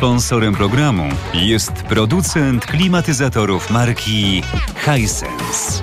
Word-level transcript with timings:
Sponsorem 0.00 0.54
programu 0.54 1.08
jest 1.34 1.72
producent 1.72 2.66
klimatyzatorów 2.66 3.70
marki 3.70 4.42
Hisense. 4.76 5.82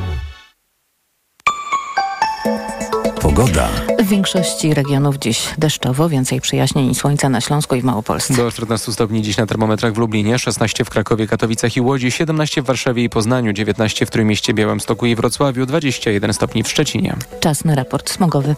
Pogoda. 3.22 3.70
W 4.00 4.08
większości 4.08 4.74
regionów 4.74 5.18
dziś 5.18 5.48
deszczowo, 5.58 6.10
więcej 6.10 6.42
przyjaźnień 6.42 6.90
i 6.90 6.96
słońca 6.96 7.30
na 7.30 7.42
Śląsku 7.42 7.76
i 7.76 7.82
w 7.82 7.84
Małopolsce. 7.84 8.34
Do 8.34 8.52
14 8.52 8.92
stopni 8.92 9.22
dziś 9.22 9.38
na 9.38 9.46
termometrach 9.46 9.94
w 9.94 9.98
Lublinie, 9.98 10.40
16 10.40 10.86
w 10.86 10.90
Krakowie, 10.90 11.28
Katowicach 11.28 11.78
i 11.78 11.82
Łodzi, 11.82 12.12
17 12.12 12.62
w 12.62 12.66
Warszawie 12.66 13.04
i 13.04 13.10
Poznaniu, 13.10 13.54
19 13.54 14.06
w 14.06 14.10
Trójmieście, 14.10 14.54
Białymstoku 14.54 15.06
i 15.06 15.16
Wrocławiu, 15.16 15.66
21 15.66 16.34
stopni 16.34 16.64
w 16.64 16.70
Szczecinie. 16.70 17.16
Czas 17.40 17.66
na 17.66 17.76
raport 17.76 18.10
smogowy. 18.10 18.56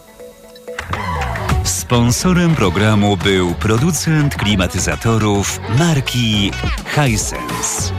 Sponsorem 1.64 2.54
programu 2.54 3.16
był 3.16 3.54
producent 3.54 4.34
klimatyzatorów 4.34 5.60
marki 5.78 6.50
Hisense. 6.86 7.92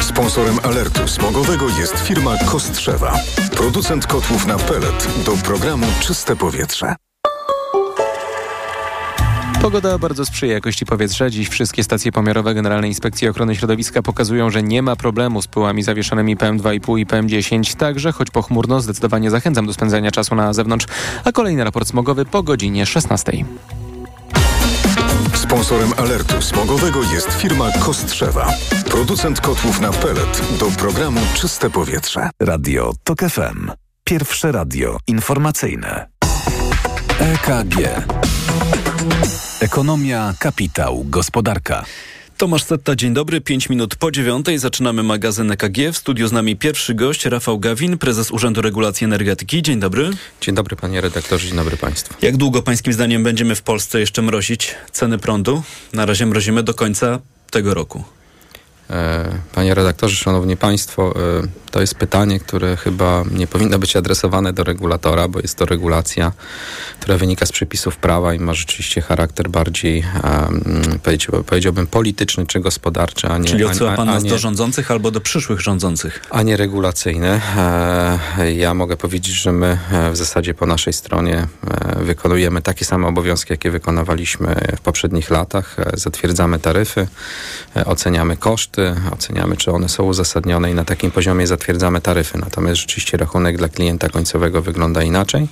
Sponsorem 0.00 0.58
alertu 0.62 1.08
smogowego 1.08 1.68
jest 1.80 1.98
firma 1.98 2.36
Kostrzewa. 2.46 3.12
Producent 3.56 4.06
kotłów 4.06 4.46
na 4.46 4.58
pelet 4.58 5.08
do 5.26 5.32
programu 5.32 5.86
Czyste 6.00 6.36
Powietrze. 6.36 6.94
Pogoda 9.66 9.98
bardzo 9.98 10.26
sprzyja 10.26 10.52
jakości 10.52 10.86
powietrza. 10.86 11.30
Dziś 11.30 11.48
wszystkie 11.48 11.84
stacje 11.84 12.12
pomiarowe 12.12 12.54
Generalnej 12.54 12.90
Inspekcji 12.90 13.28
Ochrony 13.28 13.56
Środowiska 13.56 14.02
pokazują, 14.02 14.50
że 14.50 14.62
nie 14.62 14.82
ma 14.82 14.96
problemu 14.96 15.42
z 15.42 15.46
pyłami 15.46 15.82
zawieszonymi 15.82 16.36
PM2,5 16.36 16.98
i 16.98 17.06
PM10. 17.06 17.76
Także, 17.76 18.12
choć 18.12 18.30
pochmurno, 18.30 18.80
zdecydowanie 18.80 19.30
zachęcam 19.30 19.66
do 19.66 19.72
spędzania 19.72 20.10
czasu 20.10 20.34
na 20.34 20.52
zewnątrz. 20.52 20.86
A 21.24 21.32
kolejny 21.32 21.64
raport 21.64 21.88
smogowy 21.88 22.24
po 22.24 22.42
godzinie 22.42 22.86
16. 22.86 23.32
Sponsorem 25.34 25.90
alertu 25.96 26.42
smogowego 26.42 27.02
jest 27.14 27.32
firma 27.32 27.70
Kostrzewa. 27.80 28.54
Producent 28.90 29.40
kotłów 29.40 29.80
na 29.80 29.92
pelet 29.92 30.42
do 30.60 30.66
programu 30.66 31.20
Czyste 31.34 31.70
Powietrze. 31.70 32.30
Radio 32.40 32.92
TOK 33.04 33.20
FM. 33.20 33.70
Pierwsze 34.04 34.52
radio 34.52 34.98
informacyjne. 35.06 36.06
EKG. 37.20 37.76
Ekonomia, 39.60 40.34
kapitał, 40.38 41.04
gospodarka. 41.04 41.84
Tomasz 42.36 42.64
Setta, 42.64 42.96
dzień 42.96 43.14
dobry. 43.14 43.40
Pięć 43.40 43.68
minut 43.68 43.96
po 43.96 44.10
dziewiątej 44.10 44.58
zaczynamy 44.58 45.02
magazyn 45.02 45.50
EKG. 45.50 45.92
W 45.92 45.96
studiu 45.96 46.28
z 46.28 46.32
nami 46.32 46.56
pierwszy 46.56 46.94
gość, 46.94 47.24
Rafał 47.24 47.58
Gawin, 47.58 47.98
prezes 47.98 48.30
Urzędu 48.30 48.62
Regulacji 48.62 49.04
Energetyki. 49.04 49.62
Dzień 49.62 49.80
dobry. 49.80 50.10
Dzień 50.40 50.54
dobry 50.54 50.76
panie 50.76 51.00
redaktorze, 51.00 51.48
dzień 51.48 51.56
dobry 51.56 51.76
państwu. 51.76 52.14
Jak 52.22 52.36
długo 52.36 52.62
pańskim 52.62 52.92
zdaniem 52.92 53.22
będziemy 53.22 53.54
w 53.54 53.62
Polsce 53.62 54.00
jeszcze 54.00 54.22
mrozić 54.22 54.74
ceny 54.92 55.18
prądu? 55.18 55.62
Na 55.92 56.06
razie 56.06 56.26
mrozimy 56.26 56.62
do 56.62 56.74
końca 56.74 57.20
tego 57.50 57.74
roku. 57.74 58.04
E, 58.90 59.38
panie 59.54 59.74
redaktorze, 59.74 60.16
szanowni 60.16 60.56
państwo, 60.56 61.14
e, 61.42 61.66
to 61.70 61.80
jest 61.80 61.94
pytanie, 61.94 62.40
które 62.40 62.76
chyba 62.76 63.24
nie 63.30 63.46
powinno 63.46 63.78
być 63.78 63.96
adresowane 63.96 64.52
do 64.52 64.64
regulatora, 64.64 65.28
bo 65.28 65.40
jest 65.40 65.58
to 65.58 65.66
regulacja, 65.66 66.32
która 67.00 67.18
wynika 67.18 67.46
z 67.46 67.52
przepisów 67.52 67.96
prawa 67.96 68.34
i 68.34 68.38
ma 68.38 68.54
rzeczywiście 68.54 69.00
charakter 69.00 69.50
bardziej, 69.50 70.04
um, 70.24 71.44
powiedziałbym, 71.46 71.86
polityczny 71.86 72.46
czy 72.46 72.60
gospodarczy, 72.60 73.28
a 73.28 73.38
nie... 73.38 73.48
Czyli 73.48 73.64
odsyła 73.64 73.92
pan 73.92 74.06
nas 74.06 74.24
do 74.24 74.38
rządzących 74.38 74.90
albo 74.90 75.10
do 75.10 75.20
przyszłych 75.20 75.60
rządzących? 75.60 76.22
A 76.30 76.42
nie 76.42 76.56
regulacyjny. 76.56 77.40
E, 77.56 78.52
ja 78.52 78.74
mogę 78.74 78.96
powiedzieć, 78.96 79.34
że 79.34 79.52
my 79.52 79.78
w 80.12 80.16
zasadzie 80.16 80.54
po 80.54 80.66
naszej 80.66 80.92
stronie 80.92 81.46
wykonujemy 81.96 82.62
takie 82.62 82.84
same 82.84 83.08
obowiązki, 83.08 83.52
jakie 83.52 83.70
wykonywaliśmy 83.70 84.54
w 84.76 84.80
poprzednich 84.80 85.30
latach. 85.30 85.76
Zatwierdzamy 85.94 86.58
taryfy, 86.58 87.06
oceniamy 87.84 88.36
koszty, 88.36 88.75
oceniamy, 89.12 89.56
czy 89.56 89.70
one 89.72 89.88
są 89.88 90.04
uzasadnione 90.04 90.70
i 90.70 90.74
na 90.74 90.84
takim 90.84 91.10
poziomie 91.10 91.46
zatwierdzamy 91.46 92.00
taryfy. 92.00 92.38
Natomiast 92.38 92.80
rzeczywiście 92.80 93.16
rachunek 93.16 93.58
dla 93.58 93.68
klienta 93.68 94.08
końcowego 94.08 94.62
wygląda 94.62 95.02
inaczej. 95.02 95.48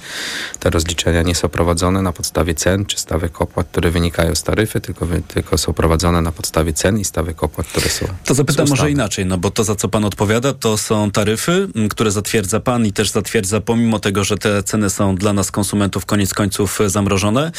Te 0.61 0.71
rozliczenia 0.71 1.23
nie 1.23 1.34
są 1.34 1.49
prowadzone 1.49 2.03
na 2.03 2.13
podstawie 2.13 2.55
cen 2.55 2.87
czy 2.87 2.99
stawek 2.99 3.41
opłat, 3.41 3.69
które 3.69 3.91
wynikają 3.91 4.34
z 4.34 4.43
taryfy, 4.43 4.81
tylko, 4.81 5.07
tylko 5.29 5.59
są 5.59 5.73
prowadzone 5.73 6.23
na 6.23 6.33
podstawie 6.33 6.73
cen 6.73 6.99
i 6.99 7.05
stawek 7.05 7.43
opłat, 7.43 7.67
które 7.67 7.89
są. 7.89 8.07
To 8.25 8.34
zapytam 8.34 8.69
może 8.69 8.91
inaczej, 8.91 9.27
no 9.27 9.39
bo 9.39 9.51
to 9.51 9.65
za 9.65 9.75
co 9.75 9.89
pan 9.89 10.05
odpowiada, 10.05 10.55
to 10.55 10.79
są 10.79 11.11
taryfy, 11.11 11.69
które 11.91 12.11
zatwierdza 12.11 12.61
pan 12.61 12.87
i 12.87 12.93
też 12.93 13.11
zatwierdza 13.11 13.61
pomimo 13.61 13.99
tego, 13.99 14.25
że 14.25 14.39
te 14.39 14.63
ceny 14.63 14.91
są 14.91 15.17
dla 15.17 15.33
nas 15.33 15.51
konsumentów 15.51 16.07
koniec 16.07 16.34
końców 16.34 16.79
zamrożone. 16.87 17.53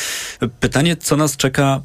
Pytanie, 0.59 0.97
co 0.97 1.17
nas 1.17 1.37
czeka 1.37 1.81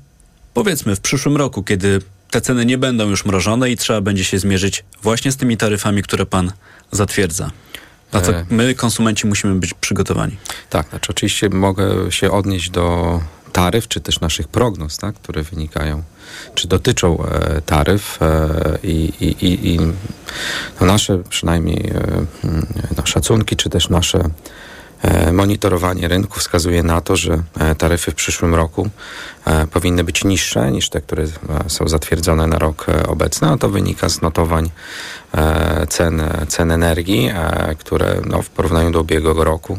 powiedzmy 0.54 0.96
w 0.96 1.00
przyszłym 1.00 1.36
roku, 1.36 1.62
kiedy 1.62 2.00
te 2.30 2.40
ceny 2.40 2.66
nie 2.66 2.78
będą 2.78 3.08
już 3.08 3.24
mrożone 3.24 3.70
i 3.70 3.76
trzeba 3.76 4.00
będzie 4.00 4.24
się 4.24 4.38
zmierzyć 4.38 4.84
właśnie 5.02 5.32
z 5.32 5.36
tymi 5.36 5.56
taryfami, 5.56 6.02
które 6.02 6.26
pan 6.26 6.52
zatwierdza. 6.92 7.50
Na 8.12 8.20
co 8.20 8.32
e. 8.34 8.44
my, 8.50 8.74
konsumenci, 8.74 9.26
musimy 9.26 9.54
być 9.54 9.74
przygotowani. 9.74 10.36
Tak, 10.70 10.88
znaczy 10.88 11.10
oczywiście 11.10 11.48
mogę 11.48 12.12
się 12.12 12.30
odnieść 12.30 12.70
do 12.70 13.20
taryf, 13.52 13.88
czy 13.88 14.00
też 14.00 14.20
naszych 14.20 14.48
prognoz, 14.48 14.96
tak, 14.96 15.14
które 15.14 15.42
wynikają, 15.42 16.02
czy 16.54 16.68
dotyczą 16.68 17.24
e, 17.24 17.60
taryf 17.60 18.22
e, 18.22 18.78
i, 18.82 19.12
i, 19.20 19.74
i 19.74 19.78
no 20.80 20.86
nasze 20.86 21.18
przynajmniej 21.18 21.90
e, 21.94 22.26
no, 22.96 23.06
szacunki, 23.06 23.56
czy 23.56 23.70
też 23.70 23.88
nasze 23.88 24.20
monitorowanie 25.32 26.08
rynku 26.08 26.40
wskazuje 26.40 26.82
na 26.82 27.00
to, 27.00 27.16
że 27.16 27.42
e, 27.58 27.74
taryfy 27.74 28.10
w 28.10 28.14
przyszłym 28.14 28.54
roku 28.54 28.88
e, 29.44 29.66
powinny 29.66 30.04
być 30.04 30.24
niższe 30.24 30.70
niż 30.70 30.88
te, 30.90 31.00
które 31.00 31.24
są 31.68 31.88
zatwierdzone 31.88 32.46
na 32.46 32.58
rok 32.58 32.86
obecny, 33.08 33.48
a 33.48 33.56
to 33.56 33.68
wynika 33.68 34.08
z 34.08 34.22
notowań 34.22 34.70
cen, 35.88 36.22
cen 36.48 36.70
energii, 36.70 37.30
które 37.78 38.20
no, 38.26 38.42
w 38.42 38.50
porównaniu 38.50 38.90
do 38.90 39.00
ubiegłego 39.00 39.44
roku 39.44 39.78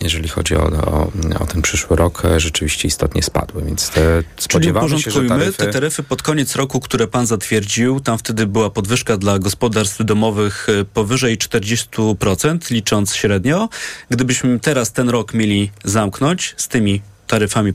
jeżeli 0.00 0.28
chodzi 0.28 0.56
o, 0.56 0.62
o, 0.62 1.10
o, 1.40 1.46
ten 1.46 1.62
przyszły 1.62 1.96
rok, 1.96 2.24
e, 2.24 2.40
rzeczywiście 2.40 2.88
istotnie 2.88 3.22
spadły, 3.22 3.62
więc 3.64 3.90
te 3.90 4.22
spodziewamy 4.38 4.98
się, 4.98 5.10
że 5.10 5.24
taryfy... 5.24 5.52
te 5.52 5.66
taryfy 5.66 6.02
pod 6.02 6.22
koniec 6.22 6.56
roku, 6.56 6.80
które 6.80 7.06
pan 7.06 7.26
zatwierdził, 7.26 8.00
tam 8.00 8.18
wtedy 8.18 8.46
była 8.46 8.70
podwyżka 8.70 9.16
dla 9.16 9.38
gospodarstw 9.38 10.04
domowych 10.04 10.66
e, 10.68 10.84
powyżej 10.84 11.38
40%, 11.38 12.70
licząc 12.70 13.14
średnio. 13.14 13.68
Gdybyśmy 14.10 14.60
teraz 14.60 14.92
ten 14.92 15.08
rok 15.08 15.34
mieli 15.34 15.70
zamknąć 15.84 16.54
z 16.56 16.68
tymi 16.68 17.02
taryfami 17.26 17.72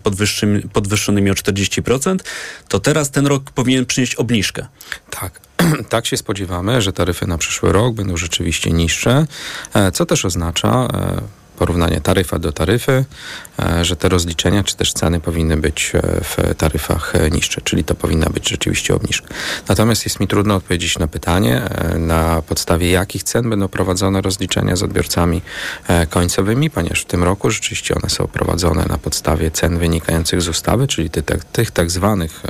podwyższonymi 0.73 1.31
o 1.31 1.33
40%, 1.33 2.17
to 2.67 2.79
teraz 2.79 3.11
ten 3.11 3.27
rok 3.27 3.51
powinien 3.51 3.85
przynieść 3.85 4.15
obniżkę. 4.15 4.67
Tak. 5.09 5.41
Tak 5.89 6.05
się 6.05 6.17
spodziewamy, 6.17 6.81
że 6.81 6.93
taryfy 6.93 7.27
na 7.27 7.37
przyszły 7.37 7.71
rok 7.71 7.95
będą 7.95 8.17
rzeczywiście 8.17 8.71
niższe, 8.71 9.25
e, 9.73 9.91
co 9.91 10.05
też 10.05 10.25
oznacza 10.25 10.87
porównanie 11.57 12.01
taryfa 12.01 12.39
do 12.39 12.51
taryfy, 12.51 13.05
e, 13.59 13.85
że 13.85 13.95
te 13.95 14.09
rozliczenia 14.09 14.63
czy 14.63 14.75
też 14.75 14.93
ceny 14.93 15.19
powinny 15.19 15.57
być 15.57 15.91
e, 15.95 16.01
w 16.01 16.55
taryfach 16.57 17.15
e, 17.15 17.29
niższe, 17.29 17.61
czyli 17.61 17.83
to 17.83 17.95
powinna 17.95 18.25
być 18.25 18.49
rzeczywiście 18.49 18.95
obniżka. 18.95 19.27
Natomiast 19.67 20.05
jest 20.05 20.19
mi 20.19 20.27
trudno 20.27 20.55
odpowiedzieć 20.55 20.99
na 20.99 21.07
pytanie, 21.07 21.61
na 21.99 22.41
podstawie 22.41 22.91
jakich 22.91 23.23
cen 23.23 23.49
będą 23.49 23.67
prowadzone 23.67 24.21
rozliczenia 24.21 24.75
z 24.75 24.83
odbiorcami 24.83 25.41
końcowymi, 26.09 26.69
ponieważ 26.69 27.01
w 27.01 27.05
tym 27.05 27.23
roku 27.23 27.51
rzeczywiście 27.51 27.95
one 27.95 28.09
są 28.09 28.27
prowadzone 28.27 28.85
na 28.89 28.97
podstawie 28.97 29.51
cen 29.51 29.77
wynikających 29.77 30.41
z 30.41 30.47
ustawy, 30.47 30.87
czyli 30.87 31.09
tych, 31.09 31.25
tych 31.51 31.71
tak 31.71 31.91
zwanych 31.91 32.41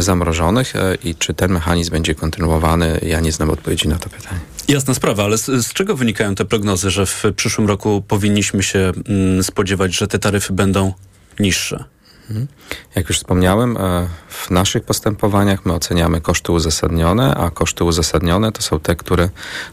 zamrożonych 0.00 0.72
i 1.04 1.14
czy 1.14 1.34
ten 1.34 1.52
mechanizm 1.52 1.90
będzie 1.90 2.14
kontynuowany, 2.14 3.00
ja 3.02 3.20
nie 3.20 3.32
znam 3.32 3.50
odpowiedzi 3.50 3.88
na 3.88 3.98
to 3.98 4.08
pytanie. 4.08 4.55
Jasna 4.68 4.94
sprawa, 4.94 5.24
ale 5.24 5.38
z, 5.38 5.44
z, 5.46 5.72
czego 5.72 5.96
wynikają 5.96 6.34
te 6.34 6.44
prognozy, 6.44 6.90
że 6.90 7.06
w 7.06 7.24
przyszłym 7.36 7.68
roku 7.68 8.02
powinniśmy 8.08 8.62
się 8.62 8.92
mm, 9.08 9.42
spodziewać, 9.42 9.94
że 9.94 10.06
te 10.06 10.18
taryfy 10.18 10.52
będą 10.52 10.92
niższe? 11.40 11.84
Mhm. 12.30 12.46
Jak 12.94 13.08
już 13.08 13.18
wspomniałem, 13.18 13.76
e, 13.76 14.08
w 14.28 14.50
naszych 14.50 14.84
postępowaniach 14.84 15.66
my 15.66 15.72
oceniamy 15.72 16.20
koszty 16.20 16.52
uzasadnione, 16.52 17.34
a 17.34 17.50
koszty 17.50 17.84
uzasadnione 17.84 18.52
to 18.52 18.62
są 18.62 18.80
te, 18.80 18.96
które 18.96 19.28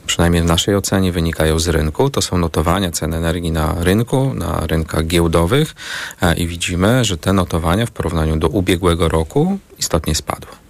przynajmniej 0.06 0.42
w 0.44 0.46
naszej 0.46 0.76
ocenie 0.76 1.12
wynikają 1.12 1.60
z 1.60 1.68
rynku. 1.68 2.10
To 2.10 2.22
są 2.22 2.38
notowania 2.38 2.92
cen 2.92 3.14
energii 3.14 3.52
na 3.52 3.76
rynku, 3.80 4.34
na 4.34 4.68
rynkach 4.68 5.08
giełdowych 5.08 5.76
e, 6.22 6.36
i 6.36 6.48
widzimy, 6.48 7.06
że 7.06 7.18
te 7.18 7.34
notowania 7.34 7.86
w 7.86 7.92
porównaniu 7.92 8.38
do 8.38 8.48
ubiegłego 8.48 9.10
roku 9.10 9.60
istotnie 9.80 10.16
spadły. 10.16 10.63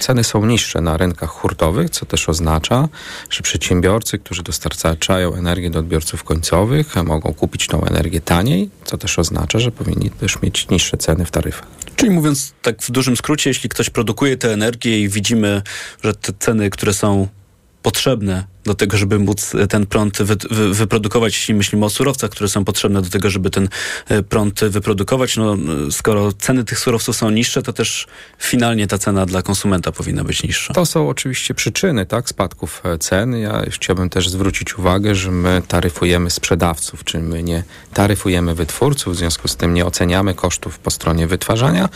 Ceny 0.00 0.24
są 0.24 0.46
niższe 0.46 0.80
na 0.80 0.96
rynkach 0.96 1.30
hurtowych, 1.30 1.90
co 1.90 2.06
też 2.06 2.28
oznacza, 2.28 2.88
że 3.30 3.42
przedsiębiorcy, 3.42 4.18
którzy 4.18 4.42
dostarczają 4.42 5.34
energię 5.34 5.70
do 5.70 5.78
odbiorców 5.78 6.24
końcowych, 6.24 6.96
mogą 7.04 7.34
kupić 7.34 7.66
tą 7.66 7.84
energię 7.84 8.20
taniej, 8.20 8.70
co 8.84 8.98
też 8.98 9.18
oznacza, 9.18 9.58
że 9.58 9.70
powinni 9.70 10.10
też 10.10 10.42
mieć 10.42 10.68
niższe 10.68 10.96
ceny 10.96 11.24
w 11.24 11.30
taryfach. 11.30 11.66
Czyli 11.96 12.10
mówiąc 12.10 12.54
tak 12.62 12.82
w 12.82 12.90
dużym 12.90 13.16
skrócie, 13.16 13.50
jeśli 13.50 13.68
ktoś 13.68 13.90
produkuje 13.90 14.36
tę 14.36 14.52
energię 14.52 15.00
i 15.00 15.08
widzimy, 15.08 15.62
że 16.02 16.14
te 16.14 16.32
ceny, 16.38 16.70
które 16.70 16.94
są 16.94 17.28
potrzebne 17.82 18.53
do 18.64 18.74
tego, 18.74 18.96
żeby 18.96 19.18
móc 19.18 19.52
ten 19.68 19.86
prąd 19.86 20.22
wy, 20.22 20.36
wy, 20.50 20.74
wyprodukować, 20.74 21.34
jeśli 21.34 21.54
myślimy 21.54 21.84
o 21.86 21.90
surowcach, 21.90 22.30
które 22.30 22.48
są 22.48 22.64
potrzebne 22.64 23.02
do 23.02 23.10
tego, 23.10 23.30
żeby 23.30 23.50
ten 23.50 23.68
prąd 24.28 24.60
wyprodukować. 24.64 25.36
No, 25.36 25.56
skoro 25.90 26.32
ceny 26.32 26.64
tych 26.64 26.78
surowców 26.78 27.16
są 27.16 27.30
niższe, 27.30 27.62
to 27.62 27.72
też 27.72 28.06
finalnie 28.38 28.86
ta 28.86 28.98
cena 28.98 29.26
dla 29.26 29.42
konsumenta 29.42 29.92
powinna 29.92 30.24
być 30.24 30.42
niższa. 30.42 30.74
To 30.74 30.86
są 30.86 31.08
oczywiście 31.08 31.54
przyczyny 31.54 32.06
tak, 32.06 32.28
spadków 32.28 32.82
cen. 33.00 33.36
Ja 33.36 33.62
chciałbym 33.70 34.10
też 34.10 34.28
zwrócić 34.28 34.78
uwagę, 34.78 35.14
że 35.14 35.30
my 35.30 35.62
taryfujemy 35.68 36.30
sprzedawców, 36.30 37.04
czy 37.04 37.18
my 37.18 37.42
nie 37.42 37.62
taryfujemy 37.94 38.54
wytwórców, 38.54 39.14
w 39.14 39.16
związku 39.16 39.48
z 39.48 39.56
tym 39.56 39.74
nie 39.74 39.86
oceniamy 39.86 40.34
kosztów 40.34 40.78
po 40.78 40.90
stronie 40.90 41.26
wytwarzania, 41.26 41.88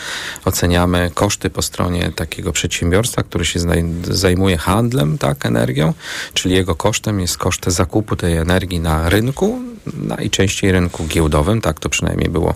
oceniamy 0.45 1.11
koszty 1.15 1.51
po 1.51 1.63
stronie 1.63 2.13
takiego 2.17 2.53
przedsiębiorstwa, 2.53 3.23
który 3.23 3.45
się 3.45 3.61
zajmuje 4.03 4.59
handlem 4.59 5.19
tak, 5.19 5.47
energią, 5.47 5.95
czyli 6.35 6.55
jego 6.59 6.75
kosztem 6.75 7.21
jest 7.21 7.39
koszt 7.39 7.65
zakupu 7.67 8.17
tej 8.17 8.37
energii 8.37 8.81
na 8.81 9.09
rynku, 9.09 9.59
najczęściej 9.95 10.73
rynku 10.73 11.07
giełdowym, 11.07 11.61
tak 11.61 11.81
to 11.81 11.89
przynajmniej 11.89 12.31
było 12.31 12.55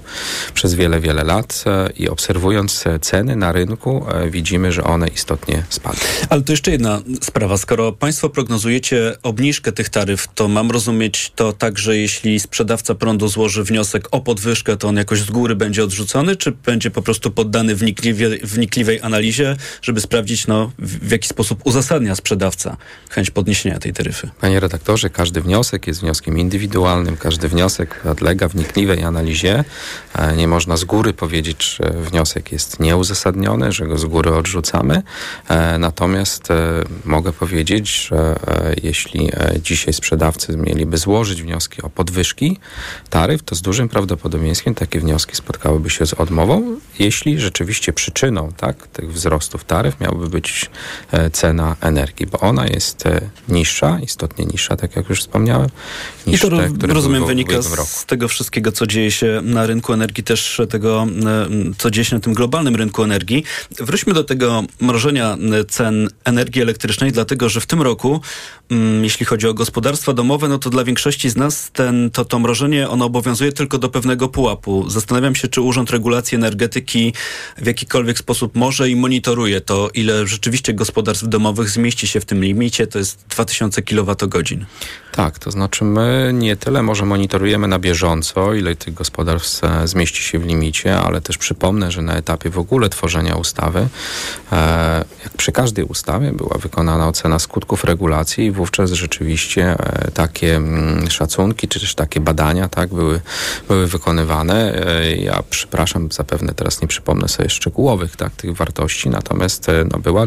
przez 0.55 0.75
wiele, 0.75 1.01
wiele 1.01 1.25
lat 1.25 1.65
e, 1.67 1.91
i 1.97 2.09
obserwując 2.09 2.85
ceny 3.01 3.37
na 3.37 3.53
rynku 3.53 4.07
e, 4.09 4.31
widzimy, 4.31 4.73
że 4.73 4.85
one 4.85 5.09
istotnie 5.09 5.65
spadły. 5.69 6.01
Ale 6.29 6.43
to 6.43 6.53
jeszcze 6.53 6.71
jedna 6.71 7.01
sprawa. 7.23 7.57
Skoro 7.57 7.93
Państwo 7.93 8.29
prognozujecie 8.29 9.17
obniżkę 9.23 9.73
tych 9.73 9.89
taryf, 9.89 10.29
to 10.35 10.49
mam 10.49 10.71
rozumieć 10.71 11.33
to 11.37 11.53
tak, 11.53 11.79
że 11.79 11.97
jeśli 11.97 12.41
sprzedawca 12.41 12.95
prądu 12.95 13.29
złoży 13.29 13.65
wniosek 13.65 14.09
o 14.11 14.21
podwyżkę, 14.21 14.77
to 14.77 14.89
on 14.89 14.97
jakoś 14.97 15.21
z 15.21 15.31
góry 15.31 15.57
będzie 15.57 15.85
odrzucony, 15.85 16.37
czy 16.37 16.53
będzie 16.53 16.91
po 16.91 17.03
prostu 17.03 17.31
poddany 17.31 17.75
wnikliwie, 17.75 18.29
wnikliwej 18.43 19.01
analizie, 19.01 19.57
żeby 19.83 20.01
sprawdzić, 20.01 20.47
no, 20.47 20.73
w, 20.79 21.09
w 21.09 21.11
jaki 21.11 21.29
sposób 21.29 21.61
uzasadnia 21.65 22.15
sprzedawca 22.15 22.77
chęć 23.11 23.31
podniesienia 23.31 23.79
tej 23.79 23.93
taryfy? 23.93 24.31
Panie 24.41 24.61
redaktorze, 24.61 25.11
każdy 25.11 25.41
wniosek 25.41 25.87
jest 25.87 26.01
wnioskiem 26.01 26.39
indywidualnym, 26.39 27.17
każdy 27.23 27.49
wniosek 27.49 28.01
podlega 28.03 28.49
wnikliwej 28.49 29.03
analizie. 29.03 29.65
E, 30.15 30.37
nie 30.37 30.49
można 30.49 30.77
z 30.77 30.85
góry 30.85 31.13
powiedzieć, 31.13 31.77
że 31.77 31.91
wniosek 31.91 32.53
jest 32.53 32.81
nieuzasadniony, 32.81 33.73
że 33.73 33.87
go 33.87 33.99
z 33.99 34.05
góry 34.05 34.35
odrzucamy. 34.35 35.03
E, 35.49 35.79
natomiast 35.79 36.51
e, 36.51 36.85
mogę 37.05 37.33
powiedzieć, 37.33 38.07
że 38.09 38.37
jeśli 38.83 39.31
dzisiaj 39.63 39.95
sprzedawcy 39.95 40.57
mieliby 40.57 40.97
złożyć 40.97 41.43
wnioski 41.43 41.83
o 41.83 41.91
podwyżki 41.91 42.59
taryf, 43.11 43.43
to 43.43 43.55
z 43.55 43.63
dużym 43.63 43.89
prawdopodobieństwem 43.89 44.75
takie 44.75 45.01
wnioski 45.01 45.37
spotkałyby 45.37 45.91
się 45.91 46.07
z 46.07 46.15
odmową, 46.15 46.77
jeśli 46.99 47.41
rzeczywiście 47.41 47.93
przyczyną 47.93 48.53
tak, 48.57 48.87
tych 48.87 49.13
wzrostów 49.13 49.65
taryf 49.65 50.01
miałaby 50.01 50.29
być 50.29 50.71
cena 51.33 51.77
energii, 51.81 52.27
bo 52.27 52.41
ona 52.41 52.67
jest 52.67 53.05
niższa, 53.49 53.99
istotnie 54.03 54.45
niższa, 54.45 54.77
tak 54.77 54.97
jak 54.97 55.09
już 55.09 55.21
wspomniałem, 55.21 55.69
niż 56.27 56.45
I 56.45 56.51
to 56.51 56.57
te, 56.57 56.69
które 56.69 56.95
rozumiem 57.03 57.27
wynika 57.27 57.63
z 57.63 58.05
tego 58.07 58.29
wszystkiego, 58.29 58.73
co 58.73 58.87
dzieje 58.87 59.11
się 59.11 59.41
na 59.43 59.67
rynku 59.67 59.93
energii, 59.93 60.25
też 60.25 60.61
tego, 60.71 61.07
co 61.79 61.91
dzieje 61.91 62.05
się 62.05 62.17
na 62.17 62.21
tym 62.21 62.35
globalnym 62.35 62.77
rynku 62.77 63.03
energii. 63.03 63.45
Wróćmy 63.71 64.15
do 64.15 64.25
tego 64.25 64.65
mrożenia 64.81 65.37
cen 65.69 66.09
energii 66.25 66.63
elektrycznej, 66.63 67.13
dlatego 67.13 67.49
że 67.49 67.61
w 67.61 67.67
tym 67.67 67.83
roku, 67.83 68.21
jeśli 69.03 69.27
chodzi 69.27 69.47
o 69.47 69.55
gospodarstwa 69.55 70.13
domowe, 70.13 70.49
no 70.49 70.59
to 70.59 70.71
dla 70.71 70.85
większości 70.85 71.31
z 71.31 71.37
nas 71.37 71.71
ten, 71.73 72.11
to, 72.11 72.25
to 72.25 72.39
mrożenie 72.39 72.89
ono 72.89 73.05
obowiązuje 73.05 73.53
tylko 73.53 73.79
do 73.79 73.89
pewnego 73.89 74.29
pułapu. 74.29 74.91
Zastanawiam 74.91 75.35
się, 75.35 75.49
czy 75.49 75.61
Urząd 75.61 75.91
Regulacji 75.91 76.37
Energetyki 76.37 77.15
w 77.59 77.67
jakikolwiek 77.67 78.19
sposób 78.19 78.55
może 78.55 78.91
i 78.91 78.97
monitoruje 78.97 79.61
to, 79.61 79.91
ile 79.95 80.27
rzeczywiście 80.27 80.75
gospodarstw 80.75 81.29
domowych 81.29 81.71
zmieści 81.71 82.07
się 82.07 82.21
w 82.21 82.25
tym 82.25 82.45
limicie, 82.45 82.87
to 82.87 82.99
jest 82.99 83.25
2000 83.29 83.83
kWh. 83.83 84.67
Tak, 85.13 85.39
to 85.39 85.51
znaczy 85.51 85.85
my 85.85 86.31
nie 86.35 86.57
tyle 86.57 86.83
może 86.83 87.05
monitorujemy 87.05 87.69
na 87.69 87.79
bieżąco, 87.79 88.55
ile 88.55 88.77
tych 88.77 88.95
gospodarstw 88.95 89.65
e, 89.65 89.89
zmieści 89.89 90.23
się 90.23 90.39
w 90.39 90.47
limicie, 90.47 90.99
ale 90.99 91.21
też 91.21 91.39
przypomnę, 91.39 91.91
że 91.91 92.03
na 92.03 92.17
etapie 92.17 92.51
w 92.51 92.59
ogóle 92.59 92.89
tworzenia 92.89 93.37
ustawy, 93.37 93.89
e, 94.53 95.05
jak 95.25 95.33
przy 95.37 95.53
każdej 95.53 95.85
ustawie, 95.85 96.33
była 96.33 96.59
wykonana 96.59 97.09
ocena 97.09 97.39
skutków 97.39 97.85
regulacji 97.85 98.52
wówczas 98.53 98.93
rzeczywiście 98.93 99.77
e, 99.79 100.11
takie 100.11 100.57
mm, 100.57 101.11
szacunki, 101.11 101.69
czy 101.69 101.81
też 101.81 101.95
takie 101.95 102.21
badania 102.21 102.69
tak, 102.69 102.89
były, 102.95 103.21
były 103.69 103.87
wykonywane. 103.87 104.83
Ja 105.19 105.43
przepraszam, 105.51 106.13
zapewne 106.13 106.55
teraz 106.55 106.83
nie 106.83 106.89
przypomnę 106.89 107.29
sobie 107.29 107.51
szczegółowych 107.51 108.17
tak, 108.17 108.33
tych 108.37 108.57
wartości, 108.57 109.09
natomiast 109.09 109.67
no, 109.93 109.99
była 109.99 110.27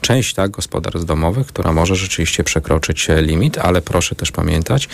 część 0.00 0.34
tak, 0.34 0.50
gospodarstw 0.50 1.06
domowych, 1.06 1.46
która 1.46 1.72
może 1.72 1.96
rzeczywiście 1.96 2.44
przekroczyć 2.44 3.08
limit, 3.16 3.58
ale 3.58 3.82
proszę 3.82 4.14
też 4.14 4.32
pamiętać, 4.32 4.88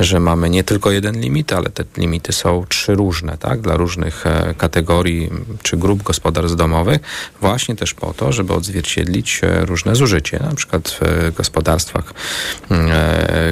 że 0.00 0.20
mamy 0.20 0.50
nie 0.50 0.64
tylko 0.64 0.90
jeden 0.90 1.20
limit, 1.20 1.52
ale 1.52 1.70
te 1.70 1.84
limity 1.96 2.32
są 2.32 2.64
trzy 2.68 2.94
różne, 2.94 3.38
tak, 3.38 3.60
dla 3.60 3.76
różnych 3.76 4.26
e, 4.26 4.54
kategorii 4.58 5.30
czy 5.62 5.76
grup 5.76 6.02
gospodarstw 6.02 6.56
domowych, 6.56 7.00
właśnie 7.40 7.76
też 7.76 7.94
po 7.94 8.14
to, 8.14 8.32
żeby 8.32 8.52
odzwierciedlić 8.52 9.40
e, 9.42 9.64
różne 9.64 9.96
zużycie. 9.96 10.38
Na 10.38 10.54
przykład 10.54 10.98
w 11.00 11.32
gospodarstwach, 11.36 12.10
e, 12.10 12.14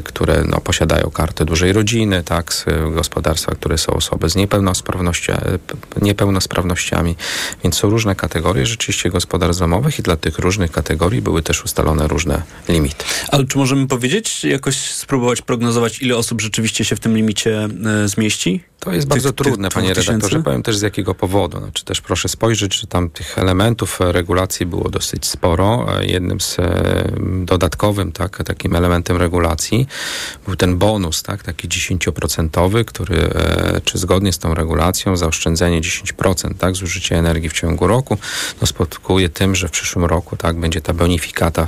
które 0.04 0.44
no, 0.48 0.60
posiadają 0.60 1.10
kartę 1.10 1.44
dużej 1.44 1.72
rodziny, 1.72 2.22
tak, 2.22 2.52
gospodarstwa, 2.90 3.54
które 3.54 3.78
są 3.78 3.92
osoby 3.92 4.28
z 4.28 4.36
niepełnosprawnościami, 6.02 7.16
więc 7.64 7.76
są 7.76 7.90
różne 7.90 8.14
kategorie 8.14 8.66
rzeczywiście 8.66 9.10
gospodarstw 9.10 9.60
domowych 9.60 9.98
i 9.98 10.02
dla 10.02 10.16
tych 10.16 10.38
różnych 10.38 10.70
kategorii 10.70 11.22
były 11.22 11.42
też 11.42 11.64
ustalone 11.64 12.08
różne 12.08 12.42
limity. 12.68 13.04
Ale 13.28 13.44
czy 13.44 13.58
możemy 13.58 13.86
powiedzieć, 13.86 14.44
jakoś 14.44 14.76
spróbować 14.76 15.42
prognozować, 15.42 16.02
ile 16.02 16.16
osób 16.16 16.40
rzeczywiście 16.40 16.84
się 16.84 16.96
w 16.96 17.00
tym 17.00 17.16
limicie 17.16 17.68
e, 18.04 18.08
zmieści? 18.08 18.64
To 18.80 18.92
jest 18.92 19.08
bardzo 19.08 19.32
trudne, 19.32 19.68
tych 19.68 19.74
panie 19.74 19.94
redaktorze. 19.94 20.42
Powiem 20.42 20.62
też 20.62 20.76
z 20.76 20.82
jakiego 20.82 21.14
powodu. 21.14 21.58
Znaczy 21.58 21.84
też 21.84 22.00
proszę 22.00 22.28
spojrzeć, 22.28 22.80
że 22.80 22.86
tam 22.86 23.10
tych 23.10 23.38
elementów 23.38 23.98
regulacji 24.00 24.66
było 24.66 24.90
dosyć 24.90 25.26
sporo. 25.26 25.86
Jednym 26.00 26.40
z 26.40 26.58
e, 26.58 27.12
dodatkowym, 27.44 28.12
tak, 28.12 28.44
takim 28.44 28.61
elementem 28.76 29.16
regulacji 29.16 29.86
był 30.46 30.56
ten 30.56 30.78
bonus, 30.78 31.22
tak, 31.22 31.42
taki 31.42 31.68
10%, 31.68 32.84
który, 32.84 33.16
e, 33.16 33.80
czy 33.84 33.98
zgodnie 33.98 34.32
z 34.32 34.38
tą 34.38 34.54
regulacją, 34.54 35.16
zaoszczędzenie 35.16 35.80
10%, 35.80 36.58
tak, 36.58 36.74
zużycia 36.74 37.16
energii 37.16 37.48
w 37.48 37.52
ciągu 37.52 37.86
roku, 37.86 38.18
no 38.60 38.66
spotkuje 38.66 39.28
tym, 39.28 39.54
że 39.54 39.68
w 39.68 39.70
przyszłym 39.70 40.04
roku, 40.04 40.36
tak, 40.36 40.60
będzie 40.60 40.80
ta 40.80 40.92
bonifikata 40.92 41.66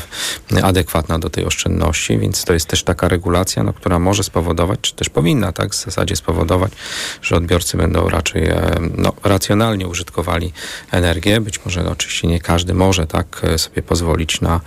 adekwatna 0.62 1.19
do 1.19 1.31
tej 1.31 1.44
oszczędności, 1.44 2.19
więc 2.19 2.44
to 2.44 2.52
jest 2.52 2.67
też 2.67 2.82
taka 2.82 3.08
regulacja, 3.08 3.62
no, 3.62 3.73
która 3.73 3.99
może 3.99 4.23
spowodować, 4.23 4.81
czy 4.81 4.94
też 4.94 5.08
powinna, 5.08 5.52
tak, 5.52 5.73
w 5.73 5.85
zasadzie 5.85 6.17
spowodować, 6.17 6.73
że 7.23 7.37
odbiorcy 7.37 7.76
będą 7.76 8.08
raczej 8.08 8.44
e, 8.44 8.79
no, 8.96 9.12
racjonalnie 9.25 9.88
użytkowali 9.88 10.53
energię. 10.91 11.41
Być 11.41 11.65
może 11.65 11.82
no, 11.82 11.91
oczywiście 11.91 12.29
nie 12.29 12.41
każdy 12.41 12.74
może 12.74 13.06
tak? 13.06 13.41
E, 13.43 13.58
sobie 13.58 13.82
pozwolić 13.82 14.41
na, 14.41 14.60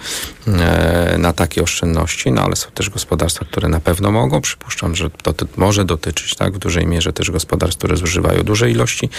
na 1.18 1.34
takie 1.34 1.64
oszczędności, 1.64 2.17
no 2.26 2.42
ale 2.42 2.56
są 2.56 2.72
też 2.72 2.90
gospodarstwa, 2.90 3.46
które 3.46 3.70
na 3.70 3.80
pewno 3.80 4.12
mogą. 4.12 4.42
Przypuszczam, 4.42 4.96
że 4.96 5.10
to 5.10 5.34
może 5.58 5.86
dotyczyć 5.86 6.36
tak 6.36 6.54
w 6.54 6.58
dużej 6.58 6.88
mierze 6.88 7.14
też 7.14 7.32
gospodarstw, 7.32 7.78
które 7.78 7.98
zużywają 7.98 8.44
duże 8.44 8.72
ilości 8.72 9.10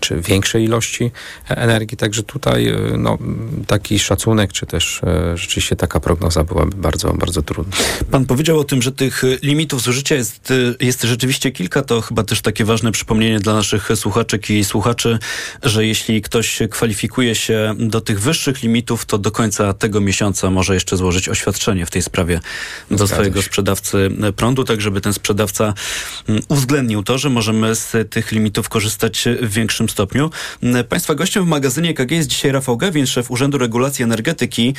czy 0.00 0.20
większej 0.20 0.64
ilości 0.64 1.10
energii. 1.48 1.96
Także 1.96 2.22
tutaj 2.22 2.72
no, 2.98 3.18
taki 3.66 3.98
szacunek, 3.98 4.52
czy 4.52 4.66
też 4.66 5.00
rzeczywiście 5.34 5.76
taka 5.76 6.00
prognoza 6.00 6.44
byłaby 6.44 6.76
bardzo, 6.76 7.12
bardzo 7.12 7.42
trudna. 7.42 7.76
Pan 8.10 8.26
powiedział 8.26 8.58
o 8.58 8.64
tym, 8.64 8.82
że 8.82 8.92
tych 8.92 9.22
limitów 9.42 9.82
zużycia 9.82 10.14
jest, 10.14 10.52
jest 10.80 11.02
rzeczywiście 11.02 11.50
kilka. 11.50 11.82
To 11.82 12.00
chyba 12.00 12.22
też 12.22 12.40
takie 12.40 12.64
ważne 12.64 12.92
przypomnienie 12.92 13.40
dla 13.40 13.54
naszych 13.54 13.88
słuchaczek 13.94 14.50
i 14.50 14.64
słuchaczy, 14.64 15.18
że 15.62 15.86
jeśli 15.86 16.22
ktoś 16.22 16.58
kwalifikuje 16.70 17.34
się 17.34 17.74
do 17.78 18.00
tych 18.00 18.20
wyższych 18.20 18.62
limitów, 18.62 19.06
to 19.06 19.18
do 19.18 19.30
końca 19.30 19.72
tego 19.72 20.00
miesiąca 20.00 20.50
może 20.50 20.74
jeszcze 20.74 20.96
złożyć 20.96 21.28
oświadczenie 21.28 21.86
w 21.86 21.90
tej 21.90 22.02
sprawie 22.02 22.40
do 22.90 22.96
Zgadza 22.96 23.14
swojego 23.14 23.42
sprzedawcy 23.42 24.10
prądu, 24.36 24.64
tak 24.64 24.80
żeby 24.80 25.00
ten 25.00 25.12
sprzedawca 25.12 25.74
mm, 26.28 26.42
uwzględnił 26.48 27.02
to, 27.02 27.18
że 27.18 27.30
możemy 27.30 27.74
z 27.74 28.10
tych 28.10 28.32
limitów 28.32 28.68
korzystać 28.68 29.24
w 29.42 29.52
większym 29.52 29.88
stopniu. 29.88 30.30
Państwa 30.88 31.14
gościem 31.14 31.44
w 31.44 31.48
magazynie 31.48 31.94
KG 31.94 32.10
jest 32.10 32.28
dzisiaj 32.28 32.52
Rafał 32.52 32.76
Gawin, 32.76 33.06
szef 33.06 33.30
Urzędu 33.30 33.58
Regulacji 33.58 34.02
Energetyki. 34.02 34.74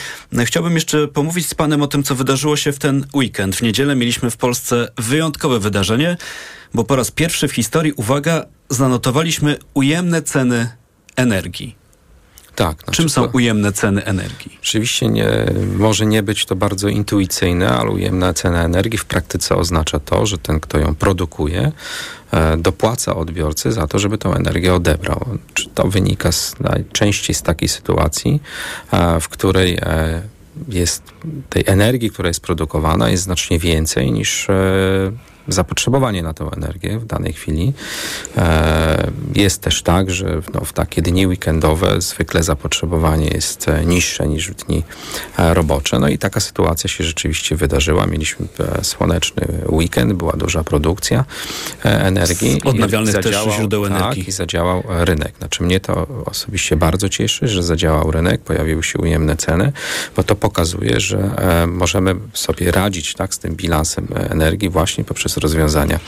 Chciałbym 0.45 0.75
jeszcze 0.75 1.07
pomówić 1.07 1.47
z 1.47 1.53
panem 1.53 1.81
o 1.81 1.87
tym, 1.87 2.03
co 2.03 2.15
wydarzyło 2.15 2.57
się 2.57 2.71
w 2.71 2.79
ten 2.79 3.05
weekend. 3.13 3.55
W 3.55 3.61
niedzielę 3.61 3.95
mieliśmy 3.95 4.31
w 4.31 4.37
Polsce 4.37 4.91
wyjątkowe 4.97 5.59
wydarzenie 5.59 6.17
bo 6.73 6.83
po 6.83 6.95
raz 6.95 7.11
pierwszy 7.11 7.47
w 7.47 7.51
historii, 7.51 7.93
uwaga, 7.93 8.45
zanotowaliśmy 8.69 9.57
ujemne 9.73 10.21
ceny 10.21 10.69
energii. 11.15 11.75
Tak. 12.57 12.77
Znaczy 12.83 12.97
Czym 12.97 13.09
są 13.09 13.25
ujemne 13.25 13.71
ceny 13.71 14.05
energii? 14.05 14.57
Oczywiście 14.61 15.07
nie, 15.07 15.27
może 15.77 16.05
nie 16.05 16.23
być 16.23 16.45
to 16.45 16.55
bardzo 16.55 16.87
intuicyjne, 16.87 17.69
ale 17.69 17.89
ujemna 17.89 18.33
cena 18.33 18.63
energii 18.63 18.97
w 18.97 19.05
praktyce 19.05 19.55
oznacza 19.55 19.99
to, 19.99 20.25
że 20.25 20.37
ten, 20.37 20.59
kto 20.59 20.77
ją 20.77 20.95
produkuje, 20.95 21.71
e, 22.31 22.57
dopłaca 22.57 23.15
odbiorcy 23.15 23.71
za 23.71 23.87
to, 23.87 23.99
żeby 23.99 24.17
tą 24.17 24.33
energię 24.33 24.73
odebrał. 24.73 25.25
Czy 25.53 25.69
to 25.69 25.87
wynika 25.87 26.31
z, 26.31 26.59
najczęściej 26.59 27.35
z 27.35 27.41
takiej 27.41 27.69
sytuacji, 27.69 28.41
e, 28.91 29.19
w 29.19 29.29
której 29.29 29.77
e, 29.81 30.21
jest 30.67 31.03
tej 31.49 31.63
energii, 31.67 32.09
która 32.09 32.27
jest 32.27 32.41
produkowana, 32.41 33.09
jest 33.09 33.23
znacznie 33.23 33.59
więcej 33.59 34.11
niż 34.11 34.47
zapotrzebowanie 35.47 36.23
na 36.23 36.33
tę 36.33 36.49
energię 36.57 36.99
w 36.99 37.05
danej 37.05 37.33
chwili. 37.33 37.73
E, 38.37 39.11
jest 39.35 39.61
też 39.61 39.81
tak, 39.81 40.11
że 40.11 40.41
no, 40.53 40.61
w 40.65 40.73
takie 40.73 41.01
dni 41.01 41.27
weekendowe 41.27 42.01
zwykle 42.01 42.43
zapotrzebowanie 42.43 43.27
jest 43.27 43.69
e, 43.69 43.85
niższe 43.85 44.27
niż 44.27 44.51
w 44.51 44.55
dni 44.55 44.83
e, 45.37 45.53
robocze. 45.53 45.99
No 45.99 46.07
i 46.07 46.17
taka 46.17 46.39
sytuacja 46.39 46.89
się 46.89 47.03
rzeczywiście 47.03 47.55
wydarzyła. 47.55 48.05
Mieliśmy 48.05 48.47
słoneczny 48.81 49.47
weekend, 49.69 50.13
była 50.13 50.33
duża 50.33 50.63
produkcja 50.63 51.25
energii. 51.83 52.61
Odnawialnych 52.63 53.15
też 53.15 53.35
źródeł 53.57 53.83
tak, 53.83 53.91
energii. 53.91 54.29
i 54.29 54.31
zadziałał 54.31 54.83
rynek. 54.87 55.33
Znaczy 55.37 55.63
mnie 55.63 55.79
to 55.79 56.07
osobiście 56.25 56.75
bardzo 56.75 57.09
cieszy, 57.09 57.47
że 57.47 57.63
zadziałał 57.63 58.11
rynek, 58.11 58.41
pojawiły 58.41 58.83
się 58.83 58.99
ujemne 58.99 59.35
ceny, 59.35 59.71
bo 60.15 60.23
to 60.23 60.35
pokazuje, 60.35 60.99
że 60.99 61.31
możemy 61.67 62.15
sobie 62.33 62.71
radzić 62.71 63.13
tak, 63.13 63.33
z 63.33 63.39
tym 63.39 63.55
bilansem 63.55 64.07
energii 64.29 64.69
właśnie 64.69 65.03
poprzez 65.03 65.36
rozwiązania 65.37 65.99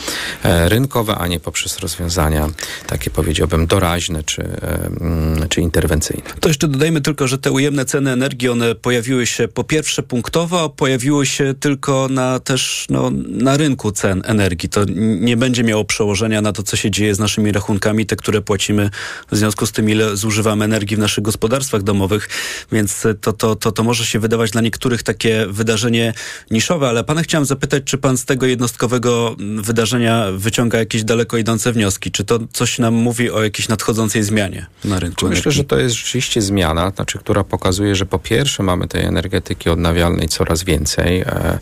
e, 0.44 0.70
rynkowe, 0.70 1.16
a 1.16 1.28
nie 1.28 1.40
poprzez 1.40 1.80
rozwiązania 1.80 2.50
takie 2.88 3.10
powiedziałbym 3.10 3.68
doraźne 3.68 4.24
czy, 4.24 4.42
e, 4.44 4.86
mm, 4.86 5.50
czy 5.50 5.62
interwencyjne. 5.62 6.24
To 6.40 6.50
jeszcze 6.50 6.68
dodajmy 6.68 7.02
tylko, 7.02 7.28
że 7.28 7.38
te 7.38 7.52
ujemne 7.52 7.86
ceny 7.86 8.12
energii, 8.12 8.50
one 8.50 8.76
pojawiły 8.76 9.26
się 9.26 9.48
po 9.48 9.64
pierwsze 9.64 10.04
punktowo, 10.04 10.70
pojawiły 10.70 11.26
się 11.26 11.54
tylko 11.60 12.08
na 12.10 12.40
też 12.40 12.86
no, 12.90 13.12
na 13.28 13.58
rynku 13.58 13.92
cen 13.92 14.22
energii. 14.26 14.70
To 14.70 14.86
nie 15.20 15.38
będzie 15.38 15.64
miało 15.64 15.86
przełożenia 15.86 16.42
na 16.42 16.54
to, 16.54 16.64
co 16.64 16.78
się 16.78 16.92
dzieje 16.92 17.16
z 17.16 17.20
naszymi 17.20 17.52
rachunkami, 17.52 18.06
te, 18.06 18.16
które 18.16 18.42
płacimy 18.42 18.90
w 19.32 19.38
związku 19.38 19.66
z 19.66 19.72
tym, 19.72 19.90
ile 19.90 20.18
zużywamy 20.18 20.66
energii 20.66 20.98
w 20.98 21.00
naszych 21.00 21.24
gospodarstwach 21.24 21.84
domowych, 21.84 22.30
więc 22.72 23.08
to, 23.22 23.34
to, 23.34 23.56
to, 23.56 23.72
to 23.72 23.84
może 23.84 24.06
się 24.06 24.20
wydawać 24.20 24.52
dla 24.52 24.62
niektórych 24.62 25.04
takie 25.04 25.46
wydarzenie 25.50 26.14
niszowe, 26.52 26.90
ale 26.90 27.04
pana 27.04 27.22
chciałem 27.22 27.46
zapytać, 27.46 27.84
czy 27.84 27.98
pan 27.98 28.18
z 28.18 28.26
tego 28.26 28.46
jednostkowego 28.46 29.19
wydarzenia 29.62 30.26
wyciąga 30.32 30.80
jakieś 30.80 31.04
daleko 31.04 31.38
idące 31.38 31.72
wnioski? 31.72 32.12
Czy 32.12 32.24
to 32.24 32.40
coś 32.54 32.80
nam 32.80 32.94
mówi 32.94 33.32
o 33.32 33.44
jakiejś 33.44 33.70
nadchodzącej 33.70 34.24
zmianie 34.24 34.66
na 34.86 35.00
rynku? 35.00 35.26
Myślę, 35.26 35.42
energii? 35.42 35.52
że 35.52 35.64
to 35.64 35.80
jest 35.80 35.96
rzeczywiście 35.96 36.42
zmiana, 36.42 36.92
znaczy, 36.96 37.20
która 37.20 37.44
pokazuje, 37.44 37.96
że 37.96 38.06
po 38.06 38.20
pierwsze 38.20 38.64
mamy 38.64 38.88
tej 38.88 39.06
energetyki 39.06 39.70
odnawialnej 39.70 40.28
coraz 40.28 40.64
więcej, 40.64 41.22
e, 41.22 41.60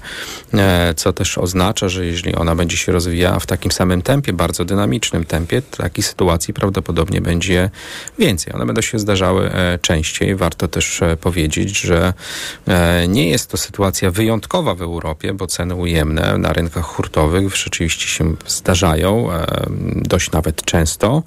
e, 0.54 0.94
co 0.94 1.14
też 1.14 1.38
oznacza, 1.38 1.90
że 1.90 2.06
jeżeli 2.06 2.36
ona 2.36 2.56
będzie 2.56 2.78
się 2.78 2.92
rozwijała 2.92 3.40
w 3.40 3.46
takim 3.46 3.72
samym 3.72 4.02
tempie, 4.02 4.34
bardzo 4.34 4.66
dynamicznym 4.66 5.26
tempie, 5.26 5.62
takiej 5.62 6.04
sytuacji 6.04 6.54
prawdopodobnie 6.54 7.22
będzie 7.22 7.70
więcej. 8.20 8.54
One 8.54 8.66
będą 8.66 8.82
się 8.82 9.00
zdarzały 9.00 9.52
e, 9.52 9.80
częściej. 9.82 10.36
Warto 10.36 10.68
też 10.68 11.02
powiedzieć, 11.22 11.80
że 11.80 12.14
nie 13.08 13.30
jest 13.30 13.50
to 13.50 13.58
sytuacja 13.58 14.12
wyjątkowa 14.12 14.76
w 14.76 14.82
Europie, 14.82 15.34
bo 15.34 15.48
ceny 15.48 15.76
ujemne 15.76 16.38
na 16.38 16.54
rynkach 16.54 16.86
hurtowych 16.86 17.47
rzeczywiście 17.56 18.08
się 18.08 18.36
zdarzają, 18.48 19.32
e, 19.32 19.46
dość 19.96 20.32
nawet 20.32 20.66
często. 20.66 21.24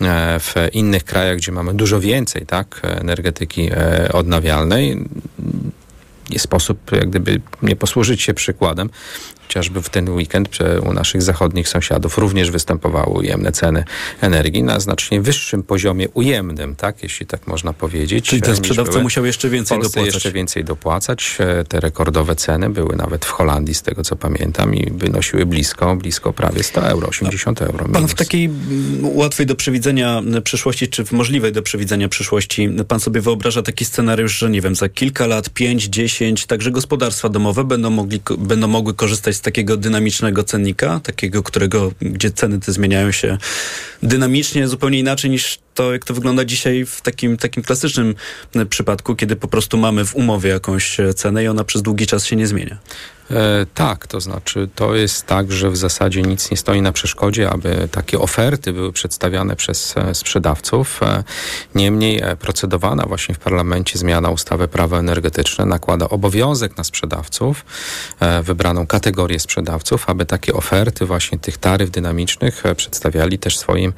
E, 0.00 0.40
w 0.40 0.54
innych 0.72 1.04
krajach, 1.04 1.36
gdzie 1.36 1.52
mamy 1.52 1.74
dużo 1.74 2.00
więcej 2.00 2.46
tak, 2.46 2.80
energetyki 2.82 3.70
e, 3.72 4.12
odnawialnej, 4.12 5.04
nie 6.30 6.38
sposób 6.38 6.92
jak 6.92 7.10
gdyby 7.10 7.40
nie 7.62 7.76
posłużyć 7.76 8.22
się 8.22 8.34
przykładem 8.34 8.90
chociażby 9.46 9.82
w 9.82 9.90
ten 9.90 10.08
weekend 10.08 10.48
u 10.82 10.92
naszych 10.92 11.22
zachodnich 11.22 11.68
sąsiadów 11.68 12.18
również 12.18 12.50
występowały 12.50 13.18
ujemne 13.18 13.52
ceny 13.52 13.84
energii 14.20 14.62
na 14.62 14.80
znacznie 14.80 15.20
wyższym 15.20 15.62
poziomie 15.62 16.08
ujemnym, 16.08 16.76
tak, 16.76 17.02
jeśli 17.02 17.26
tak 17.26 17.46
można 17.46 17.72
powiedzieć. 17.72 18.24
Czyli 18.24 18.42
ten 18.42 18.56
sprzedawca 18.56 19.00
musiał 19.00 19.24
jeszcze 19.24 19.48
więcej 19.48 19.78
dopłacać. 19.78 20.14
jeszcze 20.14 20.32
więcej 20.32 20.64
dopłacać. 20.64 21.36
E, 21.38 21.64
te 21.64 21.80
rekordowe 21.80 22.36
ceny 22.36 22.70
były 22.70 22.96
nawet 22.96 23.24
w 23.24 23.30
Holandii, 23.30 23.74
z 23.74 23.82
tego 23.82 24.04
co 24.04 24.16
pamiętam, 24.16 24.74
i 24.74 24.90
wynosiły 24.90 25.46
blisko, 25.46 25.96
blisko 25.96 26.32
prawie 26.32 26.62
100 26.62 26.88
euro, 26.88 27.08
80 27.08 27.62
euro. 27.62 27.84
Minus. 27.84 27.92
Pan 27.92 28.08
w 28.08 28.14
takiej 28.14 28.50
łatwej 29.02 29.46
do 29.46 29.54
przewidzenia 29.54 30.22
przyszłości, 30.44 30.88
czy 30.88 31.04
w 31.04 31.12
możliwej 31.12 31.52
do 31.52 31.62
przewidzenia 31.62 32.08
przyszłości, 32.08 32.68
pan 32.88 33.00
sobie 33.00 33.20
wyobraża 33.20 33.62
taki 33.62 33.84
scenariusz, 33.84 34.38
że 34.38 34.50
nie 34.50 34.60
wiem, 34.60 34.74
za 34.74 34.88
kilka 34.88 35.26
lat, 35.26 35.50
5, 35.50 35.84
10, 35.84 36.46
także 36.46 36.70
gospodarstwa 36.70 37.28
domowe 37.28 37.64
będą, 37.64 37.90
mogli, 37.90 38.20
będą 38.38 38.68
mogły 38.68 38.94
korzystać 38.94 39.35
z 39.36 39.40
takiego 39.40 39.76
dynamicznego 39.76 40.44
cennika, 40.44 41.00
takiego, 41.00 41.42
którego, 41.42 41.92
gdzie 42.00 42.30
ceny 42.30 42.60
te 42.60 42.72
zmieniają 42.72 43.12
się 43.12 43.38
dynamicznie, 44.02 44.68
zupełnie 44.68 44.98
inaczej 44.98 45.30
niż 45.30 45.58
to, 45.74 45.92
jak 45.92 46.04
to 46.04 46.14
wygląda 46.14 46.44
dzisiaj 46.44 46.86
w 46.86 47.00
takim, 47.00 47.36
takim 47.36 47.62
klasycznym 47.62 48.14
przypadku, 48.70 49.16
kiedy 49.16 49.36
po 49.36 49.48
prostu 49.48 49.76
mamy 49.76 50.04
w 50.04 50.14
umowie 50.14 50.50
jakąś 50.50 50.96
cenę 51.16 51.44
i 51.44 51.48
ona 51.48 51.64
przez 51.64 51.82
długi 51.82 52.06
czas 52.06 52.26
się 52.26 52.36
nie 52.36 52.46
zmienia. 52.46 52.78
E, 53.30 53.66
tak, 53.74 54.06
to 54.06 54.20
znaczy 54.20 54.68
to 54.74 54.94
jest 54.94 55.26
tak, 55.26 55.52
że 55.52 55.70
w 55.70 55.76
zasadzie 55.76 56.22
nic 56.22 56.50
nie 56.50 56.56
stoi 56.56 56.82
na 56.82 56.92
przeszkodzie, 56.92 57.50
aby 57.50 57.88
takie 57.92 58.18
oferty 58.18 58.72
były 58.72 58.92
przedstawiane 58.92 59.56
przez 59.56 59.94
e, 59.96 60.14
sprzedawców. 60.14 61.02
E, 61.02 61.24
niemniej 61.74 62.20
e, 62.22 62.36
procedowana 62.36 63.04
właśnie 63.08 63.34
w 63.34 63.38
parlamencie 63.38 63.98
zmiana 63.98 64.30
ustawy 64.30 64.68
prawo 64.68 64.98
energetyczne 64.98 65.66
nakłada 65.66 66.08
obowiązek 66.08 66.76
na 66.76 66.84
sprzedawców, 66.84 67.64
wybraną 68.42 68.86
kategorię 68.86 69.40
sprzedawców, 69.40 70.10
aby 70.10 70.26
takie 70.26 70.54
oferty 70.54 71.06
właśnie 71.06 71.38
tych 71.38 71.58
taryf 71.58 71.90
dynamicznych 71.90 72.62
przedstawiali 72.76 73.38
też 73.38 73.58
swoim 73.58 73.92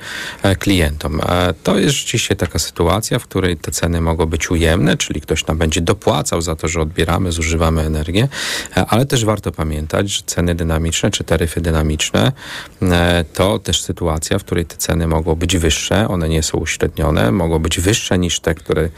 klientom. 0.58 1.20
To 1.62 1.78
jest 1.78 1.96
rzeczywiście 1.96 2.36
taka 2.36 2.58
sytuacja, 2.58 3.18
w 3.18 3.22
której 3.22 3.56
te 3.56 3.70
ceny 3.70 4.00
mogą 4.00 4.26
być 4.26 4.50
ujemne, 4.50 4.96
czyli 4.96 5.20
ktoś 5.20 5.46
nam 5.46 5.58
będzie 5.58 5.80
dopłacał 5.80 6.42
za 6.42 6.56
to, 6.56 6.68
że 6.68 6.80
odbieramy, 6.80 7.32
zużywamy 7.32 7.82
energię, 7.82 8.28
ale 8.88 9.06
też 9.06 9.17
też 9.18 9.24
warto 9.24 9.52
pamiętać, 9.52 10.10
że 10.10 10.22
ceny 10.26 10.54
dynamiczne 10.54 11.10
czy 11.10 11.24
taryfy 11.24 11.60
dynamiczne 11.60 12.32
e, 12.82 13.24
to 13.34 13.58
też 13.58 13.82
sytuacja, 13.82 14.38
w 14.38 14.44
której 14.44 14.64
te 14.64 14.76
ceny 14.76 15.06
mogą 15.06 15.34
być 15.34 15.56
wyższe, 15.56 16.08
one 16.08 16.28
nie 16.28 16.42
są 16.42 16.58
uśrednione, 16.58 17.32
mogą 17.32 17.58
być 17.58 17.80
wyższe 17.80 18.18
niż 18.18 18.40
te, 18.40 18.54
które 18.54 18.88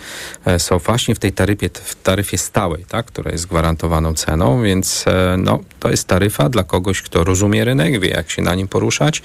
e, 0.44 0.58
są 0.58 0.78
właśnie 0.78 1.14
w 1.14 1.18
tej 1.18 1.32
taryfie, 1.32 1.70
w 1.84 2.02
taryfie 2.02 2.38
stałej, 2.38 2.84
tak, 2.88 3.06
która 3.06 3.30
jest 3.30 3.46
gwarantowaną 3.46 4.14
ceną, 4.14 4.62
więc 4.62 5.04
e, 5.06 5.36
no, 5.38 5.58
to 5.80 5.90
jest 5.90 6.08
taryfa 6.08 6.48
dla 6.48 6.64
kogoś, 6.64 7.02
kto 7.02 7.24
rozumie 7.24 7.64
rynek, 7.64 8.00
wie 8.00 8.08
jak 8.08 8.30
się 8.30 8.42
na 8.42 8.54
nim 8.54 8.68
poruszać 8.68 9.22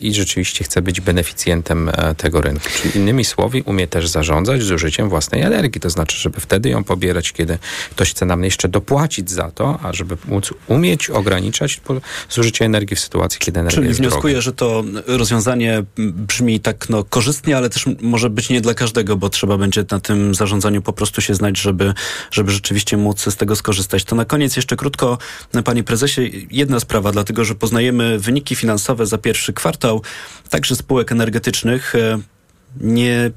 i 0.00 0.14
rzeczywiście 0.14 0.64
chce 0.64 0.82
być 0.82 1.00
beneficjentem 1.00 1.90
tego 2.16 2.40
rynku. 2.40 2.68
Czyli 2.82 2.96
innymi 2.96 3.24
słowy, 3.24 3.62
umie 3.64 3.86
też 3.86 4.08
zarządzać 4.08 4.62
zużyciem 4.62 5.08
własnej 5.08 5.42
energii, 5.42 5.80
to 5.80 5.90
znaczy, 5.90 6.16
żeby 6.16 6.40
wtedy 6.40 6.68
ją 6.68 6.84
pobierać, 6.84 7.32
kiedy 7.32 7.58
ktoś 7.90 8.10
chce 8.10 8.26
nam 8.26 8.44
jeszcze 8.44 8.68
dopłacić 8.68 9.30
za 9.30 9.50
to, 9.50 9.78
a 9.82 9.92
żeby 9.92 10.17
móc 10.24 10.50
umieć 10.66 11.10
ograniczać 11.10 11.80
zużycie 12.30 12.64
energii 12.64 12.96
w 12.96 13.00
sytuacji, 13.00 13.40
kiedy 13.40 13.60
energia 13.60 13.76
Czyli 13.76 13.88
jest 13.88 14.00
wnioskuję, 14.00 14.34
droga. 14.34 14.42
że 14.42 14.52
to 14.52 14.84
rozwiązanie 15.06 15.84
brzmi 15.96 16.60
tak 16.60 16.88
no, 16.88 17.04
korzystnie, 17.04 17.56
ale 17.56 17.70
też 17.70 17.84
może 18.00 18.30
być 18.30 18.48
nie 18.48 18.60
dla 18.60 18.74
każdego, 18.74 19.16
bo 19.16 19.28
trzeba 19.28 19.58
będzie 19.58 19.84
na 19.90 20.00
tym 20.00 20.34
zarządzaniu 20.34 20.82
po 20.82 20.92
prostu 20.92 21.20
się 21.20 21.34
znać, 21.34 21.58
żeby, 21.58 21.94
żeby 22.30 22.50
rzeczywiście 22.50 22.96
móc 22.96 23.20
z 23.20 23.36
tego 23.36 23.56
skorzystać. 23.56 24.04
To 24.04 24.16
na 24.16 24.24
koniec 24.24 24.56
jeszcze 24.56 24.76
krótko, 24.76 25.18
panie 25.64 25.84
prezesie, 25.84 26.20
jedna 26.50 26.80
sprawa, 26.80 27.12
dlatego 27.12 27.44
że 27.44 27.54
poznajemy 27.54 28.18
wyniki 28.18 28.56
finansowe 28.56 29.06
za 29.06 29.18
pierwszy 29.18 29.52
kwartał, 29.52 30.02
także 30.48 30.76
spółek 30.76 31.12
energetycznych 31.12 31.94
nie 32.80 33.30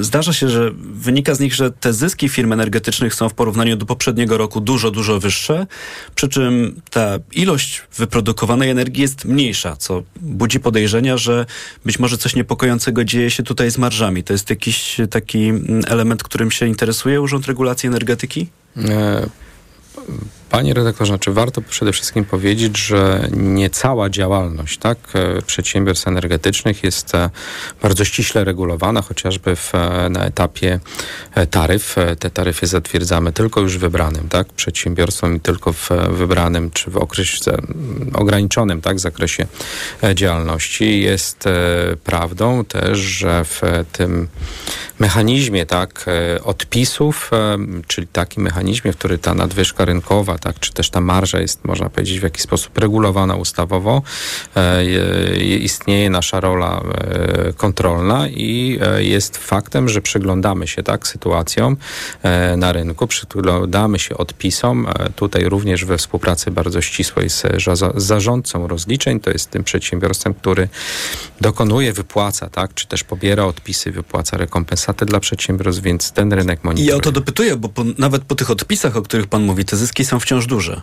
zdarza 0.00 0.32
się, 0.32 0.48
że 0.48 0.70
wynika 0.74 1.34
z 1.34 1.40
nich, 1.40 1.54
że 1.54 1.70
te 1.70 1.92
zyski 1.92 2.28
firm 2.28 2.52
energetycznych 2.52 3.14
są 3.14 3.28
w 3.28 3.34
porównaniu 3.34 3.76
do 3.76 3.86
poprzedniego 3.86 4.38
roku 4.38 4.60
dużo, 4.60 4.90
dużo 4.90 5.20
wyższe, 5.20 5.66
przy 6.14 6.28
czym 6.28 6.80
ta 6.90 7.18
ilość 7.32 7.82
wyprodukowanej 7.96 8.70
energii 8.70 9.02
jest 9.02 9.24
mniejsza, 9.24 9.76
co 9.76 10.02
budzi 10.20 10.60
podejrzenia, 10.60 11.16
że 11.16 11.46
być 11.84 11.98
może 11.98 12.18
coś 12.18 12.34
niepokojącego 12.36 13.04
dzieje 13.04 13.30
się 13.30 13.42
tutaj 13.42 13.70
z 13.70 13.78
marżami. 13.78 14.24
To 14.24 14.32
jest 14.32 14.50
jakiś 14.50 14.96
taki 15.10 15.52
element, 15.86 16.22
którym 16.22 16.50
się 16.50 16.66
interesuje 16.66 17.20
Urząd 17.20 17.46
Regulacji 17.46 17.86
Energetyki? 17.86 18.48
E 18.76 19.26
Panie 20.50 20.74
redaktorze, 20.74 21.10
znaczy 21.12 21.32
warto 21.32 21.62
przede 21.62 21.92
wszystkim 21.92 22.24
powiedzieć, 22.24 22.78
że 22.78 23.28
nie 23.36 23.70
cała 23.70 24.10
działalność 24.10 24.78
tak, 24.78 24.98
e, 25.14 25.42
przedsiębiorstw 25.42 26.08
energetycznych 26.08 26.84
jest 26.84 27.14
e, 27.14 27.30
bardzo 27.82 28.04
ściśle 28.04 28.44
regulowana, 28.44 29.02
chociażby 29.02 29.56
w, 29.56 29.74
e, 29.74 30.08
na 30.10 30.24
etapie 30.24 30.80
taryf. 31.50 31.96
Te 32.18 32.30
taryfy 32.30 32.66
zatwierdzamy 32.66 33.32
tylko 33.32 33.60
już 33.60 33.78
wybranym 33.78 34.28
tak, 34.28 34.48
przedsiębiorstwom 34.48 35.36
i 35.36 35.40
tylko 35.40 35.72
w 35.72 35.88
wybranym 36.10 36.70
czy 36.70 36.90
w 36.90 36.96
okresie 36.96 37.56
ograniczonym 38.14 38.80
tak, 38.80 39.00
zakresie 39.00 39.46
działalności. 40.14 41.00
Jest 41.00 41.44
prawdą 42.04 42.64
też, 42.64 42.98
że 42.98 43.44
w 43.44 43.60
tym 43.92 44.28
mechanizmie 44.98 45.66
tak, 45.66 46.06
odpisów, 46.44 47.30
czyli 47.86 48.06
takim 48.06 48.42
mechanizmie, 48.42 48.92
w 48.92 48.96
który 48.96 49.18
ta 49.18 49.34
nadwyżka 49.34 49.84
rynkowa 49.84 50.35
tak, 50.38 50.60
czy 50.60 50.72
też 50.72 50.90
ta 50.90 51.00
marża 51.00 51.40
jest, 51.40 51.64
można 51.64 51.90
powiedzieć, 51.90 52.20
w 52.20 52.22
jakiś 52.22 52.42
sposób 52.42 52.78
regulowana 52.78 53.34
ustawowo. 53.34 54.02
Istnieje 55.60 56.10
nasza 56.10 56.40
rola 56.40 56.82
kontrolna 57.56 58.28
i 58.28 58.78
jest 58.98 59.36
faktem, 59.36 59.88
że 59.88 60.02
przyglądamy 60.02 60.66
się 60.66 60.82
tak 60.82 61.06
sytuacjom 61.06 61.76
na 62.56 62.72
rynku, 62.72 63.06
przyglądamy 63.06 63.98
się 63.98 64.16
odpisom, 64.16 64.86
tutaj 65.16 65.44
również 65.44 65.84
we 65.84 65.98
współpracy 65.98 66.50
bardzo 66.50 66.80
ścisłej 66.80 67.30
z 67.30 67.42
zarządcą 67.96 68.68
rozliczeń, 68.68 69.20
to 69.20 69.30
jest 69.30 69.50
tym 69.50 69.64
przedsiębiorstwem, 69.64 70.34
który 70.34 70.68
dokonuje, 71.40 71.92
wypłaca, 71.92 72.50
tak, 72.50 72.74
czy 72.74 72.86
też 72.86 73.04
pobiera 73.04 73.44
odpisy, 73.44 73.90
wypłaca 73.90 74.36
rekompensaty 74.36 75.06
dla 75.06 75.20
przedsiębiorstw, 75.20 75.82
więc 75.82 76.12
ten 76.12 76.32
rynek 76.32 76.64
monitoruje. 76.64 76.86
I 76.86 76.90
ja 76.90 76.96
o 76.96 77.00
to 77.00 77.12
dopytuję, 77.12 77.56
bo 77.56 77.68
po, 77.68 77.84
nawet 77.98 78.24
po 78.24 78.34
tych 78.34 78.50
odpisach, 78.50 78.96
o 78.96 79.02
których 79.02 79.26
pan 79.26 79.42
mówi, 79.42 79.64
te 79.64 79.76
zyski 79.76 80.04
są 80.04 80.18
wciąż 80.26 80.46
duże. 80.46 80.82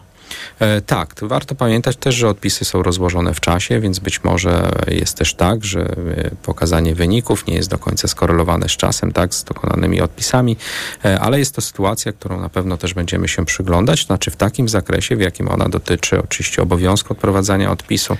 E, 0.60 0.82
tak, 0.82 1.16
warto 1.22 1.56
pamiętać 1.56 1.98
też, 1.98 2.16
że 2.16 2.30
odpisy 2.30 2.66
są 2.66 2.84
rozłożone 2.84 3.34
w 3.34 3.40
czasie, 3.40 3.80
więc 3.80 4.00
być 4.00 4.24
może 4.24 4.72
jest 4.88 5.18
też 5.18 5.34
tak, 5.34 5.66
że 5.66 5.82
e, 5.82 6.32
pokazanie 6.44 6.96
wyników 6.96 7.48
nie 7.48 7.56
jest 7.56 7.70
do 7.70 7.78
końca 7.78 8.08
skorelowane 8.08 8.70
z 8.70 8.72
czasem, 8.72 9.12
tak, 9.12 9.34
z 9.34 9.44
dokonanymi 9.44 10.02
odpisami, 10.02 10.58
e, 11.06 11.20
ale 11.20 11.40
jest 11.40 11.56
to 11.56 11.62
sytuacja, 11.62 12.12
którą 12.12 12.42
na 12.42 12.50
pewno 12.50 12.78
też 12.78 12.94
będziemy 12.94 13.28
się 13.28 13.46
przyglądać, 13.46 14.06
znaczy 14.06 14.32
w 14.32 14.36
takim 14.36 14.70
zakresie, 14.70 15.16
w 15.16 15.22
jakim 15.22 15.48
ona 15.50 15.70
dotyczy 15.70 16.20
oczywiście 16.20 16.62
obowiązku 16.62 17.14
odprowadzania 17.14 17.72
odpisu, 17.72 18.18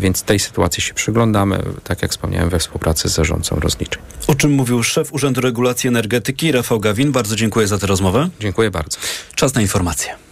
więc 0.00 0.22
tej 0.22 0.38
sytuacji 0.38 0.82
się 0.82 0.94
przyglądamy, 0.94 1.62
tak 1.84 2.02
jak 2.02 2.10
wspomniałem, 2.10 2.48
we 2.48 2.58
współpracy 2.58 3.08
z 3.08 3.14
zarządcą 3.14 3.60
rozliczeń. 3.60 4.02
O 4.26 4.34
czym 4.34 4.52
mówił 4.52 4.82
szef 4.82 5.12
Urzędu 5.12 5.40
Regulacji 5.40 5.88
Energetyki 5.88 6.52
Rafał 6.52 6.80
Gawin. 6.80 7.12
Bardzo 7.12 7.36
dziękuję 7.36 7.66
za 7.66 7.78
tę 7.78 7.86
rozmowę. 7.86 8.28
Dziękuję 8.40 8.70
bardzo. 8.70 8.98
Czas 9.34 9.54
na 9.54 9.60
informacje. 9.60 10.27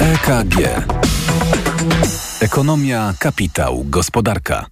EKG. 0.00 0.56
Ekonomia, 2.40 3.14
kapitał, 3.18 3.84
gospodarka. 3.84 4.66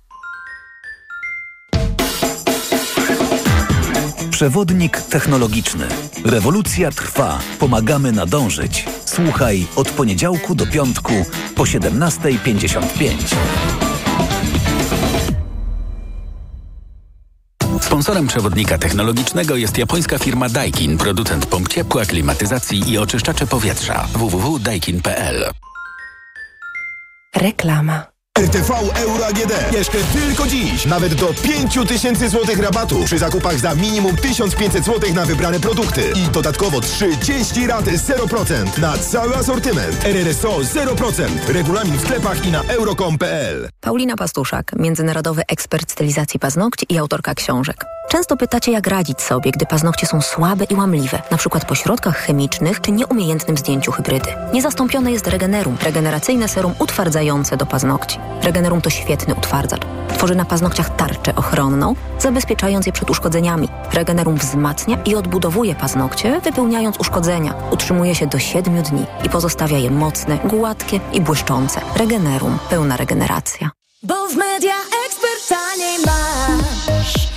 Przewodnik 4.31 5.03
technologiczny. 5.03 5.87
Rewolucja 6.25 6.91
trwa. 6.91 7.39
Pomagamy 7.59 8.13
nadążyć. 8.13 8.85
Słuchaj 9.05 9.67
od 9.77 9.91
poniedziałku 9.91 10.55
do 10.55 10.67
piątku 10.67 11.13
po 11.55 11.63
17.55. 11.63 13.88
Sponsorem 17.99 18.27
przewodnika 18.27 18.79
technologicznego 18.79 19.57
jest 19.57 19.79
japońska 19.79 20.19
firma 20.19 20.49
Daikin, 20.49 20.99
producent 20.99 21.47
pomp 21.47 21.69
ciepła, 21.69 22.05
klimatyzacji 22.05 22.91
i 22.91 22.99
oczyszczacze 22.99 23.47
powietrza. 23.47 24.09
www.daikin.pl 24.13 25.51
Reklama. 27.37 28.18
RTV 28.39 28.75
Euro 28.95 29.27
AGD. 29.27 29.73
Jeszcze 29.73 29.99
tylko 29.99 30.47
dziś. 30.47 30.87
Nawet 30.87 31.15
do 31.15 31.35
5000 31.43 32.29
zł 32.29 32.57
rabatu 32.63 33.05
przy 33.05 33.19
zakupach 33.19 33.59
za 33.59 33.75
minimum 33.75 34.17
1500 34.17 34.85
zł 34.85 35.15
na 35.15 35.25
wybrane 35.25 35.61
produkty. 35.61 36.03
I 36.15 36.31
dodatkowo 36.33 36.81
30 36.81 37.67
rat 37.67 37.85
0% 37.85 38.79
na 38.79 38.99
cały 38.99 39.37
asortyment. 39.37 40.05
RRSO 40.05 40.59
0%. 40.59 41.29
Regulamin 41.49 41.97
w 41.97 42.01
sklepach 42.01 42.47
i 42.47 42.51
na 42.51 42.63
euro.com.pl. 42.63 43.69
Paulina 43.81 44.17
Pastuszak, 44.17 44.73
międzynarodowy 44.77 45.43
ekspert 45.49 45.91
stylizacji 45.93 46.41
paznokci 46.41 46.87
i 46.89 46.99
autorka 46.99 47.35
książek. 47.35 47.85
Często 48.09 48.37
pytacie, 48.37 48.73
jak 48.73 48.87
radzić 48.87 49.21
sobie, 49.21 49.51
gdy 49.51 49.67
paznokcie 49.67 50.07
są 50.07 50.23
słabe 50.23 50.65
i 50.65 50.75
łamliwe, 50.75 51.23
na 51.31 51.37
przykład 51.37 51.65
po 51.65 51.75
środkach 51.75 52.17
chemicznych 52.17 52.81
czy 52.81 52.93
nieumiejętnym 52.93 53.57
zdjęciu 53.59 53.93
hybrydy. 53.93 54.31
Niezastąpione 54.53 55.13
jest 55.13 55.27
Regenerum, 55.27 55.77
regeneracyjne 55.83 56.49
serum 56.49 56.75
utwardzające 56.79 57.57
do 57.57 57.67
paznokci. 57.67 58.19
Regenerum 58.43 58.81
to 58.81 58.91
świetny 58.91 59.35
utwardzacz. 59.35 59.83
Tworzy 60.09 60.35
na 60.35 60.45
paznokciach 60.45 60.97
tarczę 60.97 61.35
ochronną, 61.35 61.95
zabezpieczając 62.19 62.87
je 62.87 62.93
przed 62.93 63.11
uszkodzeniami. 63.11 63.69
Regenerum 63.93 64.37
wzmacnia 64.37 64.99
i 65.05 65.15
odbudowuje 65.15 65.75
paznokcie, 65.75 66.41
wypełniając 66.41 67.01
uszkodzenia. 67.01 67.55
Utrzymuje 67.71 68.15
się 68.15 68.27
do 68.27 68.39
7 68.39 68.83
dni 68.83 69.07
i 69.25 69.29
pozostawia 69.29 69.79
je 69.79 69.91
mocne, 69.91 70.39
gładkie 70.45 71.01
i 71.13 71.21
błyszczące. 71.21 71.81
Regenerum. 71.97 72.59
Pełna 72.71 72.97
regeneracja. 72.97 73.71
Bo 74.03 74.29
w 74.29 74.37
Media 74.37 74.75
Expert 75.07 75.49
taniej 75.49 75.99
masz. 76.07 77.29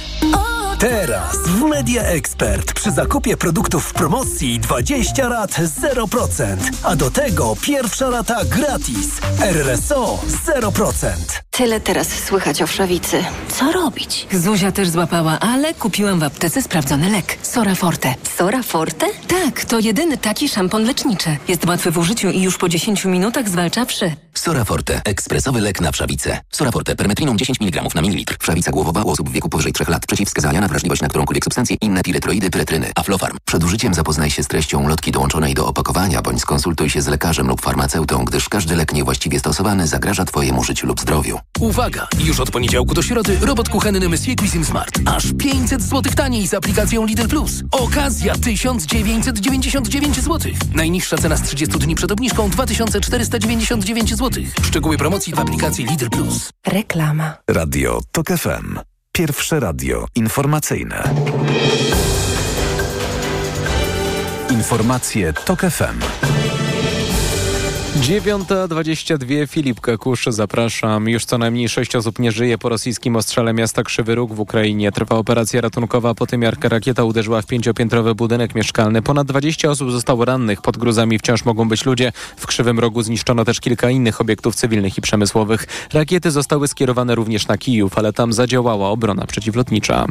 Teraz 0.80 1.41
Media 1.72 2.04
Expert 2.04 2.74
przy 2.74 2.92
zakupie 2.92 3.38
produktów 3.38 3.86
w 3.86 3.94
promocji 3.94 4.60
20 4.60 5.30
rat 5.30 5.52
0%, 5.52 6.58
a 6.84 6.96
do 6.96 7.12
tego 7.12 7.56
pierwsza 7.62 8.10
rata 8.10 8.46
gratis. 8.46 9.08
RRSO 9.42 10.20
0%. 10.62 11.08
Tyle 11.52 11.80
teraz 11.80 12.08
słychać 12.08 12.62
o 12.62 12.68
wszawicy. 12.68 13.24
Co 13.48 13.72
robić? 13.72 14.28
Zuzia 14.32 14.72
też 14.72 14.90
złapała, 14.90 15.40
ale 15.40 15.74
kupiłam 15.74 16.20
w 16.20 16.24
aptece 16.24 16.62
sprawdzony 16.62 17.10
lek. 17.10 17.38
Sora 17.42 17.76
Forte. 17.76 18.16
Sora 18.38 18.64
Forte? 18.64 19.06
Tak, 19.28 19.66
to 19.66 19.80
jedyny 19.80 20.18
taki 20.18 20.50
szampon 20.50 20.84
leczniczy. 20.84 21.38
Jest 21.48 21.66
łatwy 21.66 21.92
w 21.92 21.98
użyciu 21.98 22.30
i 22.30 22.42
już 22.42 22.58
po 22.58 22.70
10 22.70 23.06
minutach 23.06 23.50
zwalcza 23.50 23.86
wszy. 23.86 24.12
Sora 24.34 24.66
Forte. 24.66 25.02
Ekspresowy 25.06 25.62
lek 25.62 25.82
na 25.82 25.92
wszawicę. 25.92 26.40
Sora 26.52 26.72
Forte. 26.72 26.96
Permetriną 26.96 27.38
10 27.38 27.62
mg 27.62 27.84
na 27.96 28.02
mililitr. 28.02 28.38
Wszawica 28.40 28.72
głowowa 28.72 29.04
u 29.04 29.10
osób 29.10 29.30
w 29.30 29.32
wieku 29.32 29.50
powyżej 29.50 29.74
3 29.74 29.84
lat. 29.88 30.06
Przeciwwskazania 30.08 30.62
na 30.62 30.68
wrażliwość 30.68 31.02
na 31.02 31.08
którąkolwiek 31.08 31.44
substancję. 31.44 31.78
Inne 31.82 32.04
piretroidy, 32.04 32.50
pyretryny. 32.50 32.92
Aflofarm. 32.96 33.38
Przed 33.46 33.64
użyciem 33.64 33.94
zapoznaj 33.94 34.32
się 34.32 34.44
z 34.44 34.48
treścią 34.48 34.88
lotki 34.88 35.12
dołączonej 35.12 35.54
do 35.54 35.68
opakowania, 35.68 36.22
bądź 36.22 36.42
skonsultuj 36.42 36.90
się 36.90 37.02
z 37.02 37.08
lekarzem 37.08 37.48
lub 37.48 37.62
farmaceutą, 37.62 38.26
gdyż 38.26 38.50
każdy 38.50 38.76
lek 38.76 38.94
niewłaściwie 38.94 39.40
stosowany 39.40 39.88
zagraża 39.88 40.26
Twojemu 40.26 40.64
życiu 40.64 40.88
lub 40.88 41.02
zdrowiu. 41.02 41.40
Uwaga! 41.60 42.08
Już 42.20 42.40
od 42.40 42.52
poniedziałku 42.52 42.94
do 42.94 43.02
środy 43.02 43.38
robot 43.42 43.70
kuchenny 43.70 44.10
Monsieur 44.10 44.38
Cuisine 44.38 44.66
Smart. 44.66 45.00
Aż 45.06 45.26
500 45.38 45.82
zł 45.82 46.14
taniej 46.16 46.48
z 46.48 46.54
aplikacją 46.54 47.06
Lidl 47.06 47.28
Plus. 47.28 47.52
Okazja 47.72 48.36
1999 48.36 50.16
zł. 50.16 50.52
Najniższa 50.74 51.18
cena 51.18 51.38
z 51.38 51.42
30 51.42 51.80
dni 51.80 51.96
przed 51.96 52.12
obniżką 52.12 52.50
2499 52.50 54.10
zł. 54.10 54.21
Szczegóły 54.64 54.98
promocji 54.98 55.34
w 55.34 55.40
aplikacji 55.40 55.86
Lidl 55.86 56.10
Plus. 56.10 56.50
Reklama. 56.68 57.38
Radio 57.48 58.02
TOK 58.12 58.28
FM. 58.28 58.80
Pierwsze 59.12 59.60
radio 59.60 60.06
informacyjne. 60.16 61.04
Informacje 64.50 65.34
TOK 65.34 65.60
FM. 65.62 66.31
9.22 67.92 69.48
Filip 69.48 69.82
Kakusz, 69.82 70.26
zapraszam. 70.30 71.10
Już 71.10 71.26
co 71.26 71.38
najmniej 71.38 71.70
sześć 71.70 71.96
osób 71.96 72.20
nie 72.20 72.32
żyje 72.32 72.58
po 72.58 72.70
rosyjskim 72.70 73.16
ostrzale 73.16 73.54
miasta 73.54 73.84
Krzywy 73.84 74.16
Róg 74.16 74.34
w 74.34 74.40
Ukrainie. 74.40 74.92
Trwa 74.92 75.16
operacja 75.16 75.62
ratunkowa 75.62 76.14
po 76.14 76.28
tym, 76.28 76.42
jak 76.42 76.64
rakieta 76.64 77.04
uderzyła 77.04 77.42
w 77.42 77.46
pięciopiętrowy 77.46 78.16
budynek 78.16 78.56
mieszkalny. 78.56 79.02
Ponad 79.02 79.28
20 79.28 79.70
osób 79.70 79.92
zostało 79.92 80.26
rannych. 80.26 80.62
Pod 80.62 80.78
gruzami 80.78 81.20
wciąż 81.20 81.46
mogą 81.46 81.70
być 81.70 81.86
ludzie. 81.86 82.12
W 82.38 82.48
Krzywym 82.48 82.80
Rogu 82.80 83.02
zniszczono 83.02 83.46
też 83.46 83.60
kilka 83.60 83.90
innych 83.90 84.22
obiektów 84.22 84.56
cywilnych 84.56 84.98
i 84.98 85.02
przemysłowych. 85.02 85.68
Rakiety 85.94 86.32
zostały 86.32 86.68
skierowane 86.68 87.16
również 87.16 87.48
na 87.48 87.58
Kijów, 87.58 87.98
ale 87.98 88.14
tam 88.14 88.34
zadziałała 88.34 88.90
obrona 88.90 89.26
przeciwlotnicza. 89.26 90.06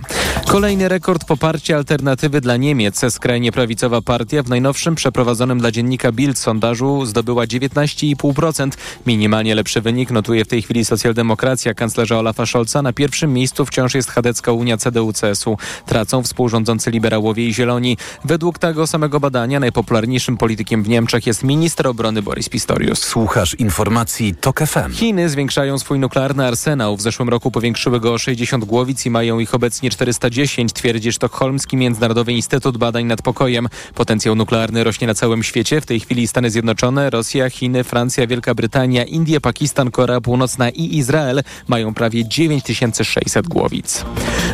Kolejny 0.46 0.88
rekord 0.88 1.24
poparcia 1.24 1.76
alternatywy 1.76 2.40
dla 2.40 2.56
Niemiec. 2.56 3.00
Skrajnie 3.08 3.52
prawicowa 3.52 4.02
partia 4.02 4.42
w 4.42 4.48
najnowszym 4.48 4.94
przeprowadzonym 4.94 5.58
dla 5.58 5.70
dziennika 5.70 6.12
Bild 6.12 6.38
sondażu 6.38 7.06
zdobyła 7.06 7.46
19 7.46 7.69
15,5%. 7.74 8.70
Minimalnie 9.06 9.54
lepszy 9.54 9.80
wynik 9.80 10.10
notuje 10.10 10.44
w 10.44 10.48
tej 10.48 10.62
chwili 10.62 10.84
socjaldemokracja 10.84 11.74
kanclerza 11.74 12.18
Olafa 12.18 12.46
Scholza. 12.46 12.82
Na 12.82 12.92
pierwszym 12.92 13.32
miejscu 13.32 13.66
wciąż 13.66 13.94
jest 13.94 14.10
chadecka 14.10 14.52
Unia 14.52 14.76
CDU-CSU. 14.76 15.56
Tracą 15.86 16.22
współrządzący 16.22 16.90
liberałowie 16.90 17.46
i 17.48 17.54
zieloni. 17.54 17.96
Według 18.24 18.58
tego 18.58 18.86
samego 18.86 19.20
badania 19.20 19.60
najpopularniejszym 19.60 20.36
politykiem 20.36 20.82
w 20.82 20.88
Niemczech 20.88 21.26
jest 21.26 21.44
minister 21.44 21.86
obrony 21.86 22.22
Boris 22.22 22.48
Pistorius. 22.48 22.98
Słuchasz 22.98 23.54
informacji 23.54 24.34
TOK 24.40 24.60
FM. 24.60 24.92
Chiny 24.92 25.28
zwiększają 25.28 25.78
swój 25.78 25.98
nuklearny 25.98 26.46
arsenał. 26.46 26.96
W 26.96 27.02
zeszłym 27.02 27.28
roku 27.28 27.50
powiększyły 27.50 28.00
go 28.00 28.12
o 28.12 28.18
60 28.18 28.64
głowic 28.64 29.06
i 29.06 29.10
mają 29.10 29.38
ich 29.38 29.54
obecnie 29.54 29.90
410, 29.90 30.72
twierdzi 30.72 31.12
Sztokholmski 31.12 31.76
Międzynarodowy 31.76 32.32
Instytut 32.32 32.78
Badań 32.78 33.04
nad 33.04 33.22
Pokojem. 33.22 33.68
Potencjał 33.94 34.34
nuklearny 34.34 34.84
rośnie 34.84 35.06
na 35.06 35.14
całym 35.14 35.42
świecie. 35.42 35.80
W 35.80 35.86
tej 35.86 36.00
chwili 36.00 36.28
Stany 36.28 36.50
Zjednoczone, 36.50 37.10
Rosja, 37.10 37.50
Chiny 37.50 37.59
Chiny, 37.60 37.84
Francja, 37.84 38.26
Wielka 38.26 38.54
Brytania, 38.54 39.04
Indie, 39.04 39.40
Pakistan, 39.40 39.90
Korea 39.90 40.20
Północna 40.20 40.70
i 40.70 40.96
Izrael 40.96 41.42
mają 41.68 41.94
prawie 41.94 42.24
9600 42.24 43.48
głowic. 43.48 44.04